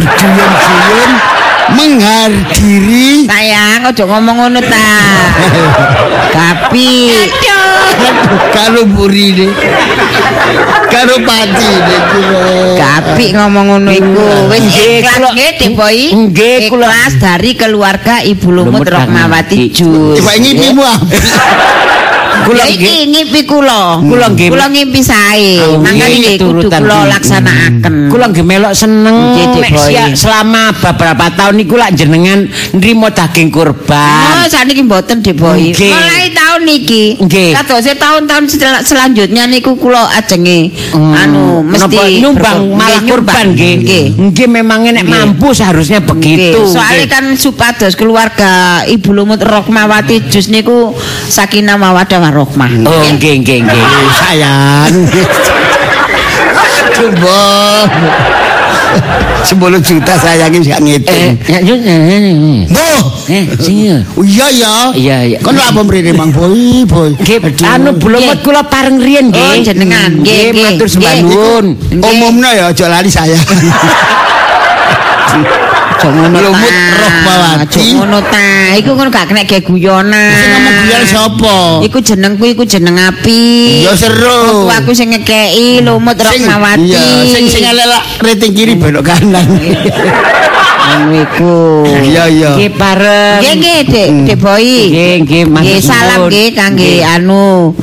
Berduyun-duyun 0.00 1.12
menghadiri 1.70 3.30
Sayang, 3.30 3.86
aja 3.86 4.02
ngomong 4.02 4.36
ngono 4.42 4.58
ta. 4.58 4.90
Tapi 6.36 7.12
Karo 8.50 8.88
burine. 8.88 9.52
Karo 10.90 11.14
patine 11.22 11.96
kula. 12.10 12.74
Gapik 12.74 13.30
ngomong 13.36 13.64
ngono 13.70 13.90
iku. 13.92 14.24
Wis 14.50 14.66
ikhlas 14.72 15.30
nggih, 15.30 15.50
Dik 15.60 15.72
Boy. 15.76 15.98
Nggih, 16.10 16.56
kula- 16.72 16.90
Ikhlas 16.90 17.12
dari 17.20 17.52
keluarga 17.54 18.18
Ibu 18.24 18.48
Lumut 18.50 18.88
Rahmawati 18.88 19.70
Jus. 19.70 20.18
Coba 20.18 20.32
ngipimu 20.34 20.82
apik. 20.82 21.22
Kula 22.50 22.64
iki 22.66 22.92
ngipi 23.06 23.40
kula. 23.46 24.02
Kula 24.02 24.26
nggih. 24.34 24.48
Kula 24.50 24.66
ngimpi 24.66 25.00
sae. 25.00 25.62
Oh, 25.62 25.78
nggih, 25.78 26.10
nggih 26.18 26.36
kudu 26.42 26.66
kula 26.66 27.06
laksanakaken. 27.06 27.94
Kula 28.10 28.26
nggih 28.28 28.42
melok 28.42 28.74
seneng 28.74 29.16
nek 29.38 29.72
sia- 29.78 30.10
selama 30.12 30.74
beberapa 30.74 31.30
tahun 31.30 31.54
niku 31.56 31.78
lak 31.78 31.94
jenengan 31.94 32.42
nrimo 32.74 33.06
daging 33.08 33.48
Oh, 33.50 33.62
kurban. 33.62 34.50
sakniki 34.50 34.82
mboten 34.82 35.22
Dik 35.22 35.38
Boy. 35.38 35.70
Mulai 35.70 36.34
tahun 36.34 36.60
niki. 36.66 37.04
Kadose 37.54 37.94
tahun-tahun 37.94 38.44
sel- 38.50 38.82
selanjutnya 38.82 39.46
niku 39.46 39.78
kula 39.78 40.10
ajenge 40.10 40.74
anu 40.92 41.62
mesti 41.62 42.18
nyumbang 42.18 42.74
malah 42.74 43.02
kurban 43.04 43.54
nggih. 43.54 43.76
Nggih. 44.18 44.48
Memang 44.50 44.90
nek 44.90 45.06
mampu 45.06 45.54
seharusnya 45.54 46.02
begitu. 46.02 46.58
Nggih. 46.58 47.06
kan 47.06 47.24
supados 47.34 47.94
keluarga 47.94 48.82
Ibu 48.82 49.10
Lumut 49.12 49.38
Rohmawati 49.38 50.26
Jus 50.26 50.48
niku 50.48 50.90
sakinah 51.28 51.76
mawadah 51.76 52.18
warahmah. 52.40 52.68
Oh 52.88 53.04
nggih 53.16 53.34
nggih 53.44 53.58
nggih. 53.64 53.84
sayang. 54.20 54.92
Coba. 56.96 57.40
10 59.40 59.56
juta 59.80 60.12
sayangin 60.18 60.60
gak 60.66 60.78
Eh, 60.78 60.84
ngitung. 60.84 61.30
ya 61.48 61.58
yo 61.64 61.74
eh, 61.80 62.66
Boh. 62.68 63.02
eh, 63.30 63.46
sing. 63.56 64.02
Oh, 64.14 64.22
iya 64.26 64.46
ya. 64.52 64.74
Iya, 64.92 65.16
iya. 65.26 65.38
Kon 65.40 65.54
lha 65.56 65.70
apa 65.70 65.80
mrene 65.80 66.12
Mang 66.12 66.30
Boy, 66.34 66.84
Boy? 66.84 67.14
Nggih, 67.16 67.38
anu 67.64 67.94
bulumut 67.96 68.42
kula 68.44 68.62
pareng 68.66 68.98
riyen 69.00 69.30
nggih. 69.30 69.40
Oh, 69.40 69.54
jenengan. 69.62 70.10
Nggih, 70.20 70.52
matur 70.54 70.86
sembah 70.90 71.14
nuwun. 71.24 71.66
Umumnya 71.98 72.50
ya 72.52 72.64
aja 72.68 72.86
lali 72.90 73.10
saya. 73.10 73.38
Aja 76.00 76.08
ngono. 76.16 76.38
Lumut 76.40 76.72
Rohmawati. 76.96 77.76
Aja 77.76 77.92
ngono 78.00 78.18
ta. 78.24 78.48
Iku 78.80 78.90
kan 78.96 79.06
gak 79.12 79.24
kena 79.28 79.42
ge 79.44 79.60
guyonan. 79.60 80.32
Sing 80.32 80.48
ngomong 80.48 80.74
guyon 80.80 81.02
sapa? 81.04 81.56
Iku 81.84 81.98
jenengku 82.00 82.44
iku 82.48 82.62
jeneng 82.64 82.96
api. 82.96 83.84
Ya 83.84 83.92
seru. 83.92 84.64
Wong 84.64 84.72
aku 84.72 84.96
sing 84.96 85.12
ngekeki 85.12 85.84
Lumut 85.84 86.16
Sing- 86.16 86.48
Rohmawati. 86.48 86.88
Iya, 86.88 87.04
sing 87.28 87.44
sing 87.52 87.62
elek 87.68 88.02
rating 88.24 88.52
kiri 88.56 88.74
belok 88.80 89.04
kanan. 89.04 89.44
Anu 90.90 91.12
iku. 91.20 91.84
Iya, 91.84 92.24
iya. 92.32 92.50
Nggih 92.56 92.72
pareng. 92.80 93.38
Nggih 93.44 93.54
nggih 93.60 93.78
Dik, 93.84 94.08
Dik 94.26 94.38
Boy. 94.40 94.68
Nggih, 95.20 95.44
nggih, 95.52 95.78
salam 95.84 96.26
nggih 96.26 96.56
kangge 96.56 97.04
anu 97.04 97.76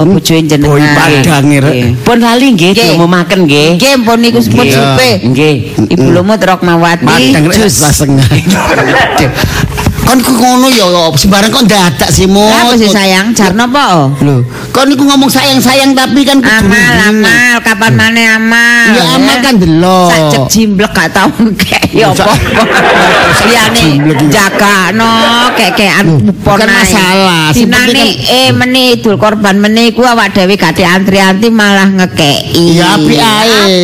oh, 0.00 0.04
bojoe 0.16 0.40
jenengan. 0.42 0.72
Boy 0.72 0.82
Padang, 0.96 1.44
Nggih. 1.44 1.60
Rek. 1.60 1.74
Pun 2.02 2.18
lali 2.24 2.46
nggih 2.56 2.70
Nggih. 2.72 2.88
diumumaken 2.96 3.38
nggih. 3.44 3.68
Nggih 3.76 3.94
pun 4.02 4.18
niku 4.18 4.40
Nggih. 4.40 4.72
supe. 4.72 5.10
Nggih. 5.28 5.54
Ibu 5.92 6.06
Lumut 6.10 6.40
Rohmawati. 6.40 7.04
Padang 7.04 7.44
setengah. 7.68 8.28
Kon 10.00 10.18
ku 10.26 10.32
ngono 10.34 10.66
ya 10.74 10.90
sembarang 11.14 11.54
kok 11.54 11.70
dadak 11.70 12.10
sih 12.10 12.26
Mut. 12.26 12.50
Apa 12.50 12.74
sih 12.74 12.90
sayang? 12.90 13.30
Jarno 13.30 13.70
apa? 13.70 14.10
Lho, 14.18 14.42
kon 14.74 14.90
niku 14.90 15.06
ngomong 15.06 15.30
sayang-sayang 15.30 15.94
tapi 15.94 16.26
kan 16.26 16.42
kudu 16.42 16.50
Amal, 16.50 16.94
amal, 17.06 17.54
kapan 17.62 17.92
mana 17.94 18.22
amal? 18.34 18.90
Ya 18.90 19.02
amal 19.14 19.36
kan 19.38 19.54
delok. 19.62 20.10
Sak 20.10 20.50
jimblek 20.50 20.90
gak 20.90 21.14
tau 21.14 21.30
kayak 21.62 21.79
ya 21.94 22.14
apa. 22.14 22.34
Liyane 23.40 23.86
jagakno 24.30 25.12
kayak-kayan 25.56 26.04
upon 26.28 26.56
bukan 26.58 26.68
masalah. 26.70 27.50
Dinane 27.50 27.88
penting 27.90 28.12
eh 28.28 28.48
meni 28.52 28.82
idul 28.98 29.16
korban 29.16 29.56
meni 29.58 29.90
ku 29.94 30.04
awak 30.04 30.34
dhewe 30.36 30.54
gak 30.54 30.78
antri-antri 30.78 31.48
malah 31.50 31.88
ngekeki. 31.88 32.64
Ya 32.76 32.94
api 32.94 33.14
ae. 33.16 33.80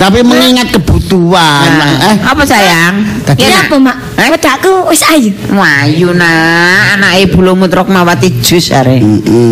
Tapi 0.00 0.24
mengingat 0.24 0.72
kebutuhan. 0.72 1.68
Eh, 2.00 2.16
apa 2.24 2.42
sayang? 2.48 3.04
Ya, 3.36 3.68
Apa, 3.68 3.76
Mak? 3.76 3.96
Eh? 4.16 4.28
Wedakku 4.32 4.88
wis 4.88 5.04
ayu. 5.04 5.28
Wayu 5.52 6.16
nak, 6.16 6.96
anak 6.96 7.20
ibu 7.20 7.44
lumut 7.44 7.68
Rokmawati 7.68 8.40
jus 8.40 8.72
are. 8.72 8.96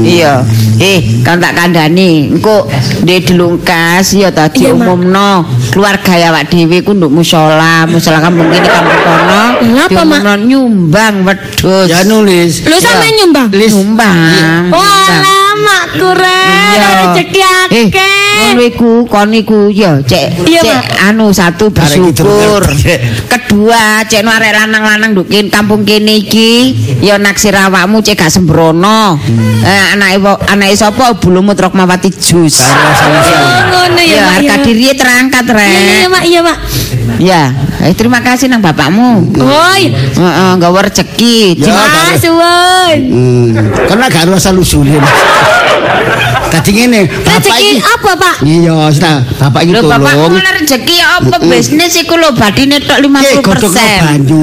Iya. 0.09 0.41
Eh, 0.81 1.21
kan 1.21 1.37
tak 1.37 1.53
kandhani, 1.53 2.33
engko 2.33 2.65
ndek 3.05 3.29
dilungkas 3.29 4.17
ya 4.17 4.33
tadi 4.33 4.71
umumno 4.73 5.45
keluarga 5.69 6.17
ya 6.17 6.33
awak 6.33 6.49
dhewe 6.49 6.81
ku 6.81 6.97
nduk 6.97 7.13
musala, 7.13 7.68
musala 7.87 8.19
kampung 8.19 8.49
kene 8.49 8.65
kampung 8.65 9.01
kono. 9.01 9.43
Lah, 9.59 9.87
apa, 9.87 10.01
Mak? 10.03 10.21
nyumbang 10.41 11.15
wedhus. 11.23 11.87
ya 11.87 12.03
nulis. 12.05 12.65
Lu 12.65 12.77
sampe 12.77 13.07
nyumbang? 13.15 13.49
nyumbang. 13.51 14.71
Wah, 14.71 15.09
makku 15.59 16.09
rek, 16.13 16.47
Iya. 16.69 16.89
rezeki 17.13 17.41
Eh, 17.69 17.87
akeh. 17.91 18.17
ngono 18.39 18.63
iku, 18.65 18.91
kon 19.05 19.35
iku 19.35 19.69
ya 19.69 19.99
cek 20.01 20.47
Iya, 20.47 20.61
cek 20.63 20.73
Mak. 20.79 21.07
anu 21.11 21.27
satu 21.31 21.69
bersyukur. 21.69 22.63
Kedua, 23.29 24.01
cek 24.05 24.23
no 24.23 24.31
arek 24.31 24.53
lanang-lanang 24.55 25.13
dukin 25.13 25.51
kampung 25.51 25.83
kene 25.83 26.17
iki 26.17 26.73
ya 27.03 27.19
naksir 27.19 27.53
awakmu 27.53 28.01
cek 28.01 28.17
gak 28.17 28.31
sembrono. 28.31 29.19
Hmm. 29.19 29.61
Eh 29.61 29.85
anake 29.93 30.17
anake 30.49 30.75
sapa 30.75 31.13
Bulumut 31.19 31.59
Rokmawati 31.59 32.09
Jus. 32.15 32.63
Oh, 32.63 33.59
ngono 33.69 34.01
ya, 34.01 34.17
Ya, 34.17 34.23
Mak. 34.25 34.39
ya. 34.41 34.57
diri 34.63 34.87
terangkat, 34.95 35.45
Iya, 35.45 35.55
iya, 35.59 36.07
Rek. 36.07 36.09
Mak, 36.09 36.23
iya, 36.25 36.41
Mak. 36.41 36.57
Ya, 37.17 37.51
eh, 37.81 37.97
terima 37.97 38.21
kasih 38.21 38.53
nang 38.53 38.61
bapakmu. 38.61 39.33
Iya. 39.33 39.97
Heeh, 40.13 40.53
gawe 40.61 40.79
rezeki. 40.85 41.57
Ya, 41.57 41.73
Ah, 41.73 42.13
suwun. 42.21 42.99
Hmm, 43.09 43.49
karena 43.89 44.05
gak 44.13 44.29
ada 44.29 44.37
asal 44.37 44.61
Tadi 46.49 46.71
ngene, 46.73 47.05
bapak 47.21 47.57
iki 47.61 47.77
apa, 47.77 48.11
Pak? 48.17 48.35
Iya, 48.41 48.89
sudah. 48.89 49.21
Bapak 49.37 49.61
iki 49.63 49.73
Lho 49.73 49.85
bapak 49.85 50.11
tolong. 50.11 50.33
mulai 50.33 50.53
rezeki 50.57 50.97
apa 50.99 51.37
bisnis 51.41 51.93
iku 51.95 52.17
lho 52.17 52.33
badine 52.33 52.81
tok 52.81 52.99
Eh, 52.99 53.37
godhokno 53.39 53.69
50%. 53.69 54.01
banyu 54.01 54.43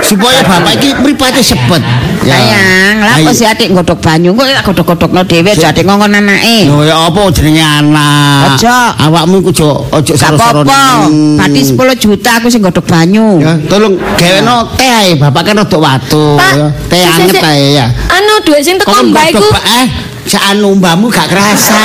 supaya 0.00 0.40
bapak 0.42 0.72
iki 0.74 0.88
mripate 0.96 1.40
sepet. 1.40 1.80
Sayang, 2.20 2.96
lah 3.00 3.14
apa 3.14 3.20
Ayo. 3.22 3.32
sih 3.32 3.44
adik 3.44 3.72
godhok 3.72 4.00
banyu? 4.00 4.32
Kok 4.32 4.44
tak 4.46 4.64
godhok-godhokno 4.64 5.20
dhewe 5.24 5.50
aja 5.50 5.68
adik 5.70 5.84
ngongkon 5.84 6.12
anake. 6.14 6.58
Lho 6.64 6.80
ya 6.82 6.96
apa 7.02 7.20
jenenge 7.30 7.60
anak? 7.60 8.40
Ojo. 8.54 8.76
Awakmu 9.00 9.34
iku 9.40 9.50
ojo 9.50 9.68
ojo 9.90 10.12
Gak 10.12 10.18
saro-saro. 10.18 10.60
apa-apa. 10.60 11.08
Badi 11.36 11.60
10 11.62 11.76
juta 11.98 12.30
aku 12.36 12.48
sing 12.48 12.60
godhok 12.60 12.84
banyu. 12.84 13.40
Ya, 13.40 13.52
tolong 13.64 13.96
gaweno 14.16 14.68
teh 14.74 14.88
ae, 14.88 15.10
bapak 15.16 15.42
kan 15.42 15.56
rada 15.58 15.78
watu. 15.78 16.36
Ya. 16.36 16.68
Teh 16.86 17.00
anget 17.02 17.40
ae 17.40 17.64
ya. 17.74 17.86
Anu 18.08 18.40
duit 18.40 18.60
sing 18.60 18.76
teko 18.76 18.88
Kok 18.90 19.04
mbak 19.04 19.24
iku. 19.28 19.40
godhok, 19.40 19.64
eh 19.66 19.84
anu 20.32 20.74
mbahmu 20.80 21.12
gak 21.12 21.28
kerasa. 21.28 21.80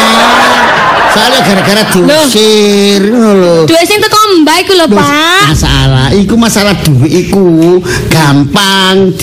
Soalnya 1.09 1.41
gara-gara 1.41 1.83
diusir 1.89 3.01
ngono 3.09 3.31
lho. 3.33 3.55
Duit 3.65 3.85
sing 3.89 3.97
teko 3.97 4.45
mbak 4.45 4.61
iku 4.61 4.73
lho, 4.77 4.85
Loh, 4.85 5.01
Pak. 5.01 5.41
Masalah 5.49 6.07
iku 6.13 6.33
masalah 6.37 6.73
duit 6.85 7.09
iku 7.27 7.81
gampang 8.13 9.17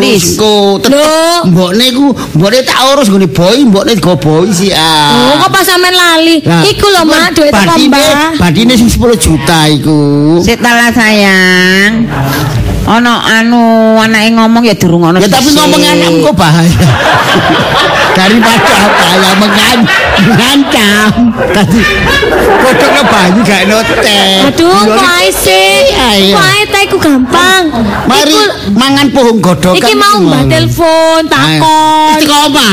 Lis? 0.00 0.32
Engko 0.36 0.80
tetep 0.80 1.44
mbokne 1.52 1.84
iku 1.92 2.06
mbokne 2.40 2.58
tak 2.64 2.80
urus 2.96 3.12
nggone 3.12 3.28
boy, 3.28 3.56
mbokne 3.68 3.92
go 4.00 4.16
boy 4.16 4.48
sih 4.48 4.72
Oh, 4.72 4.80
ah. 4.80 5.44
kok 5.44 5.50
pas 5.52 5.64
sampean 5.68 5.92
lali? 5.92 6.40
Lah, 6.40 6.64
Iku 6.64 6.86
lho, 6.88 7.02
Mak, 7.04 7.36
duit 7.36 7.52
teko 7.52 7.74
mbak. 7.84 8.40
Badine 8.40 8.72
sing 8.80 8.88
10 8.88 9.20
juta 9.20 9.58
iku. 9.68 10.00
Setelah 10.40 10.88
sayang. 10.88 12.08
Ono 12.86 13.12
anu 13.18 13.62
anake 13.98 14.30
ngomong 14.30 14.62
ya 14.62 14.74
dirungokno. 14.78 15.18
Ya 15.18 15.26
tapi 15.26 15.50
ngomong 15.52 15.82
anak 15.82 16.10
kok 16.22 16.34
bahaya. 16.38 16.86
Daripada 18.16 18.72
apa 18.88 19.06
ya 19.20 19.32
mengan 19.36 19.78
mengancam. 20.24 21.12
Tadi 21.52 21.80
kodoknya 22.64 23.02
banyu 23.04 23.40
gak 23.44 23.62
notek. 23.68 24.40
Aduh, 24.48 24.72
Iya, 24.72 24.96
kok 24.96 25.06
sih? 25.36 25.68
Iya, 25.92 26.08
iya. 26.16 26.36
Kok 26.64 26.80
iku 26.86 26.96
gampang. 26.96 27.62
Mari 28.08 28.32
Iku 28.32 28.72
mangan 28.72 29.06
pohon 29.12 29.36
godok. 29.42 29.74
iki 29.76 29.92
mau 29.92 30.16
mbak 30.16 30.48
telepon 30.48 31.20
takon. 31.28 32.16
Itu 32.16 32.24
kok 32.24 32.40
apa? 32.48 32.68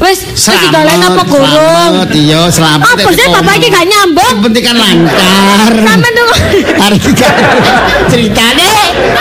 Wis 0.00 0.18
wis 0.32 0.46
digalen 0.48 1.00
apa 1.02 1.22
gurung? 1.28 1.92
Iya 2.08 2.40
selamat. 2.48 2.96
Apa 2.96 3.08
sih 3.12 3.26
bapak 3.28 3.54
iki 3.60 3.68
gak 3.68 3.84
nyambung? 3.84 4.34
Penting 4.48 4.62
kan 4.64 4.76
lancar. 4.80 5.70
Sampe 5.76 6.08
tuh 6.14 6.28
Hari 6.80 6.98
tiga 7.02 7.28
ceritanya. 8.10 8.70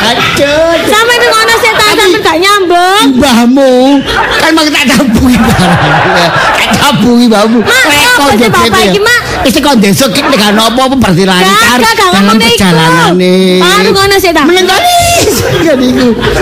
Aduh. 0.07 0.34
Sampe 0.35 1.13
tuh 1.15 1.29
ngono 1.31 1.53
sih 1.63 1.71
ta 1.71 1.87
sampe 1.95 2.17
gak 2.19 2.37
nyambung. 2.43 3.03
Mbahmu 3.15 3.71
kan 4.35 4.51
mak 4.51 4.67
tak 4.67 4.85
tabungi 4.91 5.37
barang. 5.39 5.79
Tak 6.59 6.69
tabungi 6.75 7.25
mbahmu. 7.31 7.59
Mak, 7.63 7.83
apa 8.19 8.23
sih 8.35 8.49
bapak 8.51 8.81
iki, 8.91 8.99
Mak? 8.99 9.19
Wis 9.47 9.55
kok 9.55 9.75
desuk 9.79 10.11
iki 10.11 10.27
nek 10.27 10.43
ana 10.43 10.61
apa-apa 10.67 10.95
berarti 10.99 11.23
lancar 11.23 11.77
Gak, 11.79 11.93
gak 11.95 12.09
ngomong 12.19 12.35
iku. 12.35 12.47
perjalanan 12.51 13.13
Baru 13.63 13.89
ngono 13.95 14.15
sih 14.19 14.31
ta. 14.35 14.43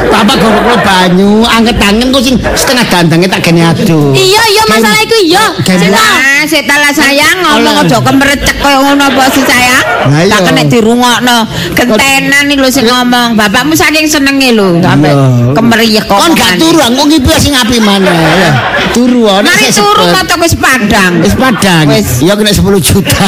Bapak 0.09 0.36
gorok 0.38 0.80
banyu, 0.86 1.45
anget 1.45 1.76
tangan 1.78 2.07
kok 2.13 2.24
sing 2.24 2.36
setengah 2.53 2.86
dandangnya 2.89 3.30
tak 3.30 3.41
gene 3.45 3.61
aduh. 3.65 4.13
Iya 4.13 4.43
iya 4.49 4.63
masalah 4.69 4.99
iku 5.05 5.17
iya. 5.24 5.45
Nah, 5.89 6.41
sik 6.45 6.65
ta 6.65 6.76
lah 6.78 6.91
sayang 6.93 7.38
ngomong 7.43 7.86
aja 7.86 7.97
kemerecek 8.01 8.55
koyo 8.59 8.78
ngono 8.84 9.03
apa 9.09 9.24
sih 9.32 9.43
sayang. 9.45 9.84
Iya. 10.11 10.32
Tak 10.34 10.39
kena 10.49 10.63
dirungokno. 10.67 11.38
Gentenan 11.78 12.45
iki 12.51 12.61
lho 12.61 12.69
sing 12.69 12.86
ngomong. 12.89 13.38
Bapakmu 13.38 13.74
saking 13.74 14.05
senenge 14.09 14.53
lho 14.53 14.78
sampe 14.82 15.09
Iya. 15.13 15.53
kemeriyek 15.55 16.03
kok. 16.09 16.17
Kon 16.19 16.32
gak 16.36 16.57
turu, 16.57 16.82
kok 16.82 17.05
ngipi 17.07 17.34
sing 17.39 17.53
api 17.55 17.78
mana. 17.80 18.13
Turu 18.93 19.26
ana 19.26 19.49
Mari 19.49 19.74
turu 19.74 20.05
wis 20.43 20.53
padang. 20.59 21.24
Wis 21.24 21.34
padang. 21.34 21.86
Wis. 21.88 22.19
Ya 22.19 22.36
kena 22.36 22.51
10 22.51 22.61
juta. 22.84 23.26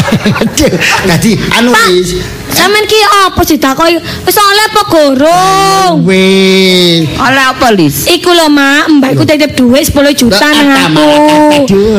Dadi 1.09 1.31
anu 1.55 1.71
wis. 1.89 2.19
Sampeyan 2.55 2.85
ki 2.87 2.99
apa 3.27 3.41
sih 3.43 3.57
takoki? 3.59 3.99
Wis 3.99 4.35
oleh 4.35 4.63
apa 4.65 4.81
gorong? 4.87 5.91
Wis. 6.07 7.03
Oleh 7.15 7.43
apa, 7.45 7.67
Lis? 7.69 8.07
Iku 8.07 8.31
lho, 8.31 8.47
Mak, 8.47 8.83
mbak 8.95 9.09
iku 9.13 9.23
titip 9.23 9.51
duit 9.53 9.83
10 9.83 9.91
juta 10.15 10.47
nang 10.47 10.71
aku. 10.71 11.09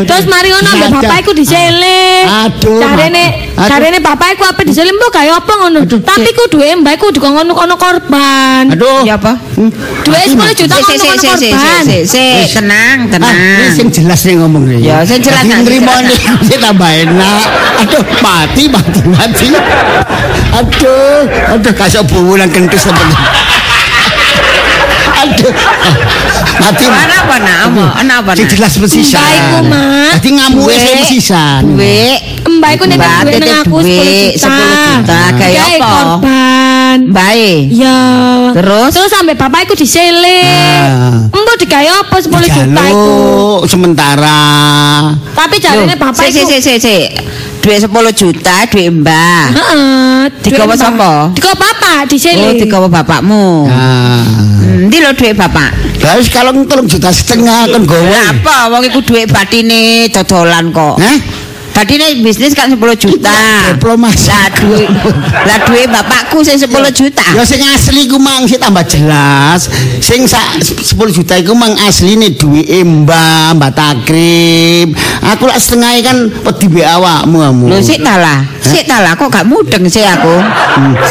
Terus 0.09 0.24
mari 0.26 0.48
ngono 0.50 0.70
mbak 0.72 0.88
ada. 0.88 0.96
bapak 0.98 1.16
iku 1.20 1.32
disele. 1.36 2.24
Aduh, 2.26 2.80
Carene 2.80 3.24
Mak. 3.26 3.44
Aduh. 3.57 3.68
carene 3.68 3.98
bapak 4.00 4.28
iku 4.34 4.44
apa 4.44 4.61
disele 4.64 4.90
mbok 4.90 5.11
gawe 5.12 5.30
apa 5.36 5.52
ngono. 5.61 5.78
Tapi 5.84 6.28
ku 6.32 6.44
duwe 6.48 6.72
mbak 6.80 6.96
iku 6.96 7.12
dikon 7.12 7.36
kono 7.36 7.74
korban. 7.76 8.64
Aduh. 8.72 9.04
Ya 9.04 9.20
apa? 9.20 9.36
Duit 10.02 10.26
10 10.32 10.57
juta 10.57 10.76
Sik 10.76 10.96
sik 10.96 10.98
kono 11.04 11.20
sik 11.20 11.34
sik 11.36 11.52
korban. 11.52 11.84
sik 12.09 12.44
tenang 12.57 12.96
Ah, 12.96 13.04
ini 13.04 13.12
tenang. 13.12 13.72
sing 13.76 13.88
jelas 13.92 14.20
nih 14.24 14.34
ngomong 14.40 14.64
nih. 14.64 14.78
Ya, 14.82 14.96
sing 15.04 15.20
jelas, 15.20 15.44
sing 15.44 15.61
nrimo 15.62 15.92
sing 16.42 16.59
tambah 16.59 16.88
enak. 16.88 17.48
Aduh, 17.84 18.04
mati, 18.24 18.64
mati, 18.68 19.00
mati. 19.04 19.46
Aduh, 20.55 21.22
aduh, 21.53 21.72
kasih 21.74 22.03
bulan 22.07 22.49
kentus 22.49 22.80
sebenarnya. 22.80 23.18
Aduh, 25.16 25.53
mati. 26.61 26.84
Ana 26.86 27.16
apa 27.24 27.34
nak? 27.40 27.57
Apa? 27.66 27.84
Ana 27.99 28.12
apa 28.20 28.30
Sing 28.36 28.47
nak? 28.47 28.53
jelas 28.53 28.72
mesisan. 28.76 29.20
Mbak 29.20 29.32
iku, 29.32 29.59
Mak. 29.64 30.11
Dadi 30.12 30.28
ngamuke 30.32 30.68
Duit. 30.68 30.80
sing 30.80 30.97
mesisan. 31.01 31.61
Duit. 31.72 32.20
Mbak 32.47 32.70
iku 32.78 32.84
nitip 32.86 33.01
Mbak 33.01 33.22
duit 33.26 33.40
nang 33.42 33.61
aku 33.64 33.76
10 33.80 33.84
duit, 33.84 34.32
juta. 34.36 34.49
10 34.49 34.86
juta. 34.86 35.20
Gawe 35.34 35.57
apa? 35.57 35.88
korban. 35.88 36.99
Baik. 37.11 37.61
Ya. 37.74 37.99
Terus? 38.55 38.90
Terus 38.92 39.11
sampai 39.11 39.34
bapak 39.34 39.61
iku 39.66 39.74
disele. 39.74 40.40
Ah. 40.47 41.26
Mbok 41.32 41.57
digawe 41.59 41.88
apa 42.07 42.16
10 42.16 42.28
juta 42.28 42.82
iku? 42.86 43.05
Dijaluk 43.09 43.62
sementara. 43.66 44.40
Tapi 45.32 45.57
jarene 45.59 45.97
Loh, 45.97 45.99
bapak 45.99 46.22
sik 46.28 46.32
sik 46.32 46.42
iku 46.44 46.51
sik 46.55 46.61
sik 46.62 46.78
sik. 46.78 47.07
Duit 47.66 47.82
10 47.82 47.90
juta 48.14 48.62
duit 48.70 48.94
Mbah. 48.94 49.42
Heeh. 49.50 50.30
Digawa 50.38 50.78
duit 50.78 50.86
sapa? 50.86 51.34
Digawa 51.34 51.56
bapak 51.58 52.06
disele. 52.06 52.46
Oh, 52.46 52.54
digawa 52.54 52.86
bapakmu. 52.86 53.66
Nah. 53.66 54.22
Endi 54.86 55.02
lho 55.02 55.10
duit 55.18 55.34
bapak? 55.34 55.74
Terus 55.98 56.30
kalau 56.30 56.54
tolong 56.62 56.86
juta 56.86 57.10
setengah 57.10 57.66
kan 57.66 57.82
Lah 57.82 57.90
gowe. 57.90 58.20
apa 58.30 58.56
wong 58.70 58.86
iku 58.86 59.02
duit 59.02 59.26
batine 59.26 60.06
dodolan 60.14 60.70
kok. 60.70 61.02
Hah? 61.77 61.85
Batine 61.85 62.24
bisnis 62.24 62.57
kan 62.57 62.72
10 62.72 62.81
juta. 62.97 63.37
Diplomasi. 63.77 64.33
Lah 64.33 64.49
duit 64.57 64.89
lah 65.45 65.59
duit 65.68 65.87
bapakku 65.93 66.41
sing 66.41 66.57
10 66.57 66.72
juta. 66.89 67.27
Ya 67.37 67.45
sing 67.45 67.61
asli 67.61 68.09
ku 68.09 68.16
mang 68.16 68.49
sing 68.49 68.57
tambah 68.57 68.81
jelas. 68.89 69.68
Sing 70.01 70.24
sak 70.24 70.57
10 70.64 70.72
juta 71.12 71.37
iku 71.37 71.53
mang 71.53 71.77
asline 71.85 72.33
duwike 72.33 72.81
Mbah, 72.81 73.61
Mbah 73.61 73.72
Takrib. 73.77 74.97
Aku 75.37 75.45
lak 75.45 75.61
setengah 75.61 76.01
kan 76.01 76.16
wedi 76.49 76.66
be 76.72 76.81
awakmu 76.81 77.45
kamu. 77.45 77.64
Lho 77.68 77.79
sik 77.85 78.01
ta 78.01 78.16
lah. 78.16 78.41
Sik 78.64 78.89
ta 78.89 79.05
lah 79.05 79.12
kok 79.12 79.29
gak 79.29 79.45
mudeng 79.45 79.85
sik 79.85 80.09
aku. 80.09 80.37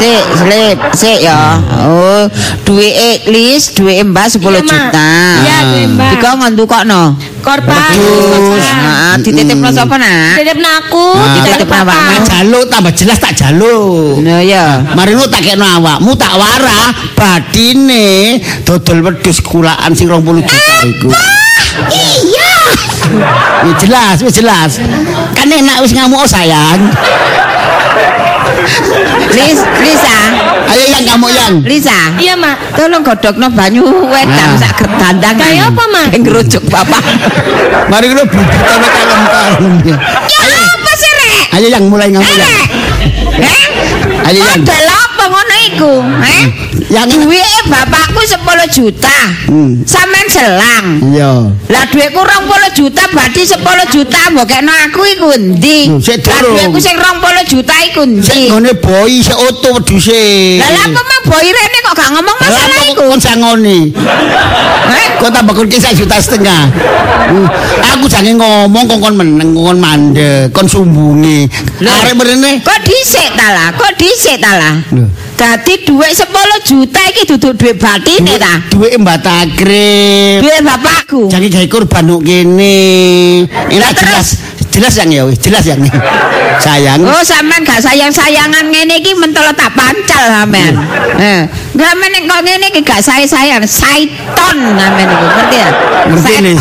Sik 0.01 0.23
slip 0.41 0.77
sik 0.97 1.19
ya. 1.21 1.61
Oh, 1.85 2.25
duwike 2.65 3.29
Lis, 3.29 3.69
duwike 3.77 4.01
Mbah 4.01 4.25
10 4.25 4.41
Iya, 4.41 4.49
Mak. 4.49 4.65
juta. 4.65 5.11
Iya, 5.45 5.57
duit 5.69 5.87
Mbak. 5.93 6.09
Dika 6.09 6.29
ngendukokno. 6.41 7.03
korban. 7.45 7.77
Heeh, 7.77 9.13
dititipno 9.21 9.69
sapa 9.69 10.01
nak? 10.01 10.41
Titip 10.55 10.63
nang 10.63 10.87
aku, 10.87 11.05
Ah. 11.11 11.35
dititip 11.35 11.67
Titip 11.67 11.83
awakmu. 11.83 12.23
jaluk 12.23 12.63
tambah 12.71 12.93
jelas 12.95 13.17
tak 13.19 13.33
jaluk. 13.35 14.23
Nah 14.23 14.39
ya. 14.39 14.79
Mari 14.95 15.11
lu 15.11 15.27
tak 15.27 15.43
kena 15.43 15.67
awakmu 15.75 16.15
tak 16.15 16.31
warah 16.31 16.87
batine 17.11 18.39
dodol 18.63 19.03
wedhus 19.03 19.43
kulaan 19.43 19.91
sing 19.91 20.07
20 20.07 20.39
juta 20.39 20.75
iku. 20.87 21.11
Iya. 21.91 22.55
Wis 23.67 23.75
jelas, 23.83 24.17
wis 24.23 24.33
jelas. 24.33 24.71
Kan 25.35 25.51
enak 25.51 25.83
wis 25.83 25.91
ngamuk 25.91 26.23
sayang. 26.23 26.87
Lis, 29.31 29.59
Lisa. 29.81 30.17
Ayo 30.65 30.85
yang 30.89 31.03
kamu 31.05 31.27
yang. 31.29 31.53
Lisa. 31.61 31.97
Iya, 32.15 32.33
Mak. 32.35 32.75
Tolong 32.75 33.03
godokno 33.03 33.47
banyu 33.49 33.83
wedang 34.07 34.55
Nah. 34.55 34.59
sak 34.59 34.79
gerdandan. 34.79 35.35
Kayak 35.35 35.71
apa, 35.71 35.83
Mak? 35.87 36.07
Ngerujuk 36.15 36.63
bapak. 36.67 37.03
Mari 37.87 38.11
lu 38.11 38.23
bubutane 38.25 38.87
kalem-kalem. 38.87 39.73
Ya 39.85 40.39
apa 40.71 40.91
sih, 40.95 41.11
Rek? 41.11 41.45
Ayo 41.55 41.67
yang 41.69 41.85
mulai 41.87 42.07
ngamu 42.09 42.25
yang. 42.25 42.41
Rek. 42.41 42.67
Eh? 43.39 43.63
Ayo, 44.25 44.39
Yan. 44.41 44.59
Model 44.61 44.85
apa 44.87 45.05
ngono 45.05 45.14
iku? 45.75 45.93
Eh? 46.23 46.43
Yang- 46.87 47.11
duwike 47.17 47.59
bapakku 47.67 48.21
10 48.21 48.39
juta. 48.71 49.17
Hmm. 49.45 49.83
Sampeyan 49.83 50.27
selang. 50.29 50.85
Iya. 51.11 51.31
Lah 51.67 51.83
duitku 51.89 52.21
20 52.21 52.71
juta 52.71 53.03
berarti 53.09 53.41
10 53.43 53.59
juta 53.91 54.19
mbok 54.31 54.45
kena 54.45 54.73
aku 54.87 55.01
iku 55.05 55.27
endi? 55.33 55.89
Sik 55.99 56.23
Lah 56.23 56.39
duitku 56.41 56.79
sing 56.79 56.95
20 56.95 57.43
juta 57.45 57.75
iku 57.83 58.01
Sik 58.21 58.31
endi? 58.31 58.43
ngene 58.47 58.71
boy 58.77 59.11
sik 59.19 59.35
oto 59.35 59.69
wedhuse. 59.75 60.61
Lah 60.61 60.69
lha 60.69 60.83
apa 60.85 61.01
mah 61.01 61.19
boy 61.25 61.45
rene 61.45 61.77
kok 61.81 61.93
gak 61.95 62.09
ngomong 62.13 62.37
Lah 62.37 62.47
masalah 62.47 62.77
apa 62.77 62.85
iku? 62.87 63.03
kon 63.05 63.19
sangoni? 63.19 63.79
Eh? 64.85 65.07
Kok 65.17 65.31
tambah 65.31 65.53
kon 65.53 65.67
kisah 65.67 65.91
juta 65.91 66.15
setengah. 66.17 66.69
Hmm, 67.25 67.47
Aku 67.91 68.05
jange 68.05 68.37
ngomong 68.37 68.85
kok 68.85 68.99
kon 69.01 69.15
meneng 69.17 69.51
kon 69.51 69.79
mandek, 69.81 70.53
kon 70.53 70.69
sumbungi. 70.69 71.49
Arek 71.81 72.13
mrene 72.13 72.61
Kok 72.61 72.79
dhisik 72.83 73.33
ta 73.33 73.49
lah? 73.49 73.69
Kok 73.73 73.91
dhisik 73.97 74.37
ta 74.37 74.53
lah? 74.53 74.75
Dadi 75.35 75.83
dhuwit 75.83 76.15
10 76.15 76.63
juta 76.63 76.99
iki 77.11 77.27
duduk 77.27 77.59
dhuwit 77.59 77.75
batine 77.81 78.39
ta? 78.39 78.63
duwe 78.71 78.95
Mbak 78.97 79.17
Takrib. 79.23 80.39
Dhuwit 80.41 80.63
bapakku. 80.63 81.27
Jange 81.27 81.49
gawe 81.51 81.67
kurban 81.67 82.07
kene. 82.23 83.43
Lah, 83.75 83.91
jelas. 83.91 84.39
Jelas 84.75 84.93
yang 84.99 85.07
ya 85.07 85.23
wis, 85.23 85.39
jelas 85.39 85.63
yang. 85.63 85.79
Sayang. 86.59 86.99
Oh, 87.03 87.23
sampean 87.23 87.63
gak 87.63 87.79
sayang-sayangan 87.79 88.67
ngene 88.67 88.99
iki 88.99 89.15
mentolo 89.15 89.55
tak 89.55 89.71
pancal 89.71 90.23
sampean. 90.27 90.75
Eh, 91.15 91.47
gak 91.79 91.93
meneng 91.95 92.27
kok 92.27 92.43
ngene 92.43 92.67
iki 92.75 92.83
gak 92.83 92.99
sayang-sayang, 92.99 93.63
saiton 93.63 94.57
sampean 94.75 95.07
iku, 95.07 95.25
ngerti 95.31 95.57
ya? 95.59 95.69
Ngerti 96.11 96.31
nih. 96.43 96.57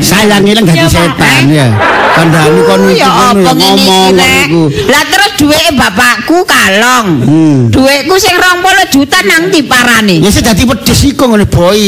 Sayang 0.00 0.42
ilang 0.48 0.64
dadi 0.64 0.88
setan 0.88 1.44
ya. 1.52 1.68
Kandhani 2.16 2.60
kon 2.64 2.80
iki 2.88 3.04
ngomong 3.04 3.76
iku. 4.16 4.62
Lah 4.90 5.04
terus 5.06 5.30
duwike 5.38 5.70
bapakku 5.76 6.42
kalong. 6.48 7.08
Hmm. 7.22 7.58
Duitku 7.70 8.16
sing 8.18 8.34
20 8.34 8.92
juta 8.92 9.18
nang 9.22 9.52
diparani. 9.52 10.18
Ya 10.24 10.32
sing 10.32 10.42
dadi 10.42 10.64
wedhus 10.66 11.00
iku 11.04 11.28
ngene 11.30 11.46
boy. 11.46 11.84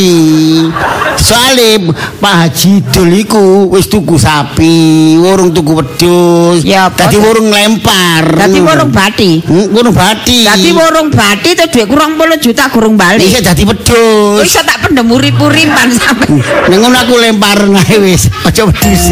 Soale 1.20 1.90
Pak 2.22 2.34
Haji 2.46 2.72
Dul 2.94 3.12
iku 3.26 3.68
wis 3.74 3.90
tuku 3.90 4.16
sapi, 4.16 5.18
urung 5.30 5.50
tuku 5.54 5.72
wedhus. 5.78 6.60
Ya, 6.66 6.90
dadi 6.90 7.16
urung 7.16 7.48
lempar. 7.48 8.26
Dadi 8.26 8.58
warung 8.58 8.90
bati. 8.90 9.40
Hmm, 9.46 9.70
urung 9.70 9.94
bati. 9.94 10.44
Dadi 10.44 10.70
warung 10.74 11.08
bati 11.14 11.50
terus 11.54 11.70
duitku 11.70 11.94
20 11.94 12.44
juta 12.44 12.64
gurung 12.68 12.94
balik. 12.98 13.22
Wis 13.22 13.40
dadi 13.40 13.62
wedhus. 13.62 14.42
Wis 14.42 14.54
tak 14.58 14.78
pendem 14.82 15.06
urip-uripan 15.06 15.88
sampe. 15.98 16.26
Ning 16.66 16.78
ngono 16.82 16.96
aku 16.98 17.14
lempar 17.16 17.62
ae 17.62 17.96
wis, 18.02 18.26
aja 18.42 18.66
wedhus. 18.66 19.04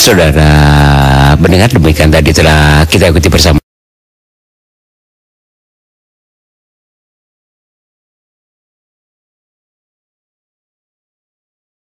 Saudara 0.00 1.36
mendengar 1.36 1.68
demikian 1.68 2.08
tadi 2.08 2.32
telah 2.32 2.82
kita 2.88 3.12
ikuti 3.12 3.28
bersama 3.28 3.59